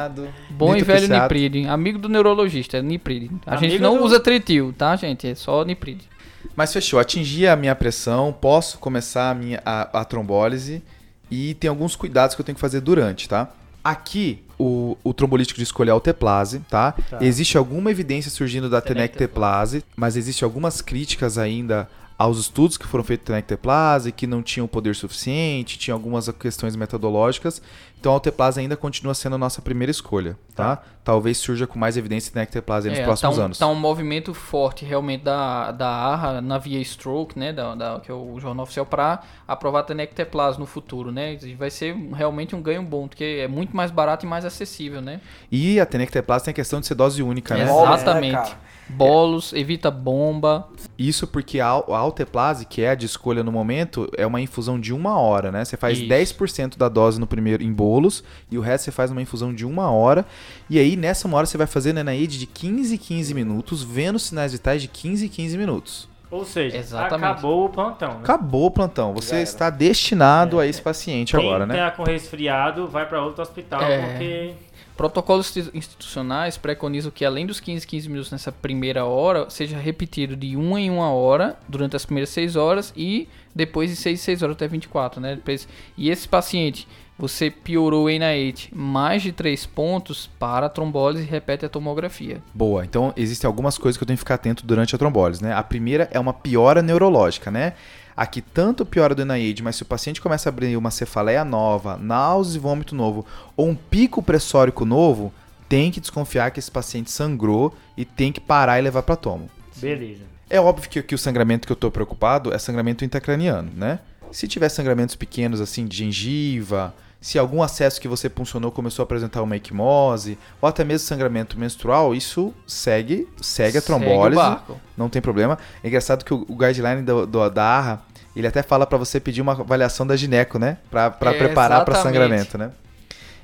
Bom 0.49 0.75
e 0.75 0.84
velho 0.84 1.08
Nipride. 1.08 1.67
Amigo 1.67 1.99
do 1.99 2.08
neurologista, 2.08 2.77
é 2.77 2.82
Nipride. 2.82 3.32
A 3.45 3.56
Amigo 3.56 3.71
gente 3.71 3.82
não 3.82 3.97
do... 3.97 4.03
usa 4.03 4.19
tritil, 4.19 4.73
tá, 4.77 4.95
gente? 4.95 5.27
É 5.27 5.36
só 5.36 5.63
Nipride. 5.63 6.08
Mas 6.56 6.74
fechou, 6.74 7.00
atingi 7.00 7.48
a 7.48 7.56
minha 7.56 7.76
pressão, 7.76 8.34
posso 8.34 8.78
começar 8.78 9.32
a, 9.32 9.34
minha, 9.34 9.62
a, 9.66 10.02
a 10.02 10.06
trombólise 10.06 10.82
e 11.30 11.54
tem 11.56 11.70
alguns 11.70 11.96
cuidados 11.96 12.36
que 12.36 12.42
eu 12.42 12.46
tenho 12.46 12.56
que 12.56 12.62
fazer 12.62 12.82
durante, 12.82 13.28
tá? 13.28 13.50
Aqui, 13.84 14.44
o, 14.60 14.98
o 15.04 15.14
trombolítico 15.14 15.58
de 15.58 15.64
escolha 15.64 15.92
é 15.92 15.94
o 15.94 16.00
teplase, 16.00 16.60
tá? 16.70 16.94
tá? 17.10 17.20
Existe 17.22 17.58
alguma 17.58 17.92
evidência 17.92 18.32
surgindo 18.32 18.70
da 18.70 18.82
tenecteplase, 18.82 19.84
mas 19.96 20.18
existe 20.18 20.44
algumas 20.44 20.82
críticas 20.82 21.38
ainda 21.38 21.88
aos 22.17 22.39
estudos 22.39 22.77
que 22.77 22.88
foram 22.88 23.03
feitos 23.03 23.30
na 23.30 23.38
ectoplase, 23.38 24.12
que 24.12 24.25
não 24.25 24.41
tinham 24.41 24.67
poder 24.67 24.95
suficiente, 24.95 25.77
tinha 25.77 25.93
algumas 25.93 26.27
questões 26.30 26.75
metodológicas. 26.75 27.62
Então 27.99 28.12
a 28.12 28.15
alteplase 28.15 28.60
ainda 28.60 28.75
continua 28.77 29.13
sendo 29.13 29.36
a 29.36 29.38
nossa 29.38 29.62
primeira 29.62 29.89
escolha, 29.91 30.38
tá? 30.56 30.82
Talvez 31.03 31.38
surja 31.38 31.65
com 31.67 31.77
mais 31.80 31.97
evidência 31.97 32.32
na 32.36 32.43
ectoplase 32.43 32.89
nos 32.89 32.99
É, 32.99 33.03
próximos 33.03 33.36
tá 33.36 33.41
um, 33.41 33.45
anos. 33.45 33.58
Tá 33.60 33.67
um 33.67 33.75
movimento 33.75 34.34
forte 34.34 34.84
realmente 34.86 35.23
da, 35.23 35.71
da 35.71 35.88
ARRA 35.89 36.41
na 36.41 36.58
via 36.58 36.84
Stroke, 36.84 37.38
né? 37.38 37.51
Da, 37.53 37.73
da- 37.75 37.99
que 37.99 38.12
é 38.12 38.13
o 38.13 38.39
jornal 38.39 38.63
oficial, 38.63 38.86
para 38.86 39.21
aprovar 39.47 39.80
a 39.80 39.84
tenecteplas 39.84 40.58
no 40.58 40.65
futuro, 40.65 41.12
né? 41.12 41.38
E 41.41 41.56
vai 41.56 41.69
ser 41.71 41.95
realmente 42.13 42.56
um 42.56 42.62
ganho 42.62 42.84
bom, 42.84 43.08
porque 43.08 43.41
é 43.43 43.47
muito 43.47 43.75
mais 43.75 43.89
barato 43.91 44.25
e 44.25 44.30
mais 44.30 44.45
acessível, 44.45 45.01
né? 45.01 45.19
E 45.51 45.80
a 45.80 45.86
tenecteplase 45.86 46.45
tem 46.45 46.51
a 46.51 46.56
questão 46.56 46.80
de 46.80 46.88
ser 46.88 46.95
dose 46.95 47.21
única, 47.23 47.56
né? 47.56 47.63
Exatamente. 47.63 48.56
Bolos? 48.89 49.17
Bolos, 49.17 49.54
evita 49.54 49.89
bomba. 49.91 50.67
Isso 50.97 51.28
porque 51.28 51.60
a, 51.60 51.67
al- 51.67 51.93
a 51.93 51.97
alteplase, 51.97 52.65
que 52.65 52.82
é 52.82 52.89
a 52.91 52.95
de 52.95 53.06
escolha 53.06 53.43
no 53.43 53.52
momento, 53.52 54.10
é 54.17 54.26
uma 54.26 54.41
infusão 54.41 54.80
de 54.80 54.93
uma 54.93 55.17
hora, 55.19 55.52
né? 55.52 55.63
Você 55.65 55.78
faz 55.78 55.97
Isso. 56.00 56.08
10% 56.08 56.78
da 56.78 56.89
dose 56.89 57.19
no 57.19 57.28
primeiro 57.28 57.63
em 57.63 57.71
bolos 57.71 58.23
e 58.50 58.58
o 58.58 58.62
resto 58.62 58.86
você 58.86 58.91
faz 58.91 59.12
uma 59.12 59.21
infusão 59.21 59.54
de 59.54 59.65
uma 59.65 59.91
hora. 59.91 60.26
E 60.69 60.80
aí, 60.80 60.95
nessa 60.95 61.28
uma 61.28 61.38
hora, 61.38 61.45
você 61.45 61.58
vai 61.58 61.67
fazer 61.67 61.93
Nenaide 61.93 62.39
de 62.39 62.45
15 62.47 62.95
em 62.95 62.97
15 62.97 63.34
minutos, 63.34 63.84
vendo 63.84 64.17
sinais 64.17 64.54
vitais 64.54 64.82
de 64.82 64.88
15 64.88 65.26
em 65.26 65.30
15 65.30 65.58
minutos. 65.58 66.10
Ou 66.30 66.43
seja, 66.43 66.76
Exatamente. 66.78 67.32
acabou 67.32 67.65
o 67.65 67.69
plantão, 67.69 68.10
né? 68.15 68.19
Acabou 68.21 68.65
o 68.65 68.71
plantão. 68.71 69.13
Você 69.13 69.38
está 69.41 69.69
destinado 69.69 70.60
a 70.60 70.67
esse 70.67 70.82
paciente 70.82 71.38
Quem 71.38 71.45
agora, 71.47 71.65
né? 71.65 71.76
tem 71.88 71.95
com 71.95 72.04
resfriado 72.04 72.86
vai 72.86 73.06
pra 73.08 73.23
outro 73.23 73.41
hospital, 73.41 73.82
É. 73.82 74.02
porque 74.02 74.54
Protocolos 74.98 75.56
insti- 75.56 75.70
institucionais 75.78 76.58
preconizam 76.58 77.12
que 77.12 77.24
além 77.24 77.46
dos 77.46 77.60
15, 77.60 77.86
15 77.86 78.10
minutos 78.10 78.32
nessa 78.32 78.52
primeira 78.52 79.06
hora, 79.06 79.48
seja 79.50 79.78
repetido 79.78 80.36
de 80.36 80.58
uma 80.58 80.82
em 80.82 80.90
uma 80.90 81.12
hora 81.12 81.56
durante 81.70 81.96
as 81.96 82.04
primeiras 82.04 82.30
6 82.32 82.56
horas 82.56 82.92
e 82.98 83.30
depois 83.54 83.92
de 83.92 83.96
6 83.96 84.20
em 84.20 84.24
6 84.24 84.44
horas 84.44 84.56
até 84.56 84.68
24, 84.68 85.22
né? 85.22 85.36
Depois, 85.36 85.68
e 85.96 86.10
esse 86.10 86.28
paciente, 86.28 86.88
você 87.18 87.50
piorou 87.50 88.06
o 88.06 88.10
NIH 88.10 88.70
mais 88.74 89.22
de 89.22 89.32
3 89.32 89.66
pontos 89.68 90.30
para 90.40 90.66
a 90.66 90.70
trombólise 90.70 91.24
e 91.24 91.28
repete 91.28 91.66
a 91.66 91.70
tomografia. 91.70 92.42
Boa, 92.54 92.84
então 92.84 93.14
existem 93.16 93.48
algumas 93.48 93.78
coisas 93.78 93.98
que 93.98 94.04
eu 94.04 94.08
tenho 94.08 94.18
que 94.18 94.22
ficar 94.22 94.36
atento 94.36 94.66
durante 94.66 94.96
a 94.96 94.98
trombólise, 94.98 95.44
né? 95.44 95.54
A 95.54 95.64
primeira 95.64 96.10
é 96.12 96.20
uma 96.20 96.34
piora 96.34 96.82
neurológica, 96.82 97.50
né? 97.52 97.74
Aqui 98.17 98.41
tanto 98.41 98.84
piora 98.84 99.13
do 99.13 99.23
NIH, 99.23 99.62
mas 99.62 99.75
se 99.75 99.84
o 99.84 99.86
paciente 99.86 100.19
começa 100.19 100.49
a 100.49 100.51
abrir 100.51 100.75
uma 100.75 100.89
cefaleia 100.89 101.45
nova, 101.45 101.97
náuseas 101.97 102.56
e 102.56 102.60
vômito 102.60 102.95
novo, 102.95 103.23
ou 103.56 103.69
um 103.69 103.75
pico 103.75 104.23
pressórico 104.23 104.84
novo, 104.86 105.32
tem 105.69 105.91
que 105.91 105.99
desconfiar 105.99 106.49
que 106.49 106.60
esse 106.60 106.71
paciente 106.71 107.12
sangrou 107.12 107.75
e 107.95 108.03
tem 108.03 108.32
que 108.32 108.39
parar 108.39 108.80
e 108.80 108.82
levar 108.82 109.03
para 109.03 109.15
tomo. 109.15 109.49
beleza. 109.75 110.23
É 110.49 110.60
óbvio 110.60 110.89
que, 110.89 111.03
que 111.03 111.13
o 111.13 111.17
sangramento 111.17 111.67
que 111.67 111.71
eu 111.71 111.75
tô 111.75 111.91
preocupado 111.91 112.53
é 112.53 112.58
sangramento 112.58 113.06
intracraniano, 113.06 113.69
né? 113.75 113.99
Se 114.32 114.47
tiver 114.47 114.69
sangramentos 114.69 115.15
pequenos 115.15 115.62
assim 115.62 115.86
de 115.86 115.97
gengiva, 115.97 116.95
se 117.28 117.38
algum 117.38 117.62
acesso 117.62 118.00
que 118.00 118.08
você 118.08 118.30
puncionou 118.30 118.72
começou 118.72 119.04
a 119.04 119.06
apresentar 119.06 119.42
uma 119.42 119.58
equimose, 119.58 120.38
ou 120.62 120.70
até 120.70 120.86
mesmo 120.86 121.06
sangramento 121.06 121.60
menstrual, 121.60 122.16
isso 122.16 122.54
segue, 122.66 123.28
segue 123.42 123.78
a 123.78 123.82
Segue 123.82 123.86
trombólise, 123.86 124.42
barco. 124.42 124.80
não 124.96 125.10
tem 125.10 125.22
problema. 125.22 125.58
É 125.84 125.88
engraçado 125.90 126.24
que 126.24 126.34
o, 126.34 126.46
o 126.48 126.56
guideline 126.56 127.02
do, 127.02 127.28
do- 127.28 127.50
da 127.50 127.66
ARRA, 127.66 128.02
ele 128.34 128.48
até 128.48 128.63
fala 128.63 128.86
pra 128.88 128.98
você 128.98 129.20
pedir 129.20 129.42
uma 129.42 129.52
avaliação 129.52 130.08
da 130.08 130.16
gineco, 130.16 130.58
né? 130.58 130.78
Pra, 130.90 131.12
pra 131.12 131.32
É, 131.32 131.38
preparar 131.38 131.84
pra 131.84 131.96
exatamente. 131.96 132.18
sangramento, 132.18 132.58
né? 132.58 132.72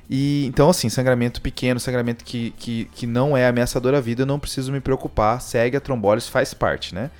E 0.08 0.46
então, 0.46 0.70
assim, 0.70 0.88
sangramento 0.88 1.42
pequeno, 1.42 1.78
sangramento 1.78 2.24
que, 2.24 2.52
que, 2.58 2.86
que 2.86 3.06
não 3.06 3.36
é 3.36 3.46
ameaçador 3.46 3.94
à 3.94 4.00
vida, 4.00 4.22
eu 4.22 4.26
não 4.26 4.38
preciso 4.38 4.72
me 4.72 4.80
preocupar, 4.80 5.40
segue 5.42 5.76
a 5.76 5.80
trombólise, 5.80 6.30
faz 6.30 6.54
parte, 6.54 6.94
né? 6.94 7.10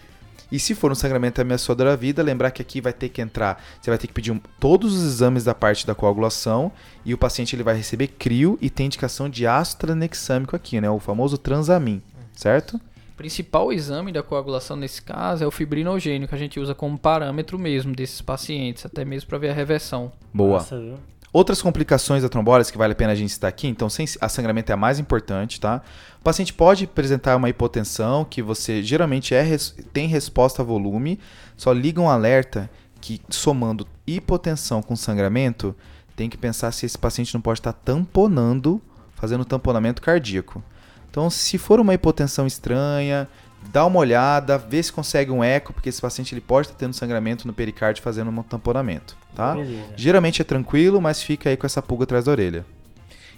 E 0.55 0.59
se 0.61 0.73
for 0.73 0.93
um 0.93 0.95
sangramento 0.95 1.41
ameaçador 1.41 1.89
à 1.89 1.97
vida, 1.97 2.23
lembrar 2.23 2.53
que 2.53 2.63
aqui 2.63 2.81
vai 2.81 2.93
ter 2.93 3.09
que 3.09 3.21
entrar, 3.21 3.61
você 3.81 3.91
vai 3.91 3.99
ter 3.99 4.07
que 4.07 4.13
pedir 4.13 4.31
um- 4.31 4.39
todos 4.61 4.95
os 4.95 5.03
exames 5.03 5.43
da 5.43 5.53
parte 5.53 5.85
da 5.85 5.97
coagulação 5.97 6.71
e 7.05 7.13
o 7.13 7.19
paciente 7.19 7.57
ele 7.57 7.65
vai 7.65 7.77
receber 7.77 8.07
crio 8.07 8.57
e 8.63 8.71
tem 8.71 8.87
indicação 8.87 9.29
de 9.29 9.49
ácido 9.49 9.81
tranexâmico 9.81 10.55
aqui, 10.55 10.81
né? 10.81 10.89
O 10.89 11.01
famoso 11.01 11.37
transamin, 11.37 12.01
certo? 12.37 12.77
O 12.77 13.17
principal 13.17 13.73
exame 13.73 14.13
da 14.13 14.23
coagulação 14.23 14.77
nesse 14.77 15.03
caso 15.03 15.43
é 15.43 15.47
o 15.47 15.51
fibrinogênio, 15.51 16.29
que 16.29 16.35
a 16.35 16.39
gente 16.39 16.61
usa 16.61 16.73
como 16.73 16.97
parâmetro 16.97 17.59
mesmo 17.59 17.93
desses 17.93 18.21
pacientes, 18.21 18.87
até 18.87 19.05
mesmo 19.05 19.29
para 19.29 19.39
ver 19.39 19.51
a 19.51 19.55
reversão. 19.55 20.13
Boa. 20.33 20.59
Nossa, 20.59 20.79
viu? 20.79 20.95
Outras 21.35 21.61
complicações 21.61 22.23
da 22.23 22.29
trombólise 22.29 22.71
que 22.71 22.79
vale 22.79 22.93
a 22.93 22.95
pena 22.95 23.11
a 23.11 23.15
gente 23.17 23.33
citar 23.33 23.49
aqui, 23.49 23.67
então 23.67 23.91
sem 23.91 24.07
a 24.21 24.29
sangramento 24.29 24.71
é 24.71 24.75
a 24.75 24.77
mais 24.77 25.01
importante, 25.01 25.61
tá? 25.61 25.83
O 26.21 26.23
paciente 26.23 26.55
pode 26.55 26.85
apresentar 26.85 27.35
uma 27.35 27.49
hipotensão 27.49 28.25
que 28.25 28.41
você 28.41 28.85
geralmente 28.85 29.35
é 29.35 29.45
tem 29.93 30.07
resposta 30.07 30.63
a 30.63 30.65
volume, 30.65 31.19
só 31.57 31.73
liga 31.73 32.01
um 32.01 32.09
alerta 32.09 32.71
que 33.01 33.21
somando 33.29 33.85
hipotensão 34.07 34.81
com 34.81 34.95
sangramento, 34.95 35.75
tem 36.15 36.31
que 36.31 36.39
pensar 36.39 36.71
se 36.71 36.87
esse 36.87 36.97
paciente 36.97 37.35
não 37.35 37.41
pode 37.41 37.59
estar 37.59 37.73
tamponando, 37.73 38.81
fazendo 39.17 39.45
tamponamento 39.45 40.01
cardíaco. 40.01 40.63
Então, 41.11 41.29
se 41.29 41.59
for 41.59 41.81
uma 41.81 41.95
hipotensão 41.95 42.47
estranha, 42.47 43.29
dá 43.75 43.85
uma 43.85 43.99
olhada, 43.99 44.57
vê 44.57 44.81
se 44.81 44.93
consegue 44.93 45.33
um 45.33 45.43
eco, 45.43 45.73
porque 45.73 45.89
esse 45.89 46.01
paciente 46.01 46.33
ele 46.33 46.41
pode 46.41 46.69
estar 46.69 46.79
tendo 46.79 46.95
sangramento 46.95 47.45
no 47.45 47.53
pericárdio 47.53 48.05
fazendo 48.05 48.31
um 48.31 48.41
tamponamento, 48.45 49.17
tá? 49.35 49.55
Beleza. 49.55 49.95
Geralmente 49.97 50.41
é 50.41 50.45
tranquilo, 50.45 51.03
mas 51.03 51.21
fica 51.21 51.51
aí 51.51 51.57
com 51.57 51.67
essa 51.67 51.83
pulga 51.83 52.05
atrás 52.05 52.27
da 52.27 52.31
orelha. 52.31 52.65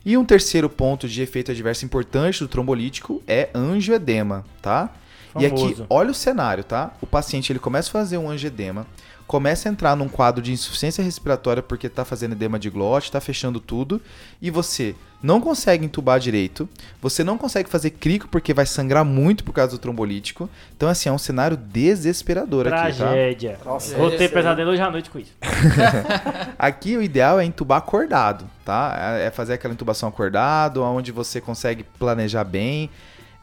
E 0.04 0.14
um 0.14 0.26
terceiro 0.26 0.68
ponto 0.68 1.08
de 1.08 1.22
efeito 1.22 1.52
adverso 1.52 1.86
importante 1.86 2.40
do 2.40 2.48
trombolítico 2.48 3.22
é 3.26 3.48
angioedema, 3.54 4.44
tá? 4.60 4.92
E 5.38 5.46
aqui, 5.46 5.56
Famoso. 5.56 5.86
olha 5.88 6.10
o 6.10 6.14
cenário, 6.14 6.62
tá? 6.62 6.92
O 7.00 7.06
paciente 7.06 7.50
ele 7.50 7.58
começa 7.58 7.88
a 7.88 7.92
fazer 7.92 8.18
um 8.18 8.28
angioedema, 8.28 8.86
começa 9.26 9.68
a 9.68 9.72
entrar 9.72 9.96
num 9.96 10.08
quadro 10.08 10.40
de 10.42 10.52
insuficiência 10.52 11.02
respiratória 11.02 11.62
porque 11.62 11.88
tá 11.88 12.04
fazendo 12.04 12.32
edema 12.32 12.58
de 12.58 12.70
glote, 12.70 13.10
tá 13.10 13.20
fechando 13.20 13.58
tudo, 13.60 14.00
e 14.40 14.50
você 14.50 14.94
não 15.22 15.40
consegue 15.40 15.84
entubar 15.84 16.20
direito, 16.20 16.68
você 17.02 17.24
não 17.24 17.36
consegue 17.36 17.68
fazer 17.68 17.90
crico 17.90 18.28
porque 18.28 18.54
vai 18.54 18.64
sangrar 18.66 19.04
muito 19.04 19.42
por 19.42 19.52
causa 19.52 19.72
do 19.72 19.78
trombolítico. 19.78 20.48
Então, 20.76 20.88
assim, 20.88 21.08
é 21.08 21.12
um 21.12 21.18
cenário 21.18 21.56
desesperador 21.56 22.68
aqui, 22.68 22.76
tá? 22.76 22.82
Tragédia. 23.06 23.58
Nossa, 23.64 23.96
Vou 23.96 24.10
ter 24.10 24.24
aí- 24.24 24.28
pesadelo 24.28 24.70
hoje 24.70 24.82
à 24.82 24.90
noite 24.90 25.10
com 25.10 25.18
isso. 25.18 25.32
Aqui 26.58 26.96
o 26.96 27.02
ideal 27.02 27.40
é 27.40 27.44
entubar 27.44 27.78
acordado, 27.78 28.44
tá? 28.64 28.94
É 29.18 29.30
fazer 29.30 29.54
aquela 29.54 29.74
intubação 29.74 30.08
acordado, 30.08 30.82
onde 30.82 31.12
você 31.12 31.40
consegue 31.40 31.82
planejar 31.98 32.44
bem. 32.44 32.90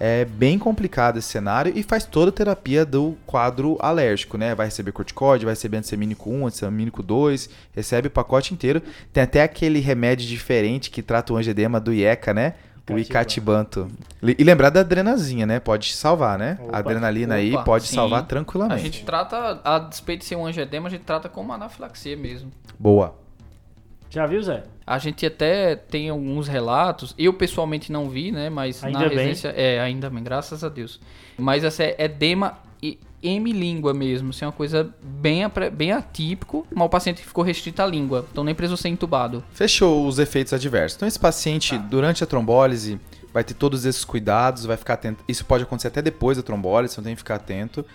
É 0.05 0.25
bem 0.25 0.59
complicado 0.59 1.17
esse 1.17 1.29
cenário 1.29 1.71
e 1.73 1.81
faz 1.81 2.03
toda 2.03 2.27
a 2.27 2.33
terapia 2.33 2.85
do 2.85 3.15
quadro 3.25 3.77
alérgico, 3.79 4.37
né? 4.37 4.53
Vai 4.53 4.65
receber 4.65 4.91
corticóide, 4.91 5.45
vai 5.45 5.53
receber 5.53 5.77
antistamínico 5.77 6.29
1, 6.29 6.45
antistamínico 6.47 7.01
2, 7.01 7.49
recebe 7.73 8.09
o 8.09 8.11
pacote 8.11 8.53
inteiro. 8.53 8.81
Tem 9.13 9.23
até 9.23 9.41
aquele 9.41 9.79
remédio 9.79 10.27
diferente 10.27 10.89
que 10.89 11.01
trata 11.01 11.31
o 11.31 11.37
angedema 11.37 11.79
do 11.79 11.93
IECA, 11.93 12.33
né? 12.33 12.55
O 12.91 12.99
icatibanto. 12.99 13.87
E 14.21 14.43
lembrar 14.43 14.71
da 14.71 14.81
adrenazinha, 14.81 15.45
né? 15.45 15.61
Pode 15.61 15.93
salvar, 15.93 16.37
né? 16.37 16.57
Opa. 16.59 16.75
a 16.75 16.79
adrenalina 16.79 17.35
aí 17.35 17.53
Opa, 17.53 17.63
pode 17.63 17.87
sim. 17.87 17.95
salvar 17.95 18.19
A 18.19 18.23
tranquilamente. 18.23 18.81
gente 18.83 19.05
trata, 19.05 19.61
a 19.63 19.79
despeito 19.79 20.19
de 20.19 20.25
ser 20.25 20.35
um 20.35 20.45
angedema, 20.45 20.89
a 20.89 20.91
gente 20.91 21.05
trata 21.05 21.29
como 21.29 21.53
anafilaxia 21.53 22.17
mesmo. 22.17 22.51
Boa. 22.77 23.15
Já 24.09 24.27
viu, 24.27 24.43
Zé? 24.43 24.63
A 24.85 24.97
gente 24.97 25.25
até 25.25 25.75
tem 25.75 26.09
alguns 26.09 26.47
relatos, 26.47 27.15
eu 27.17 27.33
pessoalmente 27.33 27.91
não 27.91 28.09
vi, 28.09 28.31
né, 28.31 28.49
mas 28.49 28.83
Ainda 28.83 28.99
na 28.99 29.07
bem. 29.07 29.17
residência, 29.17 29.49
é, 29.55 29.79
ainda 29.79 30.09
bem, 30.09 30.23
graças 30.23 30.63
a 30.63 30.69
Deus. 30.69 30.99
Mas 31.37 31.63
essa 31.63 31.83
é 31.83 31.95
edema 31.99 32.57
e 32.81 32.99
hemilíngua 33.21 33.93
mesmo, 33.93 34.31
isso 34.31 34.43
é 34.43 34.47
uma 34.47 34.53
coisa 34.53 34.93
bem, 35.01 35.43
bem 35.71 35.93
atípico, 35.93 36.67
mas 36.73 36.85
o 36.85 36.89
paciente 36.89 37.23
ficou 37.23 37.43
restrito 37.43 37.81
à 37.81 37.87
língua, 37.87 38.25
então 38.29 38.43
nem 38.43 38.53
precisou 38.53 38.75
ser 38.75 38.89
entubado. 38.89 39.41
Fechou 39.53 40.05
os 40.05 40.19
efeitos 40.19 40.51
adversos. 40.51 40.97
Então, 40.97 41.07
esse 41.07 41.19
paciente, 41.19 41.77
durante 41.77 42.21
a 42.23 42.27
trombólise, 42.27 42.99
vai 43.33 43.43
ter 43.43 43.53
todos 43.53 43.85
esses 43.85 44.03
cuidados, 44.03 44.65
vai 44.65 44.75
ficar 44.75 44.95
atento. 44.95 45.23
Isso 45.27 45.45
pode 45.45 45.63
acontecer 45.63 45.87
até 45.87 46.01
depois 46.01 46.35
da 46.35 46.43
trombólise, 46.43 46.93
então 46.93 47.03
tem 47.05 47.15
que 47.15 47.19
ficar 47.19 47.35
atento. 47.35 47.85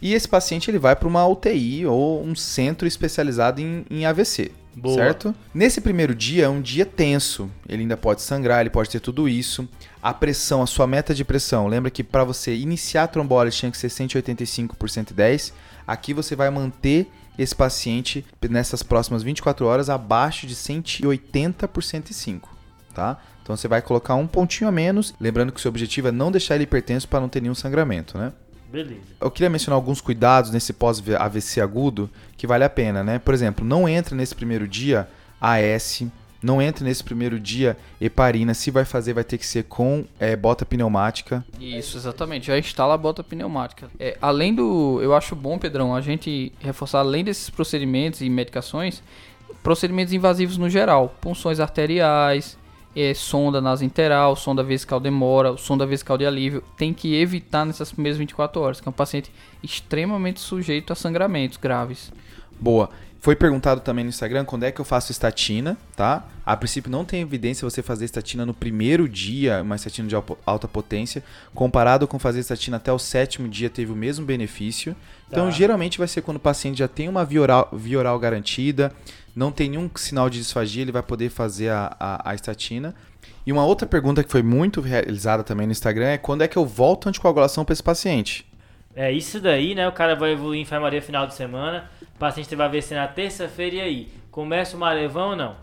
E 0.00 0.14
esse 0.14 0.28
paciente 0.28 0.70
ele 0.70 0.78
vai 0.78 0.94
para 0.94 1.08
uma 1.08 1.26
UTI 1.26 1.86
ou 1.86 2.22
um 2.22 2.34
centro 2.34 2.86
especializado 2.86 3.60
em, 3.60 3.84
em 3.90 4.06
AVC. 4.06 4.52
Boa. 4.78 4.94
Certo? 4.94 5.34
Nesse 5.52 5.80
primeiro 5.80 6.14
dia 6.14 6.44
é 6.44 6.48
um 6.48 6.60
dia 6.60 6.86
tenso. 6.86 7.50
Ele 7.68 7.82
ainda 7.82 7.96
pode 7.96 8.22
sangrar, 8.22 8.60
ele 8.60 8.70
pode 8.70 8.90
ter 8.90 9.00
tudo 9.00 9.28
isso. 9.28 9.68
A 10.02 10.14
pressão, 10.14 10.62
a 10.62 10.66
sua 10.66 10.86
meta 10.86 11.14
de 11.14 11.24
pressão, 11.24 11.66
lembra 11.66 11.90
que 11.90 12.04
para 12.04 12.24
você 12.24 12.54
iniciar 12.54 13.04
a 13.04 13.08
trombólise 13.08 13.56
tinha 13.56 13.70
que 13.70 13.78
ser 13.78 13.88
185 13.88 14.76
por 14.76 14.88
110. 14.88 15.52
Aqui 15.86 16.14
você 16.14 16.36
vai 16.36 16.48
manter 16.50 17.10
esse 17.38 17.54
paciente 17.54 18.24
nessas 18.48 18.82
próximas 18.82 19.22
24 19.22 19.64
horas 19.66 19.88
abaixo 19.88 20.46
de 20.46 20.54
180 20.54 21.68
por 21.68 21.82
105, 21.82 22.48
tá? 22.92 23.18
Então 23.42 23.56
você 23.56 23.68
vai 23.68 23.80
colocar 23.80 24.14
um 24.16 24.26
pontinho 24.26 24.68
a 24.68 24.72
menos, 24.72 25.14
lembrando 25.20 25.52
que 25.52 25.58
o 25.58 25.62
seu 25.62 25.70
objetivo 25.70 26.08
é 26.08 26.12
não 26.12 26.32
deixar 26.32 26.56
ele 26.56 26.64
hipertenso 26.64 27.08
para 27.08 27.20
não 27.20 27.28
ter 27.28 27.40
nenhum 27.40 27.54
sangramento, 27.54 28.18
né? 28.18 28.32
Beleza. 28.70 29.00
Eu 29.20 29.30
queria 29.30 29.48
mencionar 29.48 29.76
alguns 29.76 30.00
cuidados 30.00 30.50
nesse 30.50 30.72
pós-AVC 30.72 31.60
agudo 31.60 32.10
que 32.36 32.46
vale 32.46 32.64
a 32.64 32.70
pena, 32.70 33.02
né? 33.02 33.18
Por 33.18 33.32
exemplo, 33.32 33.64
não 33.64 33.88
entra 33.88 34.14
nesse 34.14 34.34
primeiro 34.34 34.68
dia 34.68 35.08
AS, 35.40 36.04
Não 36.40 36.62
entre 36.62 36.84
nesse 36.84 37.02
primeiro 37.02 37.40
dia 37.40 37.76
heparina. 38.00 38.54
Se 38.54 38.70
vai 38.70 38.84
fazer, 38.84 39.12
vai 39.12 39.24
ter 39.24 39.38
que 39.38 39.46
ser 39.46 39.64
com 39.64 40.04
é, 40.20 40.36
bota 40.36 40.64
pneumática. 40.64 41.44
Isso, 41.58 41.96
exatamente. 41.96 42.46
Já 42.46 42.58
instala 42.58 42.94
a 42.94 42.98
bota 42.98 43.24
pneumática. 43.24 43.90
É, 43.98 44.16
além 44.22 44.54
do. 44.54 45.00
Eu 45.02 45.14
acho 45.16 45.34
bom, 45.34 45.58
Pedrão, 45.58 45.94
a 45.96 46.00
gente 46.00 46.52
reforçar, 46.60 47.00
além 47.00 47.24
desses 47.24 47.50
procedimentos 47.50 48.20
e 48.20 48.30
medicações, 48.30 49.02
procedimentos 49.64 50.12
invasivos 50.12 50.56
no 50.56 50.70
geral. 50.70 51.12
Punções 51.20 51.58
arteriais, 51.58 52.56
é, 53.00 53.14
sonda 53.14 53.60
nasointeral, 53.60 54.34
sonda 54.34 54.62
vesical 54.62 54.98
demora, 54.98 55.56
sonda 55.56 55.86
vesical 55.86 56.18
de 56.18 56.26
alívio. 56.26 56.62
Tem 56.76 56.92
que 56.92 57.14
evitar 57.14 57.64
nessas 57.64 57.92
primeiras 57.92 58.18
24 58.18 58.60
horas, 58.60 58.80
que 58.80 58.88
é 58.88 58.90
um 58.90 58.92
paciente 58.92 59.30
extremamente 59.62 60.40
sujeito 60.40 60.92
a 60.92 60.96
sangramentos 60.96 61.56
graves. 61.58 62.10
Boa. 62.60 62.90
Foi 63.20 63.34
perguntado 63.34 63.80
também 63.80 64.04
no 64.04 64.10
Instagram 64.10 64.44
quando 64.44 64.62
é 64.62 64.70
que 64.70 64.80
eu 64.80 64.84
faço 64.84 65.10
estatina, 65.10 65.76
tá? 65.96 66.24
A 66.46 66.56
princípio 66.56 66.90
não 66.90 67.04
tem 67.04 67.20
evidência 67.20 67.68
você 67.68 67.82
fazer 67.82 68.04
estatina 68.04 68.46
no 68.46 68.54
primeiro 68.54 69.08
dia, 69.08 69.60
uma 69.60 69.74
estatina 69.74 70.06
de 70.08 70.14
alta 70.46 70.68
potência, 70.68 71.22
comparado 71.52 72.06
com 72.06 72.16
fazer 72.16 72.38
estatina 72.38 72.76
até 72.76 72.92
o 72.92 72.98
sétimo 72.98 73.48
dia 73.48 73.68
teve 73.68 73.90
o 73.90 73.96
mesmo 73.96 74.24
benefício. 74.24 74.94
Então 75.26 75.46
Tá. 75.46 75.50
geralmente 75.50 75.98
vai 75.98 76.06
ser 76.06 76.22
quando 76.22 76.36
o 76.36 76.40
paciente 76.40 76.78
já 76.78 76.86
tem 76.86 77.08
uma 77.08 77.24
via 77.24 77.42
oral, 77.42 77.68
via 77.72 77.98
oral 77.98 78.18
garantida, 78.20 78.92
não 79.38 79.52
tem 79.52 79.70
nenhum 79.70 79.88
sinal 79.94 80.28
de 80.28 80.38
disfagia, 80.38 80.82
ele 80.82 80.90
vai 80.90 81.02
poder 81.02 81.30
fazer 81.30 81.68
a, 81.68 81.96
a, 81.98 82.30
a 82.30 82.34
estatina. 82.34 82.92
E 83.46 83.52
uma 83.52 83.64
outra 83.64 83.86
pergunta 83.86 84.24
que 84.24 84.30
foi 84.30 84.42
muito 84.42 84.80
realizada 84.80 85.44
também 85.44 85.64
no 85.64 85.70
Instagram 85.70 86.08
é 86.08 86.18
quando 86.18 86.42
é 86.42 86.48
que 86.48 86.56
eu 86.56 86.66
volto 86.66 87.06
a 87.06 87.08
anticoagulação 87.10 87.64
para 87.64 87.72
esse 87.72 87.82
paciente? 87.82 88.44
É 88.96 89.12
isso 89.12 89.40
daí, 89.40 89.76
né? 89.76 89.86
O 89.86 89.92
cara 89.92 90.16
vai 90.16 90.32
evoluir 90.32 90.58
em 90.58 90.62
enfermaria 90.62 91.00
final 91.00 91.24
de 91.24 91.34
semana. 91.34 91.88
O 92.16 92.18
paciente 92.18 92.54
vai 92.56 92.68
ver 92.68 92.82
se 92.82 92.94
na 92.94 93.06
terça-feira 93.06 93.76
e 93.76 93.80
aí. 93.80 94.08
Começa 94.32 94.76
o 94.76 94.80
marevão 94.80 95.30
ou 95.30 95.36
não? 95.36 95.56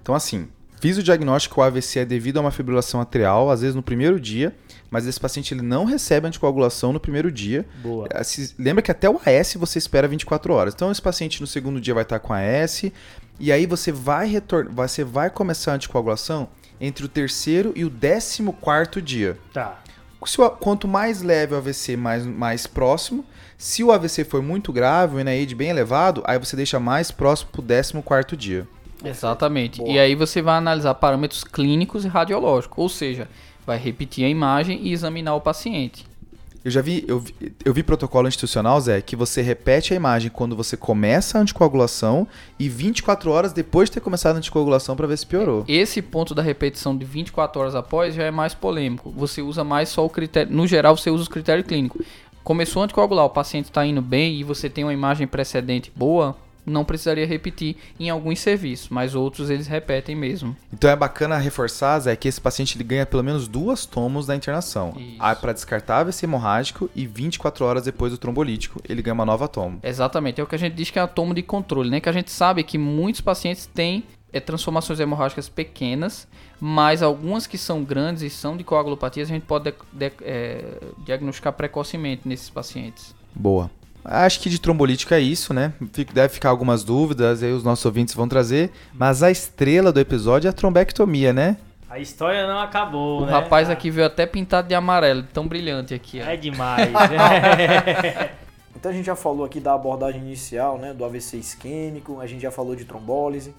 Então, 0.00 0.14
assim, 0.14 0.48
fiz 0.80 0.96
o 0.98 1.02
diagnóstico 1.02 1.54
que 1.56 1.60
o 1.60 1.62
AVC 1.62 2.00
é 2.00 2.04
devido 2.04 2.38
a 2.38 2.40
uma 2.40 2.50
fibrilação 2.50 3.00
atrial, 3.00 3.50
às 3.50 3.60
vezes 3.60 3.76
no 3.76 3.82
primeiro 3.82 4.18
dia, 4.18 4.54
mas 4.90 5.06
esse 5.06 5.20
paciente 5.20 5.54
ele 5.54 5.62
não 5.62 5.84
recebe 5.84 6.26
anticoagulação 6.26 6.92
no 6.92 6.98
primeiro 6.98 7.30
dia. 7.30 7.66
Boa. 7.82 8.08
Eh, 8.12 8.22
Lembra 8.58 8.82
que 8.82 8.90
até 8.90 9.08
o 9.08 9.20
AS 9.24 9.54
você 9.54 9.78
espera 9.78 10.08
24 10.08 10.52
horas. 10.52 10.74
Então, 10.74 10.90
esse 10.90 11.00
paciente 11.02 11.40
no 11.40 11.46
segundo 11.46 11.80
dia 11.80 11.94
vai 11.94 12.02
estar 12.02 12.18
com 12.18 12.32
AS, 12.32 12.84
e 13.38 13.52
aí 13.52 13.66
você 13.66 13.92
vai 13.92 14.26
retornar, 14.26 14.72
você 14.74 15.04
vai 15.04 15.30
começar 15.30 15.72
a 15.72 15.74
anticoagulação 15.76 16.48
entre 16.80 17.04
o 17.04 17.08
terceiro 17.08 17.72
e 17.76 17.84
o 17.84 17.90
décimo 17.90 18.52
quarto 18.54 19.00
dia. 19.02 19.38
Tá. 19.52 19.78
Se 20.26 20.40
o- 20.40 20.50
quanto 20.50 20.86
mais 20.88 21.22
leve 21.22 21.54
o 21.54 21.56
AVC, 21.58 21.96
mais, 21.96 22.26
mais 22.26 22.66
próximo. 22.66 23.24
Se 23.56 23.84
o 23.84 23.92
AVC 23.92 24.24
for 24.24 24.42
muito 24.42 24.72
grave, 24.72 25.16
o 25.16 25.18
NIH 25.20 25.54
bem 25.54 25.68
elevado, 25.70 26.22
aí 26.26 26.38
você 26.38 26.56
deixa 26.56 26.80
mais 26.80 27.10
próximo 27.10 27.50
pro 27.52 27.62
14 27.62 28.36
dia. 28.36 28.66
Exatamente. 29.04 29.78
Boa. 29.78 29.90
E 29.90 29.98
aí 29.98 30.14
você 30.14 30.42
vai 30.42 30.56
analisar 30.56 30.94
parâmetros 30.94 31.44
clínicos 31.44 32.04
e 32.04 32.08
radiológicos, 32.08 32.78
ou 32.78 32.88
seja, 32.88 33.28
vai 33.66 33.78
repetir 33.78 34.24
a 34.24 34.28
imagem 34.28 34.80
e 34.82 34.92
examinar 34.92 35.34
o 35.34 35.40
paciente. 35.40 36.10
Eu 36.62 36.70
já 36.70 36.82
vi, 36.82 37.04
eu 37.08 37.20
vi, 37.20 37.34
eu 37.64 37.72
vi 37.72 37.82
protocolo 37.82 38.28
institucional, 38.28 38.78
Zé, 38.82 39.00
que 39.00 39.16
você 39.16 39.40
repete 39.40 39.94
a 39.94 39.96
imagem 39.96 40.30
quando 40.30 40.54
você 40.54 40.76
começa 40.76 41.38
a 41.38 41.40
anticoagulação 41.40 42.28
e 42.58 42.68
24 42.68 43.30
horas 43.30 43.54
depois 43.54 43.88
de 43.88 43.94
ter 43.94 44.00
começado 44.00 44.34
a 44.34 44.38
anticoagulação 44.38 44.94
para 44.94 45.06
ver 45.06 45.16
se 45.16 45.26
piorou. 45.26 45.64
Esse 45.66 46.02
ponto 46.02 46.34
da 46.34 46.42
repetição 46.42 46.94
de 46.94 47.04
24 47.06 47.62
horas 47.62 47.74
após 47.74 48.14
já 48.14 48.24
é 48.24 48.30
mais 48.30 48.52
polêmico. 48.52 49.10
Você 49.16 49.40
usa 49.40 49.64
mais 49.64 49.88
só 49.88 50.04
o 50.04 50.10
critério. 50.10 50.54
No 50.54 50.66
geral, 50.66 50.98
você 50.98 51.08
usa 51.08 51.22
os 51.22 51.28
critérios 51.28 51.66
clínicos. 51.66 52.04
Começou 52.44 52.82
a 52.82 52.84
anticoagular, 52.84 53.24
o 53.24 53.30
paciente 53.30 53.66
está 53.66 53.86
indo 53.86 54.02
bem 54.02 54.38
e 54.38 54.44
você 54.44 54.68
tem 54.68 54.84
uma 54.84 54.92
imagem 54.92 55.26
precedente 55.26 55.90
boa, 55.96 56.36
não 56.66 56.84
precisaria 56.84 57.26
repetir 57.26 57.76
em 57.98 58.10
alguns 58.10 58.40
serviços, 58.40 58.88
mas 58.88 59.14
outros 59.14 59.50
eles 59.50 59.66
repetem 59.66 60.14
mesmo. 60.14 60.56
Então 60.72 60.90
é 60.90 60.96
bacana 60.96 61.36
reforçar, 61.38 61.98
Zé, 62.00 62.14
que 62.16 62.28
esse 62.28 62.40
paciente 62.40 62.76
ele 62.76 62.84
ganha 62.84 63.06
pelo 63.06 63.24
menos 63.24 63.48
duas 63.48 63.86
tomos 63.86 64.26
da 64.26 64.36
internação. 64.36 64.94
Isso. 64.96 65.40
Para 65.40 65.52
descartar 65.52 65.98
AVC 66.00 66.26
hemorrágico 66.26 66.88
e 66.94 67.06
24 67.06 67.64
horas 67.64 67.84
depois 67.84 68.12
do 68.12 68.18
trombolítico, 68.18 68.80
ele 68.88 69.02
ganha 69.02 69.14
uma 69.14 69.24
nova 69.24 69.48
tomo. 69.48 69.78
Exatamente, 69.82 70.40
é 70.40 70.44
o 70.44 70.46
que 70.46 70.54
a 70.54 70.58
gente 70.58 70.74
diz 70.74 70.90
que 70.90 70.98
é 70.98 71.02
a 71.02 71.06
tomo 71.08 71.34
de 71.34 71.42
controle, 71.42 71.90
né? 71.90 72.00
Que 72.00 72.08
a 72.08 72.12
gente 72.12 72.30
sabe 72.30 72.62
que 72.62 72.78
muitos 72.78 73.20
pacientes 73.20 73.66
têm 73.66 74.04
é, 74.32 74.38
transformações 74.38 75.00
hemorrágicas 75.00 75.48
pequenas, 75.48 76.28
mas 76.60 77.02
algumas 77.02 77.46
que 77.48 77.58
são 77.58 77.82
grandes 77.82 78.22
e 78.22 78.30
são 78.30 78.56
de 78.56 78.62
coagulopatias, 78.62 79.28
a 79.28 79.32
gente 79.34 79.42
pode 79.44 79.64
de- 79.64 79.74
de- 79.92 80.12
é, 80.22 80.78
diagnosticar 81.04 81.52
precocemente 81.52 82.28
nesses 82.28 82.48
pacientes. 82.48 83.12
Boa. 83.34 83.70
Acho 84.04 84.40
que 84.40 84.48
de 84.48 84.58
trombolítica 84.60 85.16
é 85.16 85.20
isso, 85.20 85.52
né? 85.52 85.72
Deve 86.12 86.28
ficar 86.30 86.48
algumas 86.50 86.82
dúvidas, 86.82 87.42
aí 87.42 87.52
os 87.52 87.62
nossos 87.62 87.84
ouvintes 87.84 88.14
vão 88.14 88.26
trazer. 88.28 88.70
Mas 88.94 89.22
a 89.22 89.30
estrela 89.30 89.92
do 89.92 90.00
episódio 90.00 90.48
é 90.48 90.50
a 90.50 90.52
trombectomia, 90.52 91.32
né? 91.32 91.56
A 91.88 91.98
história 91.98 92.46
não 92.46 92.60
acabou, 92.60 93.22
O 93.22 93.26
né? 93.26 93.32
rapaz 93.32 93.68
Ah, 93.68 93.72
aqui 93.72 93.90
veio 93.90 94.06
até 94.06 94.24
pintado 94.24 94.68
de 94.68 94.74
amarelo, 94.74 95.24
tão 95.32 95.46
brilhante 95.48 95.92
aqui. 95.92 96.20
ó. 96.22 96.24
É 96.24 96.36
demais. 96.36 96.88
né? 96.92 98.30
Então 98.76 98.90
a 98.90 98.94
gente 98.94 99.04
já 99.06 99.16
falou 99.16 99.44
aqui 99.44 99.60
da 99.60 99.74
abordagem 99.74 100.20
inicial, 100.22 100.78
né, 100.78 100.94
do 100.94 101.04
AVC 101.04 101.36
isquêmico, 101.36 102.20
a 102.20 102.26
gente 102.26 102.40
já 102.40 102.50
falou 102.50 102.74
de 102.74 102.84
trombólise. 102.84 103.52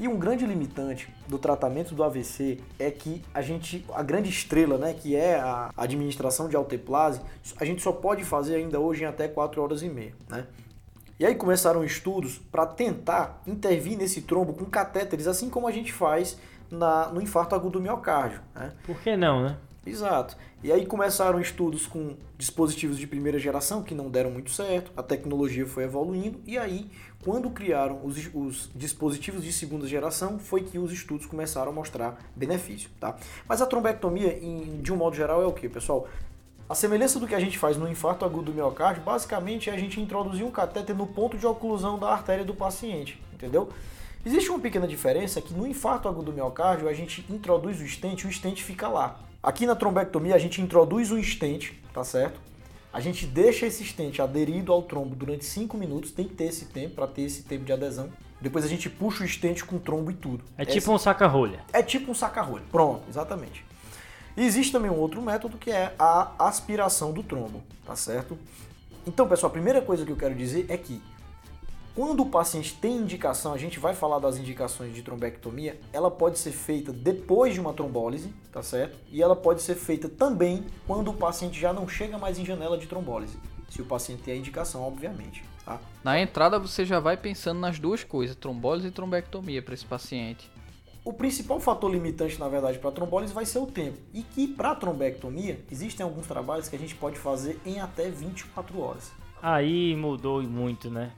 E 0.00 0.06
um 0.06 0.16
grande 0.16 0.46
limitante 0.46 1.12
do 1.26 1.38
tratamento 1.38 1.92
do 1.92 2.04
AVC 2.04 2.60
é 2.78 2.88
que 2.88 3.20
a 3.34 3.42
gente, 3.42 3.84
a 3.92 4.02
grande 4.02 4.30
estrela, 4.30 4.78
né, 4.78 4.94
que 4.94 5.16
é 5.16 5.40
a 5.40 5.70
administração 5.76 6.48
de 6.48 6.54
alteplase, 6.54 7.20
a 7.58 7.64
gente 7.64 7.82
só 7.82 7.90
pode 7.90 8.24
fazer 8.24 8.54
ainda 8.54 8.78
hoje 8.78 9.02
em 9.02 9.06
até 9.06 9.26
4 9.26 9.60
horas 9.60 9.82
e 9.82 9.88
meia, 9.88 10.14
né? 10.28 10.46
E 11.18 11.26
aí 11.26 11.34
começaram 11.34 11.84
estudos 11.84 12.38
para 12.38 12.64
tentar 12.64 13.42
intervir 13.44 13.98
nesse 13.98 14.22
trombo 14.22 14.54
com 14.54 14.64
catéteres, 14.66 15.26
assim 15.26 15.50
como 15.50 15.66
a 15.66 15.72
gente 15.72 15.92
faz 15.92 16.38
na, 16.70 17.08
no 17.08 17.20
infarto 17.20 17.56
agudo 17.56 17.80
do 17.80 17.82
miocárdio, 17.82 18.40
né? 18.54 18.72
Por 18.84 19.00
que 19.00 19.16
não, 19.16 19.42
né? 19.42 19.56
Exato. 19.84 20.36
E 20.62 20.70
aí 20.70 20.86
começaram 20.86 21.40
estudos 21.40 21.86
com 21.86 22.16
dispositivos 22.36 22.98
de 22.98 23.06
primeira 23.06 23.38
geração 23.38 23.82
que 23.82 23.94
não 23.94 24.10
deram 24.10 24.30
muito 24.30 24.50
certo, 24.50 24.92
a 24.96 25.02
tecnologia 25.02 25.66
foi 25.66 25.84
evoluindo, 25.84 26.40
e 26.46 26.56
aí, 26.56 26.88
quando 27.28 27.50
criaram 27.50 28.00
os, 28.04 28.16
os 28.32 28.70
dispositivos 28.74 29.44
de 29.44 29.52
segunda 29.52 29.86
geração, 29.86 30.38
foi 30.38 30.62
que 30.62 30.78
os 30.78 30.90
estudos 30.90 31.26
começaram 31.26 31.70
a 31.70 31.74
mostrar 31.74 32.18
benefício, 32.34 32.88
tá? 32.98 33.16
Mas 33.46 33.60
a 33.60 33.66
trombectomia, 33.66 34.38
em- 34.42 34.80
de 34.80 34.90
um 34.90 34.96
modo 34.96 35.14
geral, 35.14 35.42
é 35.42 35.44
o 35.44 35.52
que, 35.52 35.68
pessoal? 35.68 36.08
A 36.66 36.74
semelhança 36.74 37.20
do 37.20 37.26
que 37.26 37.34
a 37.34 37.38
gente 37.38 37.58
faz 37.58 37.76
no 37.76 37.86
infarto 37.86 38.24
agudo 38.24 38.50
do 38.50 38.54
miocárdio, 38.54 39.02
basicamente 39.02 39.68
é 39.68 39.74
a 39.74 39.76
gente 39.76 40.00
introduzir 40.00 40.42
um 40.42 40.50
catéter 40.50 40.96
no 40.96 41.06
ponto 41.06 41.36
de 41.36 41.46
oclusão 41.46 41.98
da 41.98 42.08
artéria 42.10 42.46
do 42.46 42.54
paciente, 42.54 43.22
entendeu? 43.34 43.68
Existe 44.24 44.48
uma 44.48 44.58
pequena 44.58 44.88
diferença 44.88 45.42
que 45.42 45.52
no 45.52 45.66
infarto 45.66 46.08
agudo 46.08 46.32
do 46.32 46.32
miocárdio 46.32 46.88
a 46.88 46.94
gente 46.94 47.22
introduz 47.28 47.78
o 47.78 47.86
stent 47.86 48.22
e 48.22 48.26
o 48.26 48.32
stent 48.32 48.62
fica 48.62 48.88
lá. 48.88 49.20
Aqui 49.42 49.66
na 49.66 49.76
trombectomia 49.76 50.34
a 50.34 50.38
gente 50.38 50.62
introduz 50.62 51.12
um 51.12 51.22
stent, 51.22 51.72
tá 51.92 52.02
certo? 52.02 52.40
A 52.98 53.00
gente 53.00 53.26
deixa 53.26 53.64
esse 53.64 53.84
stent 53.84 54.18
aderido 54.18 54.72
ao 54.72 54.82
trombo 54.82 55.14
durante 55.14 55.44
5 55.44 55.76
minutos, 55.76 56.10
tem 56.10 56.26
que 56.26 56.34
ter 56.34 56.46
esse 56.46 56.64
tempo 56.64 56.96
para 56.96 57.06
ter 57.06 57.22
esse 57.22 57.44
tempo 57.44 57.64
de 57.64 57.72
adesão. 57.72 58.10
Depois 58.40 58.64
a 58.64 58.68
gente 58.68 58.90
puxa 58.90 59.22
o 59.22 59.28
stent 59.28 59.62
com 59.62 59.78
trombo 59.78 60.10
e 60.10 60.14
tudo. 60.14 60.42
É 60.56 60.64
tipo 60.64 60.92
um 60.92 60.98
saca-rolha. 60.98 61.60
É 61.72 61.80
tipo 61.80 62.10
um 62.10 62.14
saca-rolho. 62.14 62.64
Pronto, 62.72 63.04
exatamente. 63.08 63.64
E 64.36 64.42
existe 64.44 64.72
também 64.72 64.90
um 64.90 64.96
outro 64.96 65.22
método 65.22 65.56
que 65.56 65.70
é 65.70 65.94
a 65.96 66.32
aspiração 66.40 67.12
do 67.12 67.22
trombo, 67.22 67.62
tá 67.86 67.94
certo? 67.94 68.36
Então, 69.06 69.28
pessoal, 69.28 69.50
a 69.50 69.52
primeira 69.52 69.80
coisa 69.80 70.04
que 70.04 70.10
eu 70.10 70.16
quero 70.16 70.34
dizer 70.34 70.66
é 70.68 70.76
que 70.76 71.00
quando 71.98 72.20
o 72.20 72.26
paciente 72.26 72.74
tem 72.74 72.98
indicação, 72.98 73.52
a 73.52 73.58
gente 73.58 73.80
vai 73.80 73.92
falar 73.92 74.20
das 74.20 74.38
indicações 74.38 74.94
de 74.94 75.02
trombectomia, 75.02 75.80
ela 75.92 76.08
pode 76.08 76.38
ser 76.38 76.52
feita 76.52 76.92
depois 76.92 77.52
de 77.52 77.60
uma 77.60 77.72
trombólise, 77.72 78.32
tá 78.52 78.62
certo? 78.62 78.96
E 79.10 79.20
ela 79.20 79.34
pode 79.34 79.62
ser 79.62 79.74
feita 79.74 80.08
também 80.08 80.64
quando 80.86 81.10
o 81.10 81.14
paciente 81.14 81.58
já 81.58 81.72
não 81.72 81.88
chega 81.88 82.16
mais 82.16 82.38
em 82.38 82.44
janela 82.44 82.78
de 82.78 82.86
trombólise. 82.86 83.36
Se 83.68 83.82
o 83.82 83.84
paciente 83.84 84.22
tem 84.22 84.34
a 84.34 84.36
indicação, 84.36 84.82
obviamente, 84.82 85.42
tá? 85.64 85.80
Na 86.04 86.20
entrada 86.20 86.56
você 86.60 86.84
já 86.84 87.00
vai 87.00 87.16
pensando 87.16 87.58
nas 87.58 87.80
duas 87.80 88.04
coisas, 88.04 88.36
trombólise 88.36 88.86
e 88.86 88.92
trombectomia 88.92 89.60
para 89.60 89.74
esse 89.74 89.84
paciente. 89.84 90.48
O 91.04 91.12
principal 91.12 91.58
fator 91.58 91.90
limitante, 91.90 92.38
na 92.38 92.48
verdade, 92.48 92.78
para 92.78 92.92
trombólise 92.92 93.34
vai 93.34 93.44
ser 93.44 93.58
o 93.58 93.66
tempo. 93.66 93.98
E 94.14 94.22
que 94.22 94.46
para 94.46 94.72
trombectomia, 94.76 95.64
existem 95.68 96.04
alguns 96.04 96.28
trabalhos 96.28 96.68
que 96.68 96.76
a 96.76 96.78
gente 96.78 96.94
pode 96.94 97.18
fazer 97.18 97.58
em 97.66 97.80
até 97.80 98.08
24 98.08 98.80
horas. 98.80 99.10
Aí 99.42 99.96
mudou 99.96 100.40
muito, 100.44 100.88
né? 100.88 101.10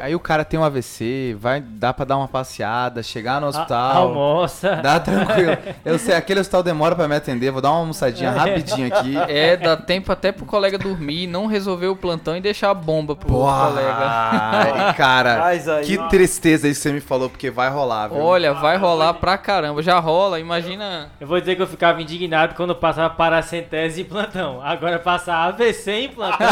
Aí 0.00 0.14
o 0.14 0.20
cara 0.20 0.44
tem 0.44 0.58
um 0.58 0.62
AVC, 0.62 1.36
vai 1.40 1.60
dar 1.60 1.92
pra 1.92 2.04
dar 2.04 2.16
uma 2.16 2.28
passeada, 2.28 3.02
chegar 3.02 3.40
no 3.40 3.46
A- 3.46 3.50
hospital. 3.50 3.96
almoça. 4.08 4.76
Dá 4.76 5.00
tranquilo. 5.00 5.56
Eu 5.84 5.98
sei, 5.98 6.14
aquele 6.14 6.38
hospital 6.40 6.62
demora 6.62 6.94
pra 6.94 7.08
me 7.08 7.16
atender, 7.16 7.50
vou 7.50 7.60
dar 7.60 7.70
uma 7.70 7.80
almoçadinha 7.80 8.30
rapidinho 8.30 8.86
aqui. 8.86 9.16
É, 9.28 9.56
dá 9.56 9.76
tempo 9.76 10.10
até 10.12 10.30
pro 10.32 10.46
colega 10.46 10.78
dormir, 10.78 11.26
não 11.26 11.46
resolver 11.46 11.88
o 11.88 11.96
plantão 11.96 12.36
e 12.36 12.40
deixar 12.40 12.70
a 12.70 12.74
bomba 12.74 13.16
pro 13.16 13.28
colega. 13.28 13.96
Ai, 14.00 14.94
cara, 14.94 15.44
aí- 15.46 15.84
que 15.84 15.98
tristeza 16.08 16.68
isso 16.68 16.80
que 16.82 16.88
você 16.88 16.92
me 16.94 17.00
falou, 17.00 17.28
porque 17.28 17.50
vai 17.50 17.68
rolar, 17.68 18.08
viu? 18.08 18.18
Olha, 18.20 18.54
vai 18.54 18.76
rolar 18.76 19.14
pra 19.14 19.36
caramba. 19.36 19.82
Já 19.82 19.98
rola, 19.98 20.38
imagina. 20.38 21.10
Eu 21.20 21.26
vou 21.26 21.38
dizer 21.40 21.56
que 21.56 21.62
eu 21.62 21.66
ficava 21.66 22.00
indignado 22.00 22.54
quando 22.54 22.74
passava 22.76 23.12
paracentese 23.12 24.02
em 24.02 24.04
plantão. 24.04 24.60
Agora 24.62 24.98
passar 24.98 25.48
AVC 25.48 25.90
em 25.92 26.08
plantão. 26.08 26.46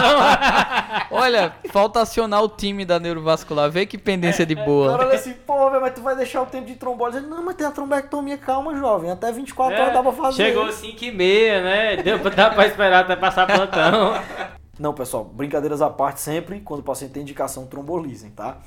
Olha, 1.11 1.53
falta 1.73 2.01
acionar 2.03 2.43
o 2.43 2.49
time 2.49 2.85
da 2.85 2.99
da 2.99 3.01
neurovascular, 3.09 3.71
vê 3.71 3.85
que 3.87 3.99
pendência 3.99 4.47
de 4.47 4.55
O 4.55 4.57
cara 4.57 4.67
boa. 4.67 4.93
olha 4.99 5.15
assim, 5.15 5.35
pô, 5.47 5.71
velho, 5.71 5.83
mas 5.83 5.95
tu 5.95 6.01
vai 6.01 6.17
deixar 6.17 6.43
o 6.43 6.47
tempo 6.47 6.67
de 6.67 6.75
trombólise. 6.77 7.19
Ele, 7.19 7.27
Não, 7.27 7.45
mas 7.45 7.57
tem 7.57 7.67
a 7.67 7.71
trombectomia, 7.71 8.39
calma, 8.39 8.77
jovem. 8.77 9.11
Até 9.11 9.33
24 9.33 9.81
horas 9.81 9.93
dá 9.93 10.03
pra 10.03 10.13
fazer. 10.13 10.43
É, 10.43 10.47
Chegou 10.47 10.71
5 10.71 11.05
e 11.05 11.11
meia, 11.13 11.63
né? 11.63 11.97
Deu 12.03 12.19
dá 12.31 12.51
pra 12.51 12.67
esperar 12.67 13.05
até 13.05 13.17
passar 13.17 13.47
plantão. 13.47 14.15
Não, 14.79 14.95
pessoal, 14.95 15.25
brincadeiras 15.25 15.83
à 15.83 15.91
parte 15.91 16.21
sempre, 16.21 16.61
quando 16.61 16.81
o 16.81 16.85
paciente 16.85 17.11
tem 17.13 17.23
indicação, 17.23 17.67
trombolizem, 17.67 18.31
tá? 18.31 18.59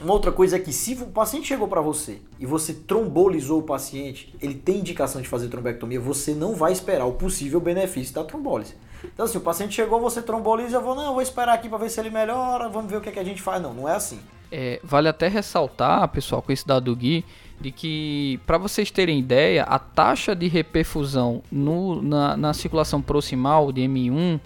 Uma 0.00 0.12
outra 0.12 0.32
coisa 0.32 0.56
é 0.56 0.58
que 0.58 0.72
se 0.72 0.94
o 0.94 1.06
paciente 1.06 1.46
chegou 1.46 1.68
para 1.68 1.80
você 1.80 2.20
e 2.38 2.44
você 2.44 2.74
trombolizou 2.74 3.60
o 3.60 3.62
paciente, 3.62 4.34
ele 4.42 4.54
tem 4.54 4.80
indicação 4.80 5.22
de 5.22 5.28
fazer 5.28 5.48
trombectomia, 5.48 6.00
você 6.00 6.34
não 6.34 6.54
vai 6.54 6.72
esperar 6.72 7.06
o 7.06 7.12
possível 7.12 7.60
benefício 7.60 8.14
da 8.14 8.24
trombólise. 8.24 8.74
Então, 9.12 9.24
assim, 9.26 9.38
o 9.38 9.40
paciente 9.40 9.74
chegou, 9.74 10.00
você 10.00 10.22
tromboliza, 10.22 10.76
eu 10.76 10.82
vou, 10.82 10.94
não, 10.94 11.06
eu 11.06 11.12
vou 11.12 11.22
esperar 11.22 11.54
aqui 11.54 11.68
para 11.68 11.78
ver 11.78 11.90
se 11.90 12.00
ele 12.00 12.10
melhora, 12.10 12.68
vamos 12.68 12.90
ver 12.90 12.96
o 12.96 13.00
que, 13.00 13.08
é 13.08 13.12
que 13.12 13.18
a 13.18 13.24
gente 13.24 13.40
faz. 13.42 13.60
Não, 13.62 13.72
não 13.74 13.88
é 13.88 13.94
assim. 13.94 14.18
É, 14.50 14.80
vale 14.84 15.08
até 15.08 15.28
ressaltar, 15.28 16.06
pessoal, 16.08 16.40
com 16.42 16.52
esse 16.52 16.66
dado 16.66 16.84
do 16.86 16.96
Gui, 16.96 17.24
de 17.60 17.70
que, 17.70 18.38
para 18.46 18.58
vocês 18.58 18.90
terem 18.90 19.18
ideia, 19.18 19.64
a 19.64 19.78
taxa 19.78 20.34
de 20.34 20.46
reperfusão 20.48 21.42
no- 21.50 22.02
na, 22.02 22.36
na 22.36 22.52
circulação 22.52 23.00
proximal 23.02 23.72
de 23.72 23.82
M1 23.82 24.38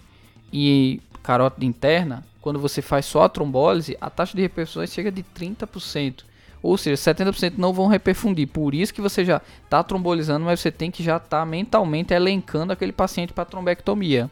e 0.53 1.01
carótida 1.23 1.65
interna, 1.65 2.25
quando 2.41 2.59
você 2.59 2.81
faz 2.81 3.05
só 3.07 3.23
a 3.25 3.29
trombólise, 3.29 3.97
a 4.01 4.09
taxa 4.09 4.35
de 4.37 4.43
reperfusão 4.43 4.87
chega 4.87 5.11
de 5.13 5.23
30%. 5.23 6.25
Ou 6.63 6.77
seja, 6.77 6.97
70% 6.97 7.55
não 7.57 7.73
vão 7.73 7.87
reperfundir. 7.87 8.49
Por 8.49 8.75
isso 8.75 8.93
que 8.93 9.01
você 9.01 9.25
já 9.25 9.41
está 9.65 9.83
trombolizando, 9.83 10.45
mas 10.45 10.59
você 10.61 10.73
tem 10.73 10.91
que 10.91 11.03
já 11.05 11.17
estar 11.19 11.45
mentalmente 11.47 12.13
elencando 12.13 12.73
aquele 12.73 12.93
paciente 12.93 13.33
para 13.33 13.45
trombectomia. 13.45 14.29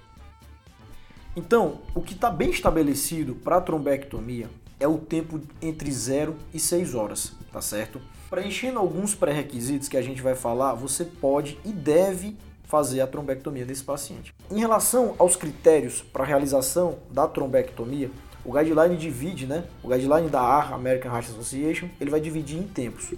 Então, 1.37 1.81
o 1.95 2.01
que 2.01 2.15
está 2.15 2.31
bem 2.31 2.49
estabelecido 2.49 3.35
para 3.35 3.61
trombectomia 3.61 4.49
é 4.81 4.89
o 4.89 4.97
tempo 4.97 5.39
entre 5.61 5.91
0 5.93 6.35
e 6.53 6.59
6 6.59 6.95
horas, 6.95 7.33
tá 7.53 7.61
certo? 7.61 8.01
Preenchendo 8.31 8.79
alguns 8.79 9.15
pré-requisitos 9.15 9.87
que 9.87 9.99
a 9.99 10.03
gente 10.03 10.23
vai 10.23 10.35
falar, 10.35 10.73
você 10.73 11.05
pode 11.05 11.59
e 11.63 11.73
deve 11.73 12.37
fazer 12.65 13.03
a 13.03 13.07
trombectomia 13.07 13.67
desse 13.67 13.85
paciente. 13.85 14.35
Em 14.51 14.59
relação 14.59 15.15
aos 15.19 15.37
critérios 15.37 16.01
para 16.01 16.25
a 16.25 16.27
realização 16.27 16.99
da 17.11 17.29
trombectomia, 17.29 18.11
o 18.43 18.53
guideline 18.53 18.97
divide, 18.97 19.47
né? 19.47 19.65
O 19.83 19.89
guideline 19.89 20.31
da 20.31 20.41
AR, 20.41 20.73
American 20.73 21.13
Heart 21.13 21.29
Association, 21.29 21.89
ele 22.01 22.11
vai 22.11 22.21
dividir 22.21 22.59
em 22.59 22.63
tempos. 22.67 23.13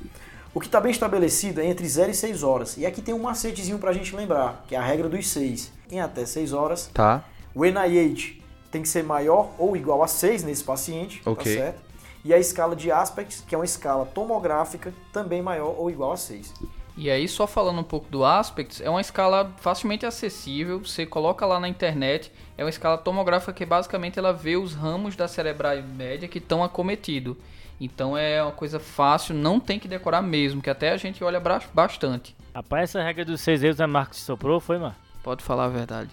O 0.53 0.59
que 0.61 0.67
está 0.67 0.81
bem 0.81 0.91
estabelecido 0.91 1.61
é 1.61 1.67
entre 1.67 1.87
0 1.87 2.11
e 2.11 2.15
6 2.15 2.43
horas. 2.43 2.77
E 2.77 2.85
aqui 2.85 3.01
tem 3.01 3.15
um 3.15 3.23
macetezinho 3.23 3.79
para 3.79 3.91
a 3.91 3.93
gente 3.93 4.15
lembrar, 4.17 4.65
que 4.67 4.75
é 4.75 4.79
a 4.79 4.83
regra 4.83 5.09
dos 5.09 5.29
6. 5.29 5.71
Em 5.91 6.01
até 6.01 6.27
6 6.27 6.53
horas, 6.53 6.91
Tá. 6.93 7.25
O 7.55 7.65
NIH 7.65 8.37
tem 8.71 8.83
que 8.83 8.89
ser 8.89 9.03
maior 9.03 9.51
ou 9.59 9.77
igual 9.77 10.03
a 10.03 10.09
6 10.09 10.45
nesse 10.45 10.63
paciente, 10.63 11.23
Ok. 11.25 11.37
tá 11.57 11.61
certo? 11.63 11.81
E 12.25 12.35
a 12.35 12.39
escala 12.39 12.75
de 12.77 12.91
aspects, 12.91 13.43
que 13.47 13.55
é 13.55 13.59
uma 13.59 13.65
escala 13.65 14.05
tomográfica, 14.05 14.93
também 15.13 15.41
maior 15.41 15.75
ou 15.79 15.91
igual 15.91 16.13
a 16.13 16.17
6. 16.17 16.53
E 16.97 17.09
aí, 17.09 17.29
só 17.29 17.47
falando 17.47 17.79
um 17.79 17.85
pouco 17.85 18.11
do 18.11 18.25
Aspects, 18.25 18.81
é 18.81 18.91
uma 18.91 19.01
escala 19.01 19.53
facilmente 19.59 20.05
acessível, 20.05 20.81
você 20.81 21.07
coloca 21.07 21.47
lá 21.47 21.61
na 21.61 21.69
internet, 21.69 22.33
é 22.57 22.65
uma 22.65 22.71
escala 22.71 22.99
tomográfica 22.99 23.53
que 23.53 23.65
basicamente 23.65 24.19
ela 24.19 24.33
vê 24.33 24.57
os 24.57 24.75
ramos 24.75 25.15
da 25.15 25.29
cerebral 25.29 25.81
média 25.81 26.27
que 26.27 26.39
estão 26.39 26.65
acometidos. 26.65 27.37
Então 27.81 28.19
é 28.19 28.43
uma 28.43 28.51
coisa 28.51 28.81
fácil, 28.81 29.33
não 29.33 29.61
tem 29.61 29.79
que 29.79 29.87
decorar 29.87 30.23
mesmo, 30.23 30.61
que 30.61 30.69
até 30.69 30.91
a 30.91 30.97
gente 30.97 31.23
olha 31.23 31.41
bastante. 31.73 32.35
Rapaz, 32.53 32.91
essa 32.91 33.01
regra 33.01 33.25
dos 33.25 33.41
seis 33.41 33.63
erros 33.63 33.81
a 33.81 33.87
Marcos 33.87 34.19
soprou, 34.19 34.59
foi, 34.59 34.79
mano? 34.79 34.97
Pode 35.23 35.45
falar 35.45 35.67
a 35.67 35.69
verdade. 35.69 36.11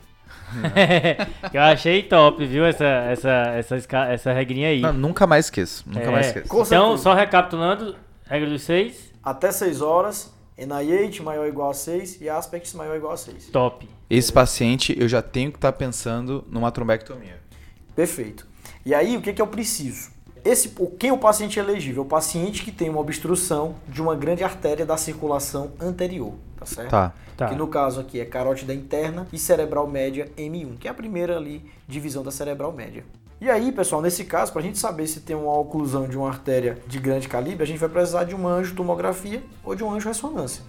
que 1.51 1.57
eu 1.57 1.61
achei 1.61 2.03
top, 2.03 2.45
viu? 2.45 2.65
Essa, 2.65 2.85
essa, 2.85 3.29
essa, 3.57 3.75
essa 4.09 4.33
regrinha 4.33 4.69
aí. 4.69 4.81
Não, 4.81 4.93
nunca 4.93 5.25
mais 5.27 5.45
esqueço. 5.45 5.83
Nunca 5.87 6.01
É. 6.07 6.11
mais 6.11 6.27
esqueço. 6.27 6.47
Com 6.47 6.63
Então, 6.63 6.85
certeza. 6.97 7.03
só 7.03 7.13
recapitulando, 7.13 7.95
regra 8.25 8.49
dos 8.49 8.61
seis, 8.61 9.11
Até 9.23 9.51
6 9.51 9.81
horas, 9.81 10.31
NIH 10.57 11.23
maior 11.23 11.41
ou 11.41 11.47
igual 11.47 11.71
a 11.71 11.73
6 11.73 12.21
e 12.21 12.29
aspects 12.29 12.73
maior 12.73 12.91
ou 12.91 12.97
igual 12.97 13.13
a 13.13 13.17
6. 13.17 13.47
top. 13.47 13.89
Esse 14.09 14.31
paciente 14.31 14.95
eu 14.97 15.07
já 15.07 15.21
tenho 15.21 15.51
que 15.51 15.57
estar 15.57 15.71
pensando 15.73 16.45
numa 16.49 16.71
trombectomia. 16.71 17.39
Perfeito. 17.95 18.45
E 18.85 18.93
aí, 18.93 19.17
o 19.17 19.21
que, 19.21 19.33
que 19.33 19.41
eu 19.41 19.47
preciso? 19.47 20.11
Esse, 20.45 20.71
o- 20.77 20.87
quem 20.91 21.09
é 21.09 21.13
o 21.13 21.17
paciente 21.17 21.59
elegível? 21.59 22.03
O 22.03 22.05
paciente 22.05 22.63
que 22.63 22.71
tem 22.71 22.87
uma 22.89 22.99
obstrução 23.01 23.75
de 23.87 24.01
uma 24.01 24.15
grande 24.15 24.43
artéria 24.43 24.85
da 24.85 24.95
circulação 24.95 25.71
anterior, 25.79 26.33
tá 26.57 26.65
certo? 26.65 26.89
Tá. 26.91 27.13
Tá. 27.35 27.47
Que 27.49 27.55
no 27.55 27.67
caso 27.67 27.99
aqui 27.99 28.19
é 28.19 28.23
carótida 28.25 28.73
interna 28.73 29.27
e 29.33 29.37
cerebral 29.37 29.85
média 29.87 30.31
M1, 30.37 30.77
que 30.77 30.87
é 30.87 30.91
a 30.91 30.93
primeira 30.93 31.35
ali 31.35 31.65
divisão 31.87 32.23
da 32.23 32.31
cerebral 32.31 32.71
média. 32.71 33.03
E 33.41 33.49
aí, 33.49 33.73
pessoal, 33.73 34.01
nesse 34.01 34.23
caso, 34.23 34.53
para 34.53 34.61
a 34.61 34.63
gente 34.63 34.77
saber 34.77 35.05
se 35.07 35.19
tem 35.19 35.35
uma 35.35 35.51
oclusão 35.59 36.07
de 36.07 36.17
uma 36.17 36.29
artéria 36.29 36.77
de 36.87 36.97
grande 36.99 37.27
calibre, 37.27 37.63
a 37.63 37.67
gente 37.67 37.77
vai 37.79 37.89
precisar 37.89 38.23
de 38.23 38.33
uma 38.33 38.51
angiotomografia 38.51 39.43
ou 39.65 39.75
de 39.75 39.83
uma 39.83 39.95
angiorressonância. 39.95 40.63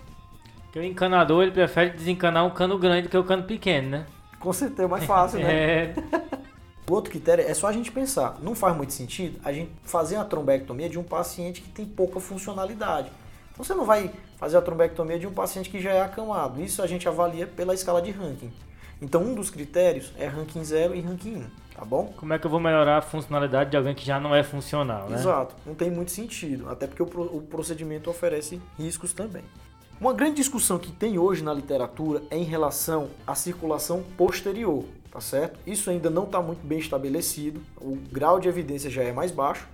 Porque 0.65 0.81
o 0.81 0.83
encanador, 0.83 1.43
ele 1.45 1.53
prefere 1.53 1.91
desencanar 1.91 2.45
um 2.45 2.51
cano 2.51 2.77
grande 2.79 3.03
do 3.03 3.09
que 3.09 3.17
o 3.17 3.23
cano 3.23 3.45
pequeno, 3.45 3.91
né? 3.91 4.07
Com 4.41 4.53
certeza 4.53 4.83
é 4.83 4.89
mais 4.89 5.05
fácil, 5.05 5.39
né? 5.39 5.47
É, 5.55 5.95
outro 6.95 7.11
critério 7.11 7.45
é 7.47 7.53
só 7.55 7.67
a 7.67 7.73
gente 7.73 7.91
pensar. 7.91 8.39
Não 8.43 8.55
faz 8.55 8.77
muito 8.77 8.93
sentido 8.93 9.41
a 9.45 9.53
gente 9.53 9.71
fazer 9.85 10.17
uma 10.17 10.25
trombectomia 10.25 10.89
de 10.89 10.99
um 10.99 11.03
paciente 11.03 11.61
que 11.61 11.71
tem 11.71 11.85
pouca 11.85 12.21
funcionalidade. 12.21 13.11
Então 13.53 13.65
você 13.65 13.75
não 13.75 13.85
vai 13.85 14.11
fazer 14.37 14.57
a 14.57 14.63
trombectomia 14.63 15.19
de 15.19 15.27
um 15.27 15.33
paciente 15.33 15.71
que 15.71 15.81
já 15.81 15.91
é 15.91 16.03
acamado. 16.03 16.63
Isso 16.63 16.83
a 16.83 16.87
gente 16.87 17.09
avalia 17.09 17.47
pela 17.47 17.75
escala 17.75 18.03
de 18.03 18.11
ranking. 18.11 18.53
Então 19.01 19.23
um 19.23 19.35
dos 19.35 19.51
critérios 19.51 20.13
é 20.19 20.27
ranking 20.27 20.65
0 20.65 20.95
e 20.95 21.01
ranking 21.01 21.37
1, 21.37 21.45
tá 21.77 21.85
bom? 21.85 22.15
como 22.17 22.33
é 22.33 22.39
que 22.39 22.47
eu 22.47 22.51
vou 22.51 22.59
melhorar 22.59 22.99
a 22.99 23.03
funcionalidade 23.03 23.71
de 23.71 23.77
alguém 23.77 23.95
que 23.95 24.07
já 24.07 24.19
não 24.19 24.35
é 24.35 24.43
funcional, 24.43 25.09
né? 25.09 25.19
Exato, 25.19 25.55
não 25.67 25.75
tem 25.75 25.91
muito 25.91 26.11
sentido, 26.11 26.69
até 26.71 26.87
porque 26.87 27.03
o 27.03 27.43
procedimento 27.43 28.09
oferece 28.09 28.61
riscos 28.79 29.13
também. 29.13 29.45
Uma 30.01 30.13
grande 30.13 30.37
discussão 30.37 30.79
que 30.79 30.93
tem 30.93 31.19
hoje 31.19 31.43
na 31.43 31.53
literatura 31.53 32.23
é 32.31 32.37
em 32.37 32.45
relação 32.45 33.09
à 33.27 33.35
circulação 33.35 34.03
posterior, 34.17 34.85
tá 35.17 35.21
certo? 35.21 35.59
Isso 35.67 35.89
ainda 35.89 36.11
não 36.11 36.25
está 36.25 36.43
muito 36.43 36.67
bem 36.67 36.79
estabelecido, 36.79 37.63
o 37.81 37.97
grau 38.13 38.39
de 38.39 38.49
evidência 38.49 38.91
já 38.91 39.03
é 39.03 39.13
mais 39.13 39.31
baixo. 39.31 39.67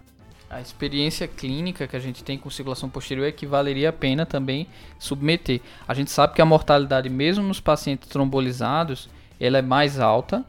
A 0.49 0.61
experiência 0.61 1.27
clínica 1.27 1.89
que 1.89 1.97
a 1.97 1.99
gente 1.99 2.23
tem 2.23 2.39
com 2.39 2.49
circulação 2.49 2.89
posterior 2.89 3.27
é 3.27 3.33
que 3.33 3.45
valeria 3.45 3.89
a 3.89 3.93
pena 3.93 4.25
também 4.25 4.69
submeter. 5.01 5.61
A 5.89 5.95
gente 5.95 6.13
sabe 6.13 6.35
que 6.35 6.43
a 6.43 6.45
mortalidade, 6.45 7.09
mesmo 7.09 7.43
nos 7.43 7.59
pacientes 7.59 8.09
trombolizados, 8.09 9.09
ela 9.41 9.59
é 9.59 9.63
mais 9.63 9.99
alta, 9.99 10.45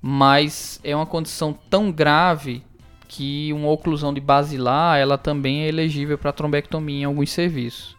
mas 0.00 0.80
é 0.82 0.96
uma 0.96 1.04
condição 1.04 1.52
tão 1.68 1.92
grave 1.92 2.62
que 3.08 3.52
uma 3.52 3.68
oclusão 3.68 4.14
de 4.14 4.22
basilar, 4.22 4.98
ela 4.98 5.18
também 5.18 5.64
é 5.64 5.68
elegível 5.68 6.16
para 6.16 6.32
trombectomia 6.32 7.02
em 7.02 7.04
alguns 7.04 7.30
serviços. 7.30 7.94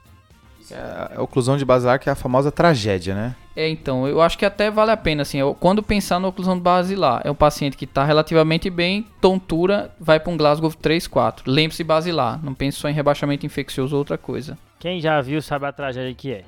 É 0.71 1.17
a 1.17 1.21
oclusão 1.21 1.57
de 1.57 1.65
basilar 1.65 1.99
que 1.99 2.09
é 2.09 2.11
a 2.11 2.15
famosa 2.15 2.51
tragédia, 2.51 3.13
né? 3.13 3.35
É, 3.55 3.67
então, 3.67 4.07
eu 4.07 4.21
acho 4.21 4.37
que 4.37 4.45
até 4.45 4.71
vale 4.71 4.91
a 4.91 4.97
pena, 4.97 5.23
assim, 5.23 5.37
eu- 5.37 5.53
quando 5.53 5.83
pensar 5.83 6.19
na 6.19 6.27
oclusão 6.27 6.55
de 6.55 6.61
basilar, 6.61 7.21
é 7.25 7.29
um 7.29 7.35
paciente 7.35 7.75
que 7.75 7.83
está 7.85 8.05
relativamente 8.05 8.69
bem, 8.69 9.05
tontura, 9.19 9.93
vai 9.99 10.19
para 10.19 10.31
um 10.31 10.37
Glasgow 10.37 10.71
3, 10.73 11.05
4. 11.07 11.51
Lembre-se 11.51 11.83
basilar, 11.83 12.43
não 12.43 12.53
pense 12.53 12.77
só 12.77 12.87
em 12.87 12.93
rebaixamento 12.93 13.45
infeccioso 13.45 13.93
ou 13.95 13.99
outra 13.99 14.17
coisa. 14.17 14.57
Quem 14.79 15.01
já 15.01 15.19
viu 15.21 15.41
sabe 15.41 15.65
a 15.65 15.71
tragédia 15.73 16.13
que 16.15 16.31
é. 16.31 16.45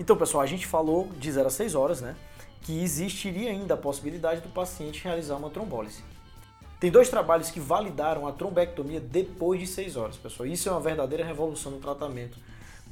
Então, 0.00 0.16
pessoal, 0.16 0.42
a 0.42 0.46
gente 0.46 0.66
falou 0.66 1.10
de 1.18 1.30
0 1.30 1.46
a 1.46 1.50
6 1.50 1.74
horas, 1.74 2.00
né? 2.00 2.14
Que 2.62 2.82
existiria 2.82 3.50
ainda 3.50 3.74
a 3.74 3.76
possibilidade 3.76 4.40
do 4.40 4.48
paciente 4.48 5.04
realizar 5.04 5.36
uma 5.36 5.50
trombólise. 5.50 6.02
Tem 6.80 6.90
dois 6.90 7.08
trabalhos 7.08 7.50
que 7.50 7.60
validaram 7.60 8.26
a 8.26 8.32
trombectomia 8.32 9.00
depois 9.00 9.60
de 9.60 9.66
6 9.66 9.96
horas, 9.96 10.16
pessoal. 10.16 10.48
Isso 10.48 10.68
é 10.68 10.72
uma 10.72 10.80
verdadeira 10.80 11.24
revolução 11.24 11.70
no 11.70 11.78
tratamento 11.78 12.36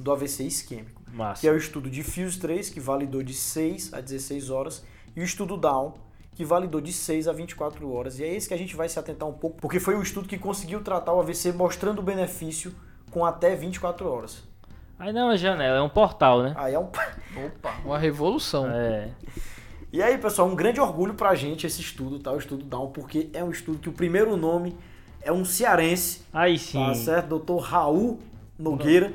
do 0.01 0.11
AVC 0.11 0.43
isquêmico. 0.43 1.01
Massa. 1.11 1.41
Que 1.41 1.47
é 1.47 1.51
o 1.51 1.57
estudo 1.57 1.89
de 1.89 2.03
Fuse 2.03 2.39
3, 2.39 2.69
que 2.69 2.79
validou 2.79 3.21
de 3.21 3.33
6 3.33 3.93
a 3.93 4.01
16 4.01 4.49
horas, 4.49 4.83
e 5.15 5.21
o 5.21 5.23
estudo 5.23 5.57
Down, 5.57 5.93
que 6.33 6.45
validou 6.45 6.79
de 6.79 6.93
6 6.93 7.27
a 7.27 7.33
24 7.33 7.91
horas. 7.91 8.19
E 8.19 8.23
é 8.23 8.33
esse 8.33 8.47
que 8.47 8.53
a 8.53 8.57
gente 8.57 8.75
vai 8.75 8.87
se 8.87 8.97
atentar 8.97 9.27
um 9.27 9.33
pouco, 9.33 9.59
porque 9.59 9.79
foi 9.79 9.95
o 9.95 10.01
estudo 10.01 10.27
que 10.27 10.37
conseguiu 10.37 10.81
tratar 10.81 11.13
o 11.13 11.19
AVC 11.19 11.51
mostrando 11.51 11.99
o 11.99 12.01
benefício 12.01 12.73
com 13.09 13.25
até 13.25 13.55
24 13.55 14.09
horas. 14.09 14.43
Aí 14.97 15.11
não 15.11 15.21
é 15.21 15.25
uma 15.25 15.37
janela, 15.37 15.77
é 15.77 15.81
um 15.81 15.89
portal, 15.89 16.43
né? 16.43 16.53
Aí 16.55 16.73
é 16.73 16.79
um 16.79 16.83
Opa, 17.45 17.75
uma 17.83 17.97
revolução. 17.97 18.69
É. 18.69 19.09
E 19.91 20.01
aí, 20.01 20.17
pessoal, 20.17 20.47
um 20.47 20.55
grande 20.55 20.79
orgulho 20.79 21.13
pra 21.15 21.35
gente 21.35 21.67
esse 21.67 21.81
estudo, 21.81 22.19
tá? 22.19 22.31
O 22.31 22.37
estudo 22.37 22.63
Down, 22.63 22.91
porque 22.91 23.29
é 23.33 23.43
um 23.43 23.51
estudo 23.51 23.79
que 23.79 23.89
o 23.89 23.91
primeiro 23.91 24.37
nome 24.37 24.77
é 25.21 25.31
um 25.31 25.43
cearense, 25.43 26.21
Aí 26.31 26.57
sim. 26.57 26.79
tá 26.79 26.93
certo? 26.95 27.27
Doutor 27.27 27.57
Raul 27.57 28.19
Nogueira. 28.57 29.11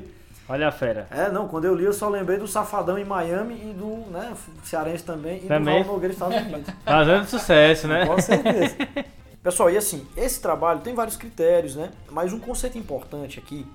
Olha 0.48 0.68
a 0.68 0.72
fera. 0.72 1.08
É, 1.10 1.28
não, 1.30 1.48
quando 1.48 1.64
eu 1.64 1.74
li 1.74 1.84
eu 1.84 1.92
só 1.92 2.08
lembrei 2.08 2.38
do 2.38 2.46
Safadão 2.46 2.96
em 2.98 3.04
Miami 3.04 3.54
e 3.54 3.72
do, 3.72 4.08
né, 4.10 4.32
cearense 4.64 5.02
também, 5.04 5.38
e 5.44 5.48
Também. 5.48 5.74
do 5.78 5.82
Raul 5.82 5.94
Nogueira 5.94 6.12
Estados 6.12 6.36
Unidos. 6.36 6.72
Fazendo 6.84 7.26
sucesso, 7.26 7.88
né? 7.88 8.06
Com 8.06 8.20
certeza. 8.20 8.76
Pessoal, 9.42 9.70
e 9.70 9.76
assim, 9.76 10.06
esse 10.16 10.40
trabalho 10.40 10.80
tem 10.80 10.94
vários 10.94 11.16
critérios, 11.16 11.74
né? 11.76 11.90
Mas 12.10 12.32
um 12.32 12.38
conceito 12.38 12.78
importante 12.78 13.38
aqui 13.38 13.66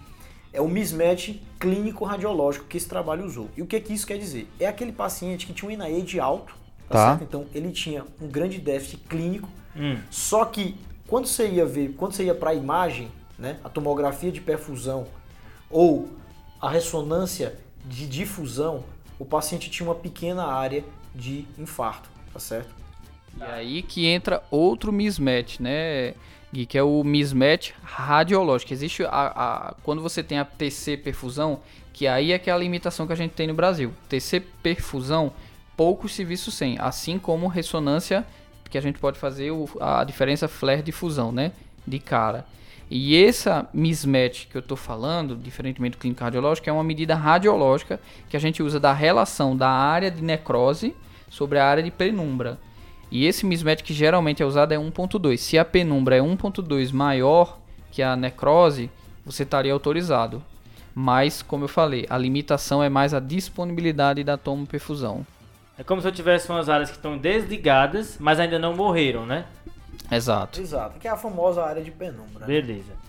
é 0.54 0.60
o 0.62 0.68
mismatch 0.68 1.36
clínico 1.60 2.04
radiológico 2.06 2.66
que 2.66 2.76
esse 2.78 2.88
trabalho 2.88 3.26
usou. 3.26 3.50
E 3.56 3.62
o 3.62 3.66
que, 3.66 3.80
que 3.80 3.94
isso 3.94 4.06
quer 4.08 4.18
dizer? 4.18 4.50
É 4.60 4.68
aquele 4.68 4.92
paciente 4.92 5.46
que 5.48 5.54
tinha 5.54 5.70
um 5.70 5.72
NIH 5.74 6.22
alto, 6.24 6.54
tá, 6.90 6.94
Tá. 6.96 7.10
certo? 7.12 7.24
Então 7.24 7.46
ele 7.54 7.72
tinha 7.72 8.04
um 8.22 8.28
grande 8.28 8.60
déficit 8.60 8.98
clínico, 9.08 9.48
Hum. 9.76 9.98
só 10.10 10.44
que 10.46 10.76
quando 11.08 11.26
você 11.28 11.48
ia 11.48 11.66
ver, 11.66 11.94
quando 11.98 12.14
você 12.14 12.26
ia 12.26 12.36
para 12.36 12.50
a 12.52 12.54
imagem, 12.54 13.10
né, 13.40 13.58
a 13.64 13.70
tomografia 13.70 14.30
de 14.32 14.42
perfusão 14.42 15.08
ou 15.70 16.10
a 16.62 16.70
ressonância 16.70 17.58
de 17.86 18.06
difusão, 18.06 18.84
o 19.18 19.26
paciente 19.26 19.70
tinha 19.70 19.88
uma 19.88 19.96
pequena 19.96 20.46
área 20.46 20.84
de 21.16 21.46
infarto, 21.58 22.10
tá 22.32 22.40
certo? 22.40 22.70
E 23.38 23.44
aí 23.44 23.82
que 23.82 24.06
entra 24.06 24.44
outro 24.52 24.92
mismatch, 24.92 25.60
né, 25.60 26.14
Gui, 26.54 26.66
que 26.66 26.78
é 26.78 26.84
o 26.84 27.04
mismatch 27.04 27.72
radiológico. 27.82 28.74
Existe 28.74 29.04
a, 29.06 29.10
a, 29.10 29.76
quando 29.84 30.02
você 30.02 30.22
tem 30.22 30.38
a 30.38 30.46
TC 30.46 30.98
perfusão, 30.98 31.62
que 31.94 32.08
aí 32.08 32.32
é 32.32 32.40
que 32.40 32.50
é 32.50 32.54
a 32.54 32.58
limitação 32.58 33.08
que 33.08 33.14
a 33.14 33.16
gente 33.16 33.32
tem 33.32 33.48
no 33.48 33.54
Brasil. 33.54 33.94
TC 34.10 34.42
perfusão, 34.62 35.34
poucos 35.76 36.14
serviços 36.14 36.54
sem, 36.54 36.78
assim 36.80 37.18
como 37.18 37.48
ressonância, 37.48 38.26
que 38.70 38.78
a 38.78 38.82
gente 38.82 39.00
pode 39.00 39.20
fazer 39.20 39.52
o, 39.52 39.68
a 39.80 40.04
diferença 40.04 40.48
flare 40.48 40.82
difusão, 40.82 41.32
né, 41.32 41.52
de 41.86 42.00
cara. 42.00 42.46
E 42.94 43.24
essa 43.24 43.70
mismatch 43.74 44.48
que 44.48 44.58
eu 44.58 44.60
estou 44.60 44.76
falando, 44.76 45.34
diferentemente 45.34 45.96
do 45.96 46.02
clínico 46.02 46.22
radiológico, 46.22 46.70
é 46.70 46.74
uma 46.74 46.84
medida 46.84 47.16
radiológica 47.16 48.02
que 48.30 48.36
a 48.36 48.40
gente 48.40 48.62
usa 48.62 48.82
da 48.82 48.92
relação 48.92 49.56
da 49.56 49.70
área 49.70 50.12
de 50.12 50.22
necrose 50.22 50.94
sobre 51.30 51.58
a 51.58 51.66
área 51.66 51.82
de 51.82 51.90
penumbra. 51.90 52.60
E 53.10 53.26
esse 53.26 53.46
mismatch 53.46 53.82
que 53.82 53.94
geralmente 53.94 54.44
é 54.44 54.46
usado 54.46 54.74
é 54.74 54.78
1.2. 54.78 55.38
Se 55.38 55.58
a 55.58 55.64
penumbra 55.64 56.18
é 56.18 56.20
1.2 56.20 56.92
maior 56.92 57.60
que 57.90 58.04
a 58.04 58.18
necrose, 58.18 58.92
você 59.26 59.44
estaria 59.44 59.72
autorizado. 59.72 60.44
Mas, 60.94 61.42
como 61.42 61.64
eu 61.64 61.70
falei, 61.70 62.06
a 62.10 62.18
limitação 62.18 62.84
é 62.84 62.90
mais 62.90 63.14
a 63.14 63.22
disponibilidade 63.22 64.22
da 64.22 64.36
tomoperfusão. 64.36 65.26
É 65.78 65.84
como 65.84 66.02
se 66.02 66.10
eu 66.10 66.12
tivesse 66.12 66.50
umas 66.50 66.68
áreas 66.68 66.90
que 66.90 66.98
estão 66.98 67.18
desligadas, 67.18 68.18
mas 68.20 68.38
ainda 68.38 68.60
não 68.60 68.76
morreram, 68.76 69.26
né? 69.26 69.46
Exato. 70.12 70.60
Exato, 70.60 71.00
que 71.00 71.08
é 71.08 71.12
a 71.12 71.18
famosa 71.18 71.64
área 71.64 71.84
de 71.84 71.92
penumbra. 71.92 72.42
né? 72.42 72.48
Beleza. 72.48 73.02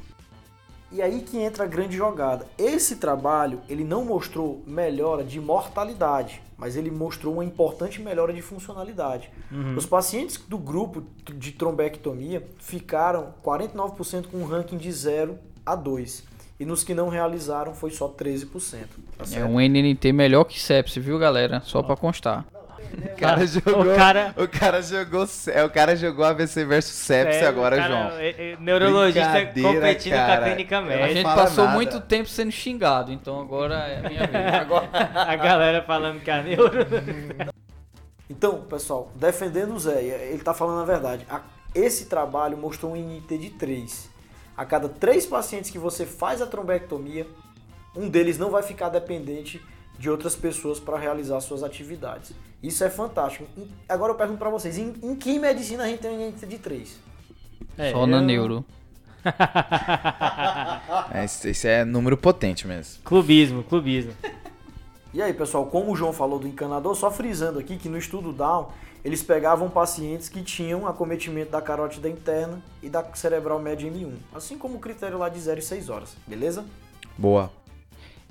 E 0.91 1.01
aí 1.01 1.22
que 1.22 1.39
entra 1.39 1.64
a 1.64 1.66
grande 1.66 1.97
jogada. 1.97 2.47
Esse 2.59 2.97
trabalho, 2.97 3.61
ele 3.66 3.83
não 3.83 4.05
mostrou 4.05 4.62
melhora 4.66 5.24
de 5.24 5.41
mortalidade, 5.41 6.43
mas 6.57 6.76
ele 6.76 6.91
mostrou 6.91 7.33
uma 7.33 7.45
importante 7.45 8.01
melhora 8.01 8.30
de 8.30 8.43
funcionalidade. 8.43 9.30
Os 9.74 9.87
pacientes 9.87 10.37
do 10.37 10.59
grupo 10.59 11.03
de 11.35 11.53
trombectomia 11.53 12.47
ficaram 12.59 13.33
49% 13.43 14.26
com 14.26 14.37
um 14.39 14.45
ranking 14.45 14.76
de 14.76 14.93
0 14.93 15.39
a 15.64 15.74
2. 15.74 16.24
E 16.61 16.64
nos 16.66 16.85
que 16.85 16.95
não 16.95 17.09
realizaram 17.09 17.74
foi 17.74 17.91
só 17.91 18.07
13%. 18.07 18.85
Tá 19.16 19.24
É 19.35 19.45
um 19.45 19.59
NNT 19.59 20.12
melhor 20.12 20.45
que 20.45 20.61
sepsi, 20.61 21.01
viu, 21.01 21.18
galera? 21.18 21.62
Só 21.64 21.83
pra 21.83 21.97
constar. 21.97 22.45
O 23.12 23.16
cara 23.16 23.47
jogou. 23.47 23.83
O 23.93 23.97
cara- 23.97 24.35
O 24.37 24.49
cara 24.49 24.83
jogou. 24.83 25.28
É, 25.49 25.64
o 25.64 25.70
cara 25.70 25.97
jogou 25.97 26.24
AVC 26.24 26.64
versus 26.64 26.93
sepsis 26.93 27.43
agora, 27.43 27.76
cara, 27.76 27.89
João. 27.89 28.18
é- 28.18 28.53
é 28.53 28.57
neurologista 28.59 29.47
competindo 29.62 30.12
com 30.14 30.18
a 30.20 30.26
cara. 30.26 30.45
clínica 30.47 30.74
Eu 30.74 30.78
A 30.80 30.83
médica. 30.85 31.14
gente 31.14 31.24
passou 31.24 31.64
nada. 31.64 31.76
muito 31.76 32.01
tempo 32.01 32.28
sendo 32.28 32.51
xingado, 32.53 33.12
então 33.12 33.41
agora 33.41 33.74
é 33.74 33.99
a 34.05 34.09
minha 34.09 34.26
vez. 34.26 34.55
Agora... 34.55 34.89
A 35.14 35.37
galera 35.37 35.83
falando 35.83 36.20
que 36.20 36.30
a 36.30 36.43
neuro. 36.43 36.72
Então, 38.30 38.62
pessoal, 38.62 39.11
defendendo 39.14 39.74
o 39.74 39.78
Zé, 39.78 40.03
ele 40.03 40.37
está 40.37 40.55
falando 40.55 40.80
a 40.80 40.85
verdade. 40.87 41.26
Esse 41.74 42.07
trabalho 42.07 42.57
mostrou 42.57 42.93
um 42.93 42.97
NT 42.97 43.37
de 43.39 43.51
3. 43.51 44.11
A 44.57 44.64
cada 44.64 44.89
3 44.89 45.26
pacientes 45.26 45.70
que 45.70 45.78
você 45.78 46.07
faz 46.07 46.41
a 46.41 46.47
trombectomia, 46.47 47.26
um 47.95 48.09
deles 48.09 48.39
não 48.39 48.51
vai 48.51 48.62
ficar 48.62 48.89
dependente 48.89 49.61
de 49.99 50.11
outras 50.11 50.34
pessoas 50.34 50.80
para 50.80 50.99
realizar 50.99 51.40
suas 51.40 51.62
atividades. 51.62 52.32
Isso 52.62 52.82
é 52.84 52.90
fantástico. 52.90 53.47
Agora 53.88 54.12
eu 54.12 54.16
pergunto 54.16 54.38
para 54.38 54.51
vocês, 54.51 54.78
em, 54.78 54.95
em 55.03 55.14
que 55.16 55.38
medicina 55.38 55.84
a 55.84 55.86
gente 55.86 56.01
tem 56.01 56.11
um 56.11 56.28
NT 56.28 56.47
de 56.47 56.59
3? 56.59 56.99
É, 57.78 57.90
Só 57.93 58.07
na 58.07 58.18
eu- 58.18 58.22
neuro. 58.22 58.64
É, 61.12 61.24
esse 61.24 61.68
é 61.68 61.84
número 61.84 62.16
potente 62.16 62.66
mesmo. 62.66 63.03
Clubismo, 63.05 63.62
clubismo. 63.62 64.12
E 65.14 65.20
aí, 65.20 65.32
pessoal, 65.32 65.66
como 65.66 65.93
o 65.93 65.97
João 65.97 66.12
falou 66.12 66.38
do 66.38 66.49
encanador, 66.49 66.95
só 66.95 67.11
frisando 67.11 67.59
aqui 67.59 67.76
que 67.76 67.88
no 67.88 67.99
estudo 67.99 68.32
Down, 68.32 68.68
eles 69.05 69.22
pegavam 69.22 69.68
pacientes 69.68 70.28
que 70.28 70.43
tinham 70.43 70.86
acometimento 70.86 71.51
da 71.51 71.61
carótida 71.61 72.09
interna 72.09 72.62
e 72.82 72.88
da 72.88 73.05
cerebral 73.14 73.59
média 73.59 73.90
M1, 73.90 74.14
assim 74.34 74.57
como 74.57 74.76
o 74.76 74.80
critério 74.80 75.18
lá 75.18 75.28
de 75.28 75.38
0 75.38 75.59
e 75.61 75.62
6 75.62 75.88
horas, 75.88 76.16
beleza? 76.26 76.64
Boa. 77.18 77.51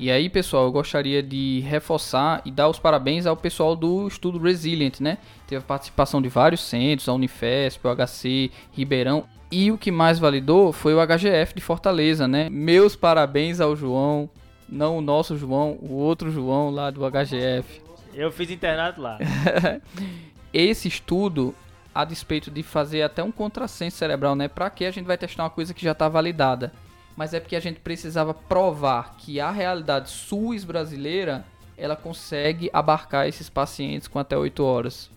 E 0.02 0.10
aí, 0.10 0.30
pessoal, 0.30 0.64
eu 0.64 0.72
gostaria 0.72 1.22
de 1.22 1.60
reforçar 1.60 2.42
e 2.44 2.50
dar 2.50 2.68
os 2.68 2.80
parabéns 2.80 3.28
ao 3.28 3.38
pessoal 3.38 3.76
do 3.76 4.08
estudo 4.08 4.40
Resilient, 4.40 5.00
né? 5.00 5.20
Teve 5.46 5.62
a 5.62 5.64
participação 5.64 6.20
de 6.20 6.28
vários 6.28 6.62
centros, 6.62 7.08
a 7.08 7.14
Unifesp, 7.14 7.88
o 7.88 7.96
HC, 7.96 8.50
Ribeirão. 8.72 9.26
E 9.52 9.72
o 9.72 9.78
que 9.78 9.92
mais 9.92 10.18
validou 10.18 10.74
foi 10.74 10.96
o 10.96 11.06
HGF 11.06 11.54
de 11.54 11.62
Fortaleza, 11.62 12.28
né? 12.28 12.50
Meus 12.50 12.96
parabéns 12.96 13.62
ao 13.62 13.76
João, 13.76 14.28
não 14.68 14.98
o 14.98 15.02
nosso 15.02 15.38
João, 15.38 15.78
o 15.80 15.94
outro 15.94 16.32
João 16.32 16.72
lá 16.72 16.90
do 16.90 17.02
HGF. 17.02 17.80
Eu 18.12 18.32
fiz 18.32 18.50
internato 18.50 19.00
lá. 19.00 19.20
Esse 20.52 20.88
estudo, 20.88 21.54
a 21.94 22.04
despeito 22.04 22.50
de 22.50 22.64
fazer 22.64 23.04
até 23.04 23.22
um 23.22 23.32
contrassenso 23.32 23.98
cerebral, 23.98 24.36
né? 24.36 24.48
Pra 24.48 24.68
que 24.72 24.84
a 24.84 24.90
gente 24.90 25.06
vai 25.06 25.16
testar 25.16 25.44
uma 25.44 25.52
coisa 25.52 25.76
que 25.76 25.84
já 25.84 25.92
está 25.92 26.10
validada? 26.10 26.74
Mas 27.16 27.34
é 27.34 27.40
porque 27.40 27.56
a 27.56 27.60
gente 27.60 27.80
precisava 27.80 28.34
provar 28.34 29.16
que 29.18 29.40
a 29.40 29.52
realidade 29.52 30.10
SUS 30.10 30.64
brasileira, 30.64 31.46
ela 31.78 31.96
consegue 31.96 32.70
abarcar 32.72 33.28
esses 33.28 33.50
pacientes 33.50 34.08
com 34.08 34.20
até 34.20 34.38
8 34.38 34.64
horas. 34.64 35.10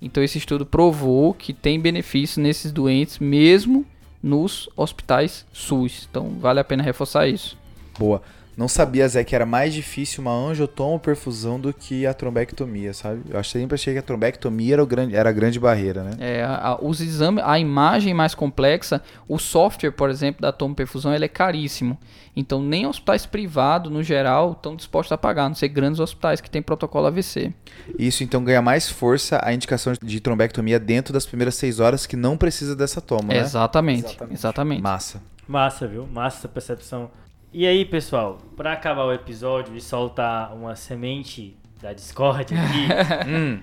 Então 0.00 0.22
esse 0.22 0.38
estudo 0.38 0.66
provou 0.66 1.32
que 1.32 1.52
tem 1.52 1.78
benefício 1.78 2.42
nesses 2.42 2.72
doentes 2.72 3.18
mesmo 3.18 3.86
nos 4.22 4.68
hospitais 4.76 5.46
SUS. 5.52 6.08
Então 6.10 6.30
vale 6.40 6.60
a 6.60 6.64
pena 6.64 6.82
reforçar 6.82 7.28
isso. 7.28 7.56
Boa. 7.98 8.22
Não 8.56 8.68
sabia, 8.68 9.08
Zé, 9.08 9.24
que 9.24 9.34
era 9.34 9.46
mais 9.46 9.72
difícil 9.72 10.20
uma 10.22 10.32
angiotomoperfusão 10.32 11.58
do 11.58 11.72
que 11.72 12.06
a 12.06 12.12
trombectomia, 12.12 12.92
sabe? 12.92 13.22
Eu 13.30 13.38
achei- 13.38 13.60
sempre 13.60 13.74
achei 13.74 13.92
que 13.94 13.98
a 13.98 14.02
trombectomia 14.02 14.74
era, 14.74 14.82
o 14.82 14.86
grande, 14.86 15.14
era 15.16 15.30
a 15.30 15.32
grande 15.32 15.58
barreira, 15.58 16.02
né? 16.02 16.10
É, 16.18 16.42
a- 16.42 16.56
a- 16.68 16.78
os 16.84 17.00
exames, 17.00 17.42
a 17.46 17.58
imagem 17.58 18.12
mais 18.14 18.34
complexa, 18.34 19.00
o 19.28 19.38
software, 19.38 19.92
por 19.92 20.10
exemplo, 20.10 20.42
da 20.42 20.52
tomoperfusão, 20.52 21.14
ele 21.14 21.24
é 21.24 21.28
caríssimo. 21.28 21.96
Então, 22.34 22.62
nem 22.62 22.86
hospitais 22.86 23.26
privados, 23.26 23.90
no 23.92 24.02
geral, 24.02 24.52
estão 24.52 24.74
dispostos 24.76 25.12
a 25.12 25.18
pagar, 25.18 25.44
a 25.44 25.48
não 25.48 25.54
ser 25.54 25.68
grandes 25.68 26.00
hospitais 26.00 26.40
que 26.40 26.50
têm 26.50 26.62
protocolo 26.62 27.06
AVC. 27.06 27.52
Isso 27.98 28.24
então 28.24 28.42
ganha 28.42 28.62
mais 28.62 28.88
força 28.88 29.40
a 29.42 29.52
indicação 29.52 29.92
de 30.02 30.20
trombectomia 30.20 30.78
dentro 30.80 31.12
das 31.12 31.26
primeiras 31.26 31.54
seis 31.54 31.78
horas 31.80 32.06
que 32.06 32.16
não 32.16 32.36
precisa 32.36 32.74
dessa 32.74 33.00
toma, 33.00 33.34
né? 33.34 33.40
Exatamente, 33.40 34.06
Exatamente. 34.06 34.34
exatamente. 34.34 34.82
Massa. 34.82 35.22
Massa, 35.46 35.86
viu? 35.86 36.06
Massa 36.06 36.38
essa 36.38 36.48
percepção. 36.48 37.10
E 37.54 37.66
aí, 37.66 37.84
pessoal, 37.84 38.38
pra 38.56 38.72
acabar 38.72 39.04
o 39.04 39.12
episódio 39.12 39.76
e 39.76 39.80
soltar 39.80 40.54
uma 40.54 40.74
semente 40.74 41.54
da 41.82 41.92
Discord 41.92 42.54
aqui, 42.54 43.28
Hum, 43.28 43.60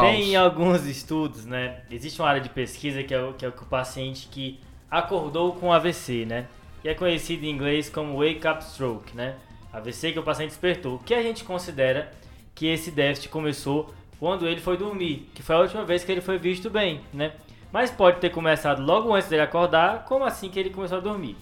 tem 0.00 0.34
alguns 0.34 0.84
estudos, 0.86 1.46
né? 1.46 1.82
Existe 1.88 2.20
uma 2.20 2.28
área 2.28 2.40
de 2.40 2.48
pesquisa 2.48 3.00
que 3.04 3.14
é 3.14 3.22
o, 3.22 3.34
que 3.34 3.44
é 3.44 3.48
o 3.48 3.52
paciente 3.52 4.26
que 4.26 4.58
acordou 4.90 5.52
com 5.52 5.72
AVC, 5.72 6.24
né? 6.26 6.46
Que 6.82 6.88
é 6.88 6.94
conhecido 6.94 7.44
em 7.44 7.50
inglês 7.50 7.88
como 7.88 8.18
wake 8.18 8.44
up 8.48 8.64
stroke, 8.64 9.16
né? 9.16 9.36
AVC 9.72 10.10
que 10.10 10.18
o 10.18 10.24
paciente 10.24 10.48
despertou. 10.48 10.96
O 10.96 10.98
que 10.98 11.14
a 11.14 11.22
gente 11.22 11.44
considera 11.44 12.10
que 12.56 12.66
esse 12.66 12.90
déficit 12.90 13.28
começou 13.28 13.94
quando 14.18 14.48
ele 14.48 14.60
foi 14.60 14.76
dormir, 14.76 15.30
que 15.32 15.44
foi 15.44 15.54
a 15.54 15.60
última 15.60 15.84
vez 15.84 16.02
que 16.02 16.10
ele 16.10 16.20
foi 16.20 16.38
visto 16.38 16.68
bem, 16.68 17.02
né? 17.14 17.30
Mas 17.72 17.88
pode 17.88 18.18
ter 18.18 18.30
começado 18.30 18.82
logo 18.82 19.14
antes 19.14 19.28
dele 19.28 19.42
acordar, 19.42 20.04
como 20.06 20.24
assim 20.24 20.48
que 20.48 20.58
ele 20.58 20.70
começou 20.70 20.98
a 20.98 21.00
dormir. 21.00 21.36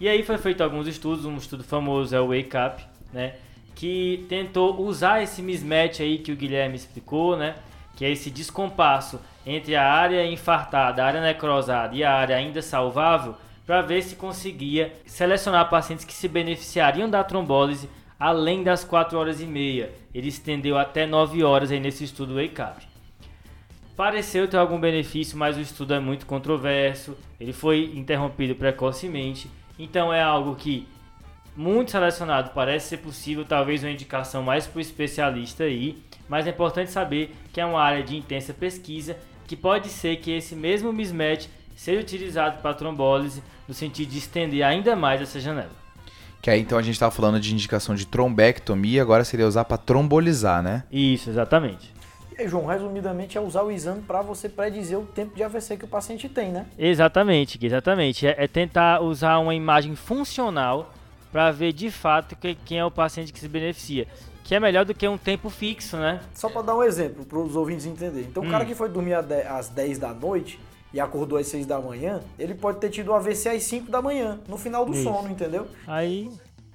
E 0.00 0.08
aí 0.08 0.22
foi 0.22 0.38
feito 0.38 0.62
alguns 0.62 0.86
estudos, 0.86 1.24
um 1.24 1.36
estudo 1.36 1.62
famoso 1.62 2.14
é 2.14 2.20
o 2.20 2.28
Wake 2.28 2.56
Up, 2.56 2.84
né? 3.12 3.34
Que 3.74 4.24
tentou 4.28 4.80
usar 4.80 5.22
esse 5.22 5.40
mismatch 5.40 6.00
aí 6.00 6.18
que 6.18 6.32
o 6.32 6.36
Guilherme 6.36 6.76
explicou, 6.76 7.36
né? 7.36 7.56
Que 7.96 8.04
é 8.04 8.10
esse 8.10 8.30
descompasso 8.30 9.20
entre 9.46 9.76
a 9.76 9.88
área 9.88 10.26
infartada, 10.26 11.02
a 11.02 11.06
área 11.06 11.20
necrosada 11.20 11.94
e 11.94 12.02
a 12.02 12.12
área 12.12 12.36
ainda 12.36 12.60
salvável, 12.60 13.36
para 13.66 13.82
ver 13.82 14.02
se 14.02 14.16
conseguia 14.16 14.92
selecionar 15.06 15.70
pacientes 15.70 16.04
que 16.04 16.12
se 16.12 16.28
beneficiariam 16.28 17.08
da 17.08 17.22
trombólise 17.22 17.88
além 18.18 18.62
das 18.62 18.84
4 18.84 19.18
horas 19.18 19.40
e 19.40 19.46
meia. 19.46 19.92
Ele 20.14 20.28
estendeu 20.28 20.78
até 20.78 21.06
9 21.06 21.42
horas 21.44 21.70
aí 21.70 21.80
nesse 21.80 22.04
estudo 22.04 22.34
Wake 22.34 22.60
Up. 22.60 22.86
Pareceu 23.96 24.48
ter 24.48 24.56
algum 24.56 24.78
benefício, 24.78 25.38
mas 25.38 25.56
o 25.56 25.60
estudo 25.60 25.94
é 25.94 26.00
muito 26.00 26.26
controverso. 26.26 27.16
Ele 27.38 27.52
foi 27.52 27.92
interrompido 27.94 28.54
precocemente. 28.54 29.48
Então 29.78 30.12
é 30.12 30.22
algo 30.22 30.54
que 30.54 30.86
muito 31.56 31.92
selecionado 31.92 32.50
parece 32.54 32.88
ser 32.88 32.96
possível, 32.98 33.44
talvez 33.44 33.82
uma 33.82 33.90
indicação 33.90 34.42
mais 34.42 34.66
para 34.66 34.78
o 34.78 34.80
especialista 34.80 35.64
aí. 35.64 36.02
Mas 36.28 36.46
é 36.46 36.50
importante 36.50 36.90
saber 36.90 37.34
que 37.52 37.60
é 37.60 37.66
uma 37.66 37.80
área 37.80 38.02
de 38.02 38.16
intensa 38.16 38.52
pesquisa 38.52 39.16
que 39.46 39.56
pode 39.56 39.88
ser 39.88 40.16
que 40.16 40.30
esse 40.30 40.56
mesmo 40.56 40.92
mismatch 40.92 41.48
seja 41.76 42.00
utilizado 42.00 42.60
para 42.62 42.74
trombólise 42.74 43.42
no 43.68 43.74
sentido 43.74 44.10
de 44.10 44.18
estender 44.18 44.64
ainda 44.64 44.96
mais 44.96 45.20
essa 45.20 45.38
janela. 45.40 45.72
que 46.40 46.50
aí 46.50 46.60
então 46.60 46.78
a 46.78 46.82
gente 46.82 46.98
tava 46.98 47.10
falando 47.10 47.40
de 47.40 47.52
indicação 47.52 47.94
de 47.94 48.06
trombectomia, 48.06 49.02
agora 49.02 49.24
seria 49.24 49.46
usar 49.46 49.64
pra 49.64 49.76
trombolizar, 49.76 50.62
né? 50.62 50.84
Isso, 50.90 51.30
exatamente. 51.30 51.93
E 52.36 52.42
aí, 52.42 52.48
João, 52.48 52.66
resumidamente 52.66 53.38
é 53.38 53.40
usar 53.40 53.62
o 53.62 53.70
exame 53.70 54.02
para 54.02 54.20
você 54.22 54.48
predizer 54.48 54.98
o 54.98 55.06
tempo 55.06 55.36
de 55.36 55.42
AVC 55.44 55.76
que 55.76 55.84
o 55.84 55.88
paciente 55.88 56.28
tem, 56.28 56.50
né? 56.50 56.66
Exatamente, 56.76 57.58
exatamente. 57.64 58.26
É, 58.26 58.34
é 58.38 58.48
tentar 58.48 59.00
usar 59.02 59.38
uma 59.38 59.54
imagem 59.54 59.94
funcional 59.94 60.92
para 61.30 61.50
ver 61.52 61.72
de 61.72 61.90
fato 61.90 62.34
que, 62.34 62.54
quem 62.56 62.78
é 62.78 62.84
o 62.84 62.90
paciente 62.90 63.32
que 63.32 63.38
se 63.38 63.48
beneficia. 63.48 64.08
Que 64.42 64.54
é 64.54 64.60
melhor 64.60 64.84
do 64.84 64.92
que 64.92 65.06
um 65.06 65.16
tempo 65.16 65.48
fixo, 65.48 65.96
né? 65.96 66.20
Só 66.34 66.48
para 66.50 66.62
dar 66.62 66.76
um 66.76 66.82
exemplo 66.82 67.24
para 67.24 67.38
os 67.38 67.54
ouvintes 67.56 67.86
entenderem. 67.86 68.28
Então, 68.28 68.42
o 68.42 68.50
cara 68.50 68.64
Hum. 68.64 68.66
que 68.66 68.74
foi 68.74 68.88
dormir 68.88 69.14
às 69.14 69.24
10 69.26 69.46
às 69.46 69.68
10 69.68 69.98
da 69.98 70.12
noite 70.12 70.58
e 70.92 71.00
acordou 71.00 71.38
às 71.38 71.46
6 71.46 71.64
da 71.66 71.80
manhã, 71.80 72.20
ele 72.38 72.54
pode 72.54 72.78
ter 72.78 72.90
tido 72.90 73.10
um 73.12 73.14
AVC 73.14 73.48
às 73.48 73.62
5 73.62 73.90
da 73.90 74.02
manhã, 74.02 74.40
no 74.48 74.58
final 74.58 74.84
do 74.84 74.92
Isso. 74.92 75.04
sono, 75.04 75.30
entendeu? 75.30 75.66
Aí. 75.86 76.30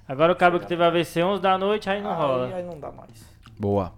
Agora 0.08 0.32
o 0.32 0.36
cara 0.36 0.58
que 0.58 0.66
teve 0.66 0.82
AVC 0.82 1.22
11 1.22 1.40
da 1.40 1.56
noite, 1.56 1.88
aí 1.88 2.02
não 2.02 2.10
aí, 2.10 2.16
rola. 2.16 2.54
aí 2.56 2.62
não 2.64 2.80
dá 2.80 2.90
mais. 2.90 3.10
Boa. 3.58 3.92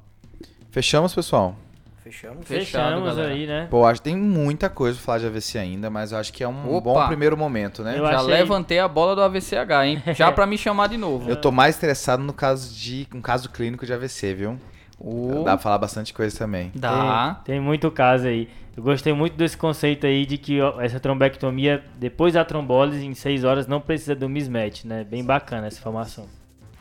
Fechamos, 0.73 1.14
pessoal? 1.14 1.55
Fechamos? 2.03 2.49
Fechamos 2.49 3.05
galera. 3.14 3.33
aí, 3.35 3.47
né? 3.47 3.68
Pô, 3.70 3.85
acho 3.85 4.01
que 4.01 4.09
tem 4.09 4.16
muita 4.16 4.70
coisa 4.70 4.97
pra 4.97 5.05
falar 5.05 5.18
de 5.18 5.27
AVC 5.27 5.59
ainda, 5.59 5.91
mas 5.91 6.12
eu 6.12 6.18
acho 6.18 6.33
que 6.33 6.43
é 6.43 6.49
um 6.49 6.75
Opa. 6.75 6.81
bom 6.81 7.07
primeiro 7.09 7.37
momento, 7.37 7.83
né? 7.85 7.97
Eu 7.99 8.07
Já 8.07 8.16
achei- 8.16 8.33
levantei 8.33 8.79
a 8.79 8.89
bola 8.89 9.14
do 9.14 9.20
AVCH, 9.23 9.70
hein? 9.85 10.03
Já 10.16 10.33
pra 10.33 10.47
me 10.47 10.57
chamar 10.57 10.89
de 10.89 10.97
novo. 10.97 11.29
Eu 11.29 11.37
tô 11.37 11.53
mais 11.53 11.77
interessado 11.77 12.23
no 12.23 12.33
caso 12.33 12.75
de 12.75 13.07
um 13.14 13.20
caso 13.20 13.51
clínico 13.51 13.85
de 13.85 13.93
AVC, 13.93 14.33
viu? 14.35 14.59
Ô, 14.99 15.43
Dá 15.45 15.53
pra 15.53 15.59
falar 15.59 15.79
bastante 15.79 16.14
coisa 16.14 16.37
também. 16.37 16.73
Dá. 16.75 17.41
Tem, 17.45 17.57
tem 17.57 17.61
muito 17.61 17.91
caso 17.91 18.27
aí. 18.27 18.49
Eu 18.75 18.83
gostei 18.83 19.12
muito 19.12 19.37
desse 19.37 19.57
conceito 19.59 20.07
aí 20.07 20.25
de 20.25 20.39
que 20.39 20.59
essa 20.81 20.99
trombectomia, 20.99 21.85
depois 21.99 22.33
da 22.33 22.45
trombólise, 22.47 23.05
em 23.05 23.12
6 23.12 23.45
horas, 23.45 23.66
não 23.66 23.81
precisa 23.81 24.14
do 24.14 24.27
mismatch, 24.27 24.85
né? 24.85 25.05
Bem 25.05 25.23
bacana 25.23 25.66
essa 25.66 25.79
informação. 25.79 26.27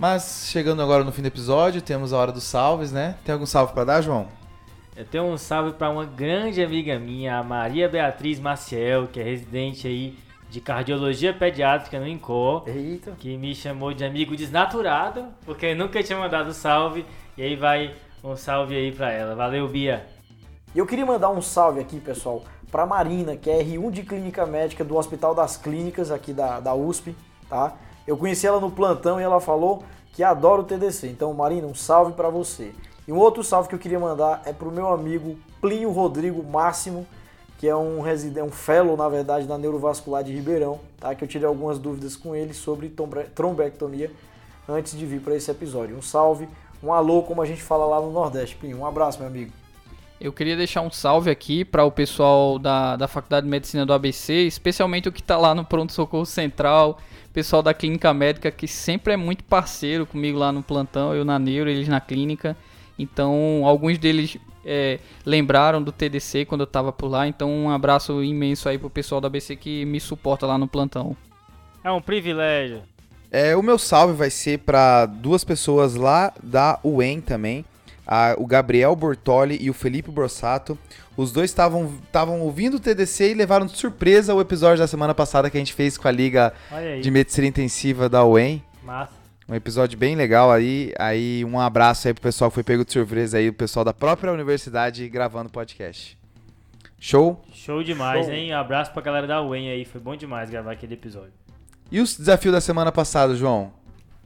Mas 0.01 0.47
chegando 0.49 0.81
agora 0.81 1.03
no 1.03 1.11
fim 1.11 1.21
do 1.21 1.27
episódio, 1.27 1.79
temos 1.79 2.11
a 2.11 2.17
hora 2.17 2.31
dos 2.31 2.43
salves, 2.43 2.91
né? 2.91 3.17
Tem 3.23 3.33
algum 3.33 3.45
salve 3.45 3.71
pra 3.71 3.83
dar, 3.83 4.01
João? 4.01 4.27
Eu 4.95 5.05
tenho 5.05 5.25
um 5.25 5.37
salve 5.37 5.73
para 5.73 5.91
uma 5.91 6.05
grande 6.05 6.59
amiga 6.59 6.97
minha, 6.97 7.37
a 7.37 7.43
Maria 7.43 7.87
Beatriz 7.87 8.39
Maciel, 8.39 9.07
que 9.09 9.19
é 9.19 9.23
residente 9.23 9.87
aí 9.87 10.17
de 10.49 10.59
cardiologia 10.59 11.31
pediátrica 11.31 11.99
no 11.99 12.07
INCOR, 12.07 12.63
Eita. 12.65 13.11
que 13.11 13.37
me 13.37 13.53
chamou 13.53 13.93
de 13.93 14.03
amigo 14.03 14.35
desnaturado, 14.35 15.27
porque 15.45 15.75
nunca 15.75 16.01
tinha 16.01 16.17
mandado 16.17 16.51
salve, 16.51 17.05
e 17.37 17.43
aí 17.43 17.55
vai 17.55 17.93
um 18.23 18.35
salve 18.35 18.75
aí 18.75 18.91
para 18.91 19.11
ela. 19.11 19.35
Valeu, 19.35 19.67
Bia. 19.67 20.07
E 20.73 20.79
eu 20.79 20.87
queria 20.87 21.05
mandar 21.05 21.29
um 21.29 21.43
salve 21.43 21.79
aqui, 21.79 21.99
pessoal, 21.99 22.43
para 22.71 22.87
Marina, 22.87 23.35
que 23.37 23.51
é 23.51 23.63
R1 23.63 23.91
de 23.91 24.01
Clínica 24.01 24.47
Médica 24.47 24.83
do 24.83 24.97
Hospital 24.97 25.35
das 25.35 25.57
Clínicas 25.57 26.09
aqui 26.09 26.33
da, 26.33 26.59
da 26.59 26.73
USP, 26.73 27.15
tá? 27.47 27.77
Eu 28.07 28.17
conheci 28.17 28.47
ela 28.47 28.59
no 28.59 28.71
plantão 28.71 29.19
e 29.19 29.23
ela 29.23 29.39
falou 29.39 29.83
que 30.13 30.23
adora 30.23 30.61
o 30.61 30.63
TDC. 30.63 31.07
Então, 31.07 31.33
Marina, 31.33 31.67
um 31.67 31.75
salve 31.75 32.13
para 32.13 32.29
você. 32.29 32.73
E 33.07 33.11
um 33.11 33.17
outro 33.17 33.43
salve 33.43 33.69
que 33.69 33.75
eu 33.75 33.79
queria 33.79 33.99
mandar 33.99 34.41
é 34.45 34.53
pro 34.53 34.71
meu 34.71 34.87
amigo 34.87 35.37
Plínio 35.59 35.91
Rodrigo 35.91 36.43
Máximo, 36.43 37.05
que 37.57 37.67
é 37.67 37.75
um 37.75 38.01
residente, 38.01 38.47
um 38.47 38.51
fellow, 38.51 38.97
na 38.97 39.07
verdade, 39.07 39.45
da 39.45 39.57
Neurovascular 39.57 40.23
de 40.23 40.33
Ribeirão, 40.33 40.79
tá? 40.99 41.13
Que 41.13 41.23
eu 41.23 41.27
tirei 41.27 41.47
algumas 41.47 41.77
dúvidas 41.77 42.15
com 42.15 42.35
ele 42.35 42.53
sobre 42.53 42.91
trombectomia 43.35 44.11
antes 44.67 44.97
de 44.97 45.05
vir 45.05 45.21
para 45.21 45.35
esse 45.35 45.49
episódio. 45.51 45.95
Um 45.95 46.01
salve, 46.01 46.47
um 46.81 46.91
alô, 46.91 47.23
como 47.23 47.41
a 47.41 47.45
gente 47.45 47.61
fala 47.61 47.85
lá 47.85 48.01
no 48.01 48.11
Nordeste. 48.11 48.55
Plínio, 48.55 48.79
um 48.79 48.85
abraço, 48.85 49.19
meu 49.19 49.27
amigo. 49.27 49.51
Eu 50.19 50.31
queria 50.31 50.55
deixar 50.55 50.81
um 50.81 50.91
salve 50.91 51.31
aqui 51.31 51.65
para 51.65 51.83
o 51.83 51.91
pessoal 51.91 52.59
da, 52.59 52.95
da 52.95 53.07
Faculdade 53.07 53.45
de 53.45 53.49
Medicina 53.49 53.85
do 53.85 53.93
ABC, 53.93 54.33
especialmente 54.45 55.09
o 55.09 55.11
que 55.11 55.19
está 55.19 55.35
lá 55.35 55.55
no 55.55 55.65
Pronto 55.65 55.91
Socorro 55.91 56.25
Central, 56.27 56.99
pessoal 57.33 57.61
da 57.61 57.73
Clínica 57.73 58.13
Médica, 58.13 58.51
que 58.51 58.67
sempre 58.67 59.13
é 59.13 59.17
muito 59.17 59.43
parceiro 59.43 60.05
comigo 60.05 60.37
lá 60.37 60.51
no 60.51 60.61
plantão, 60.61 61.13
eu 61.13 61.23
na 61.25 61.39
Neuro, 61.39 61.69
eles 61.69 61.87
na 61.87 61.99
clínica. 61.99 62.55
Então, 62.97 63.61
alguns 63.65 63.97
deles 63.97 64.37
é, 64.65 64.99
lembraram 65.25 65.81
do 65.81 65.91
TDC 65.91 66.45
quando 66.45 66.61
eu 66.61 66.65
estava 66.65 66.91
por 66.91 67.07
lá. 67.07 67.27
Então, 67.27 67.49
um 67.49 67.69
abraço 67.69 68.23
imenso 68.23 68.69
aí 68.69 68.77
pro 68.77 68.89
pessoal 68.89 69.19
da 69.21 69.27
ABC 69.27 69.55
que 69.55 69.85
me 69.85 69.99
suporta 69.99 70.45
lá 70.45 70.57
no 70.57 70.67
plantão. 70.67 71.15
É 71.83 71.91
um 71.91 72.01
privilégio. 72.01 72.83
É, 73.31 73.55
o 73.55 73.63
meu 73.63 73.79
salve 73.79 74.13
vai 74.13 74.29
ser 74.29 74.59
pra 74.59 75.05
duas 75.05 75.43
pessoas 75.43 75.95
lá 75.95 76.33
da 76.43 76.79
UEM 76.83 77.21
também. 77.21 77.65
A- 78.11 78.35
o 78.37 78.45
Gabriel 78.45 78.93
Bortoli 78.93 79.57
e 79.61 79.69
o 79.69 79.73
Felipe 79.73 80.11
Brossato. 80.11 80.77
Os 81.15 81.31
dois 81.31 81.49
estavam 81.49 81.93
estavam 82.03 82.41
ouvindo 82.41 82.75
o 82.75 82.79
TDC 82.79 83.31
e 83.31 83.33
levaram 83.33 83.65
de 83.65 83.77
surpresa 83.77 84.33
o 84.35 84.41
episódio 84.41 84.79
da 84.79 84.87
semana 84.87 85.13
passada 85.15 85.49
que 85.49 85.55
a 85.57 85.59
gente 85.59 85.73
fez 85.73 85.97
com 85.97 86.07
a 86.07 86.11
Liga 86.11 86.53
de 87.01 87.09
Medicina 87.09 87.47
Intensiva 87.47 88.09
da 88.09 88.25
UEM. 88.25 88.61
Massa. 88.83 89.13
Um 89.47 89.55
episódio 89.55 89.97
bem 89.97 90.15
legal 90.15 90.51
aí. 90.51 90.93
Aí 90.99 91.45
um 91.45 91.59
abraço 91.59 92.07
aí 92.07 92.13
pro 92.13 92.23
pessoal 92.23 92.49
que 92.51 92.55
foi 92.55 92.63
pego 92.63 92.83
de 92.85 92.91
surpresa 92.91 93.37
aí, 93.37 93.49
o 93.49 93.53
pessoal 93.53 93.85
da 93.85 93.93
própria 93.93 94.31
universidade 94.31 95.07
gravando 95.09 95.47
o 95.49 95.51
podcast. 95.51 96.17
Show? 96.99 97.41
Show 97.53 97.83
demais, 97.83 98.25
Show. 98.25 98.33
hein? 98.35 98.53
Abraço 98.53 98.91
pra 98.91 99.01
galera 99.01 99.25
da 99.27 99.41
UEM 99.41 99.69
aí. 99.71 99.85
Foi 99.85 99.99
bom 99.99 100.15
demais 100.15 100.49
gravar 100.49 100.71
aquele 100.73 100.93
episódio. 100.93 101.33
E 101.91 101.99
os 101.99 102.15
desafios 102.15 102.53
da 102.53 102.61
semana 102.61 102.91
passada, 102.91 103.35
João? 103.35 103.73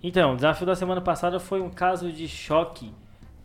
Então, 0.04 0.34
o 0.34 0.36
desafio 0.36 0.68
da 0.68 0.76
semana 0.76 1.02
passada 1.02 1.40
foi 1.40 1.62
um 1.62 1.70
caso 1.70 2.12
de 2.12 2.28
choque 2.28 2.94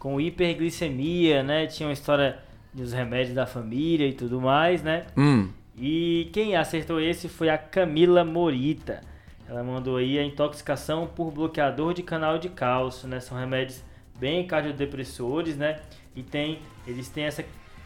com 0.00 0.20
hiperglicemia, 0.20 1.42
né? 1.44 1.66
Tinha 1.66 1.86
uma 1.86 1.92
história 1.92 2.38
dos 2.72 2.92
remédios 2.92 3.34
da 3.34 3.46
família 3.46 4.08
e 4.08 4.14
tudo 4.14 4.40
mais, 4.40 4.82
né? 4.82 5.06
Hum. 5.16 5.50
E 5.76 6.28
quem 6.32 6.56
acertou 6.56 7.00
esse 7.00 7.28
foi 7.28 7.50
a 7.50 7.58
Camila 7.58 8.24
Morita. 8.24 9.02
Ela 9.46 9.62
mandou 9.62 9.98
aí 9.98 10.18
a 10.18 10.24
intoxicação 10.24 11.06
por 11.06 11.30
bloqueador 11.30 11.92
de 11.92 12.02
canal 12.02 12.38
de 12.38 12.48
cálcio, 12.48 13.06
né? 13.06 13.20
São 13.20 13.38
remédios 13.38 13.84
bem 14.18 14.46
cardiodepressores, 14.46 15.56
né? 15.56 15.80
E 16.16 16.22
tem, 16.22 16.60
eles 16.86 17.08
têm 17.08 17.24
essa 17.24 17.44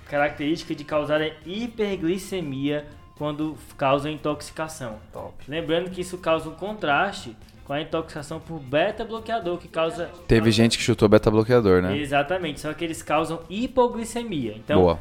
característica 0.09 0.75
de 0.75 0.85
causarem 0.85 1.33
hiperglicemia 1.45 2.87
quando 3.17 3.57
causam 3.77 4.11
intoxicação. 4.11 4.99
Top. 5.13 5.35
Lembrando 5.49 5.91
que 5.91 6.01
isso 6.01 6.19
causa 6.19 6.49
um 6.49 6.55
contraste 6.55 7.37
com 7.65 7.73
a 7.73 7.81
intoxicação 7.81 8.39
por 8.39 8.61
beta-bloqueador, 8.61 9.59
que 9.59 9.69
causa... 9.69 10.11
Teve 10.29 10.51
gente 10.51 10.77
que 10.77 10.85
chutou 10.85 11.09
beta-bloqueador, 11.09 11.81
né? 11.81 11.97
Exatamente, 11.97 12.61
só 12.61 12.73
que 12.75 12.85
eles 12.85 13.03
causam 13.03 13.41
hipoglicemia. 13.49 14.55
Então, 14.57 14.83
Boa. 14.83 14.99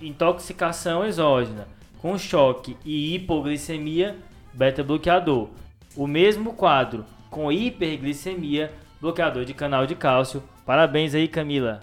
intoxicação 0.00 1.04
exógena 1.04 1.66
com 1.98 2.18
choque 2.18 2.76
e 2.84 3.14
hipoglicemia, 3.14 4.16
beta-bloqueador. 4.52 5.48
O 5.96 6.06
mesmo 6.06 6.52
quadro 6.52 7.06
com 7.30 7.50
hiperglicemia, 7.50 8.70
bloqueador 9.00 9.46
de 9.46 9.54
canal 9.54 9.86
de 9.86 9.94
cálcio. 9.94 10.42
Parabéns 10.66 11.14
aí, 11.14 11.26
Camila. 11.26 11.80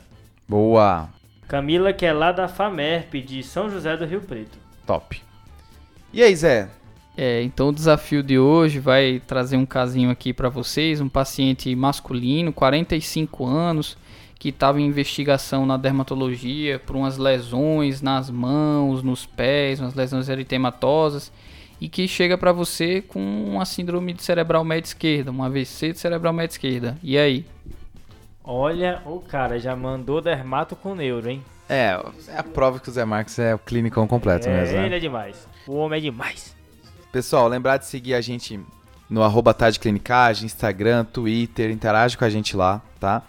Boa. 0.48 1.10
Camila, 1.48 1.92
que 1.92 2.06
é 2.06 2.14
lá 2.14 2.32
da 2.32 2.48
FAMERP 2.48 3.16
de 3.16 3.42
São 3.42 3.70
José 3.70 3.98
do 3.98 4.06
Rio 4.06 4.22
Preto. 4.22 4.58
Top. 4.86 5.22
E 6.14 6.22
aí, 6.22 6.36
Zé? 6.36 6.70
É, 7.18 7.43
então 7.43 7.70
o 7.70 7.74
desafio 7.74 8.24
de 8.24 8.39
hoje 8.39 8.80
vai 8.80 9.22
trazer 9.28 9.57
um 9.57 9.66
casinho 9.66 10.09
aqui 10.09 10.34
para 10.34 10.49
vocês, 10.49 11.01
um 11.01 11.09
paciente 11.09 11.76
masculino, 11.76 12.53
45 12.53 13.45
anos, 13.45 13.97
que 14.39 14.49
estava 14.49 14.80
em 14.82 14.86
investigação 14.86 15.66
na 15.66 15.78
dermatologia 15.78 16.80
por 16.80 16.95
umas 16.95 17.18
lesões 17.18 18.01
nas 18.01 18.30
mãos, 18.30 19.03
nos 19.03 19.26
pés, 19.26 19.80
umas 19.80 19.93
lesões 19.93 20.30
eritematosas, 20.30 21.32
e 21.80 21.89
que 21.89 22.07
chega 22.07 22.38
para 22.38 22.51
você 22.51 23.01
com 23.01 23.20
uma 23.20 23.66
síndrome 23.66 24.14
de 24.14 24.24
cerebral 24.24 24.64
média 24.64 24.88
esquerda, 24.88 25.32
um 25.32 25.43
AVC 25.43 25.91
de 25.91 25.99
cerebral 25.99 26.34
média 26.34 26.53
esquerda. 26.53 26.97
E 27.03 27.18
aí? 27.18 27.45
Olha, 28.43 29.01
o 29.05 29.20
cara 29.20 29.59
já 29.59 29.76
mandou 29.76 30.22
dermato 30.22 30.76
com 30.76 30.95
neuro, 30.95 31.30
hein? 31.30 31.43
É, 31.70 31.99
é 32.28 32.38
a 32.38 32.43
prova 32.43 32.80
que 32.80 32.89
o 32.89 32.91
Zé 32.91 33.05
Marques 33.05 33.38
é 33.38 33.53
o 33.53 33.59
clinicão 33.59 34.07
completo 34.07 34.49
é, 34.49 34.53
mesmo, 34.53 34.78
né? 34.78 34.86
ele 34.88 34.95
é 34.95 34.99
demais. 34.99 35.47
O 35.68 35.76
homem 35.76 35.99
é 35.99 36.01
demais. 36.01 36.59
Pessoal, 37.12 37.47
lembrar 37.47 37.78
de 37.78 37.86
seguir 37.86 38.14
a 38.14 38.22
gente 38.22 38.59
no 39.09 39.22
arroba 39.22 39.53
Tarde 39.53 39.80
Clinicagem, 39.80 40.45
Instagram, 40.45 41.03
Twitter, 41.03 41.70
interage 41.70 42.18
com 42.18 42.24
a 42.24 42.30
gente 42.30 42.55
lá, 42.55 42.82
tá? 42.99 43.22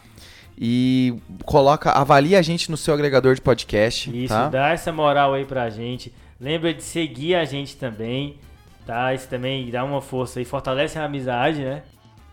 E 0.57 1.17
coloca, 1.45 1.91
avalia 1.91 2.39
a 2.39 2.43
gente 2.43 2.71
no 2.71 2.77
seu 2.77 2.95
agregador 2.95 3.35
de 3.35 3.41
podcast, 3.41 4.17
Isso, 4.17 4.33
tá? 4.33 4.49
dá 4.49 4.69
essa 4.69 4.93
moral 4.93 5.35
aí 5.35 5.45
pra 5.45 5.69
gente. 5.69 6.15
Lembra 6.41 6.73
de 6.73 6.83
seguir 6.83 7.35
a 7.35 7.45
gente 7.45 7.77
também, 7.77 8.37
tá? 8.87 9.13
Isso 9.13 9.27
também 9.29 9.69
dá 9.71 9.83
uma 9.83 10.01
força 10.01 10.39
aí, 10.39 10.45
fortalece 10.45 10.97
a 10.99 11.05
amizade, 11.05 11.63
né? 11.63 11.83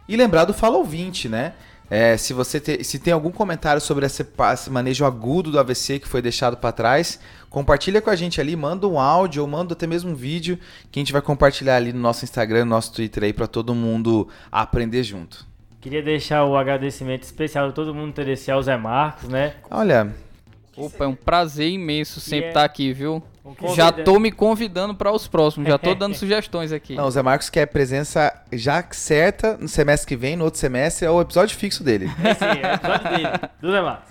E 0.08 0.16
lembrar 0.16 0.46
do 0.46 0.54
Fala 0.54 0.78
Ouvinte, 0.78 1.28
né? 1.28 1.54
É, 1.90 2.16
se 2.18 2.34
você 2.34 2.60
te- 2.60 2.84
se 2.84 3.00
tem 3.00 3.12
algum 3.12 3.32
comentário 3.32 3.82
sobre 3.82 4.06
esse, 4.06 4.26
esse 4.54 4.70
manejo 4.70 5.06
agudo 5.06 5.52
do 5.52 5.60
AVC 5.60 6.00
que 6.00 6.08
foi 6.08 6.22
deixado 6.22 6.56
para 6.56 6.72
trás, 6.72 7.20
compartilha 7.50 8.00
com 8.02 8.10
a 8.12 8.16
gente 8.16 8.40
ali, 8.40 8.56
manda 8.56 8.88
um 8.88 9.00
áudio 9.00 9.42
ou 9.42 9.48
manda 9.48 9.74
até 9.74 9.88
mesmo 9.88 10.12
um 10.12 10.16
vídeo 10.16 10.60
que 10.92 11.00
a 11.00 11.02
gente 11.02 11.12
vai 11.12 11.22
compartilhar 11.22 11.76
ali 11.78 11.92
no 11.92 12.00
nosso 12.00 12.24
Instagram, 12.24 12.66
no 12.66 12.72
nosso 12.72 12.94
Twitter 12.94 13.24
aí 13.24 13.34
para 13.34 13.48
todo 13.48 13.74
mundo 13.74 14.28
aprender 14.52 15.02
junto. 15.04 15.48
Queria 15.82 16.04
deixar 16.04 16.44
o 16.46 16.58
agradecimento 16.58 17.24
especial 17.24 17.70
de 17.70 17.74
todo 17.74 17.96
mundo 17.96 18.14
TDC 18.14 18.52
ao 18.52 18.62
Zé 18.62 18.76
Marcos, 18.78 19.30
né? 19.30 19.54
Olha, 19.72 20.14
Opa, 20.80 21.04
é 21.04 21.08
um 21.08 21.16
prazer 21.16 21.70
imenso 21.70 22.20
sempre 22.20 22.46
é- 22.46 22.50
estar 22.50 22.64
aqui, 22.64 22.94
viu? 22.94 23.22
Já 23.76 23.92
tô 23.92 24.20
me 24.20 24.32
convidando 24.32 24.94
para 24.94 25.12
os 25.12 25.28
próximos, 25.28 25.68
já 25.68 25.78
tô 25.78 25.94
dando 25.96 26.14
sugestões 26.16 26.72
aqui. 26.72 26.96
não, 26.96 27.06
o 27.06 27.12
Zé 27.12 27.22
Marcos 27.24 27.50
quer 27.50 27.66
presença 27.66 28.32
já 28.54 28.86
certa 28.92 29.58
no 29.58 29.68
semestre 29.68 30.08
que 30.08 30.16
vem, 30.16 30.36
no 30.36 30.46
outro 30.46 30.60
semestre, 30.60 31.06
é 31.06 31.10
o 31.10 31.20
episódio 31.20 31.58
fixo 31.58 31.84
dele. 31.84 32.06
Esse 32.24 32.44
é 32.44 32.52
o 32.52 32.76
episódio 32.76 33.10
dele, 33.10 33.30
do 33.62 33.72
Zé 33.72 33.82
Marcos. 33.82 34.10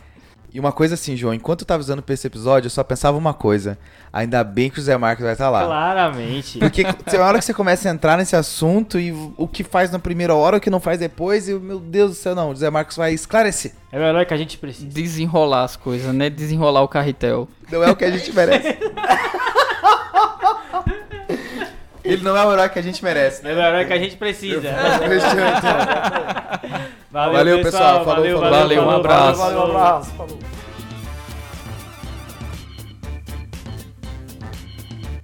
E 0.53 0.59
uma 0.59 0.73
coisa 0.73 0.95
assim, 0.95 1.15
João, 1.15 1.35
enquanto 1.35 1.61
eu 1.61 1.67
tava 1.67 1.81
usando 1.81 2.03
pra 2.03 2.15
esse 2.15 2.27
episódio, 2.27 2.67
eu 2.67 2.71
só 2.71 2.83
pensava 2.83 3.19
uma 3.19 3.35
coisa. 3.35 3.79
Ainda 4.11 4.43
bem 4.43 4.71
que 4.71 4.79
o 4.79 4.83
Zé 4.83 4.97
Marcos 4.97 5.23
vai 5.23 5.33
estar 5.33 5.51
lá. 5.51 5.65
Claramente. 5.65 6.59
Porque 6.59 6.85
tem 7.05 7.21
uma 7.21 7.27
hora 7.27 7.39
que 7.39 7.45
você 7.45 7.53
começa 7.53 7.89
a 7.89 7.93
entrar 7.93 8.17
nesse 8.17 8.35
assunto 8.35 8.99
e 8.99 9.13
o 9.37 9.47
que 9.47 9.63
faz 9.63 9.91
na 9.91 9.99
primeira 9.99 10.35
hora, 10.35 10.57
o 10.57 10.61
que 10.61 10.71
não 10.71 10.81
faz 10.81 10.99
depois, 10.99 11.49
e 11.49 11.55
meu 11.55 11.79
Deus 11.79 12.13
do 12.13 12.17
céu, 12.17 12.35
não, 12.35 12.51
o 12.51 12.57
Zé 12.57 12.71
Marcos 12.71 12.97
vai 12.97 13.13
esclarecer. 13.13 13.73
É 13.93 13.99
o 13.99 14.03
herói 14.03 14.25
que 14.25 14.35
a 14.35 14.39
gente 14.39 14.57
precisa. 14.57 14.87
Desenrolar 14.87 15.65
as 15.65 15.77
coisas, 15.77 16.15
né? 16.15 16.31
Desenrolar 16.31 16.83
o 16.83 16.89
carretel. 16.89 17.47
Não 17.71 17.85
é 17.85 17.91
o 17.91 17.97
que 17.97 18.05
a 18.05 18.11
gente 18.11 18.33
merece. 18.33 18.79
Ele 22.05 22.23
não 22.23 22.37
é 22.37 22.45
o 22.45 22.53
herói 22.53 22.69
que 22.69 22.79
a 22.79 22.83
gente 22.83 23.03
merece, 23.03 23.43
né? 23.43 23.53
É 23.53 23.55
o 23.55 23.59
herói 23.59 23.85
que 23.85 23.93
a 23.93 23.99
gente 23.99 24.17
precisa. 24.17 24.61
Valeu, 27.11 27.33
Valeu, 27.33 27.63
pessoal. 27.63 28.05
Falou, 28.05 28.17
valeu, 28.17 28.39
falou. 28.39 28.51
valeu, 28.51 28.83
Valeu, 28.83 28.85
um 28.85 28.91
abraço. 28.91 29.39
Valeu, 29.39 29.59
um 29.59 29.63
abraço. 29.63 30.11
Falou. 30.15 30.39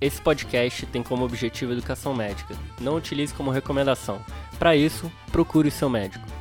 Esse 0.00 0.20
podcast 0.20 0.84
tem 0.86 1.02
como 1.02 1.24
objetivo 1.24 1.72
educação 1.72 2.14
médica. 2.14 2.54
Não 2.80 2.96
utilize 2.96 3.32
como 3.32 3.50
recomendação. 3.50 4.20
Para 4.58 4.76
isso, 4.76 5.10
procure 5.32 5.68
o 5.68 5.72
seu 5.72 5.88
médico. 5.88 6.33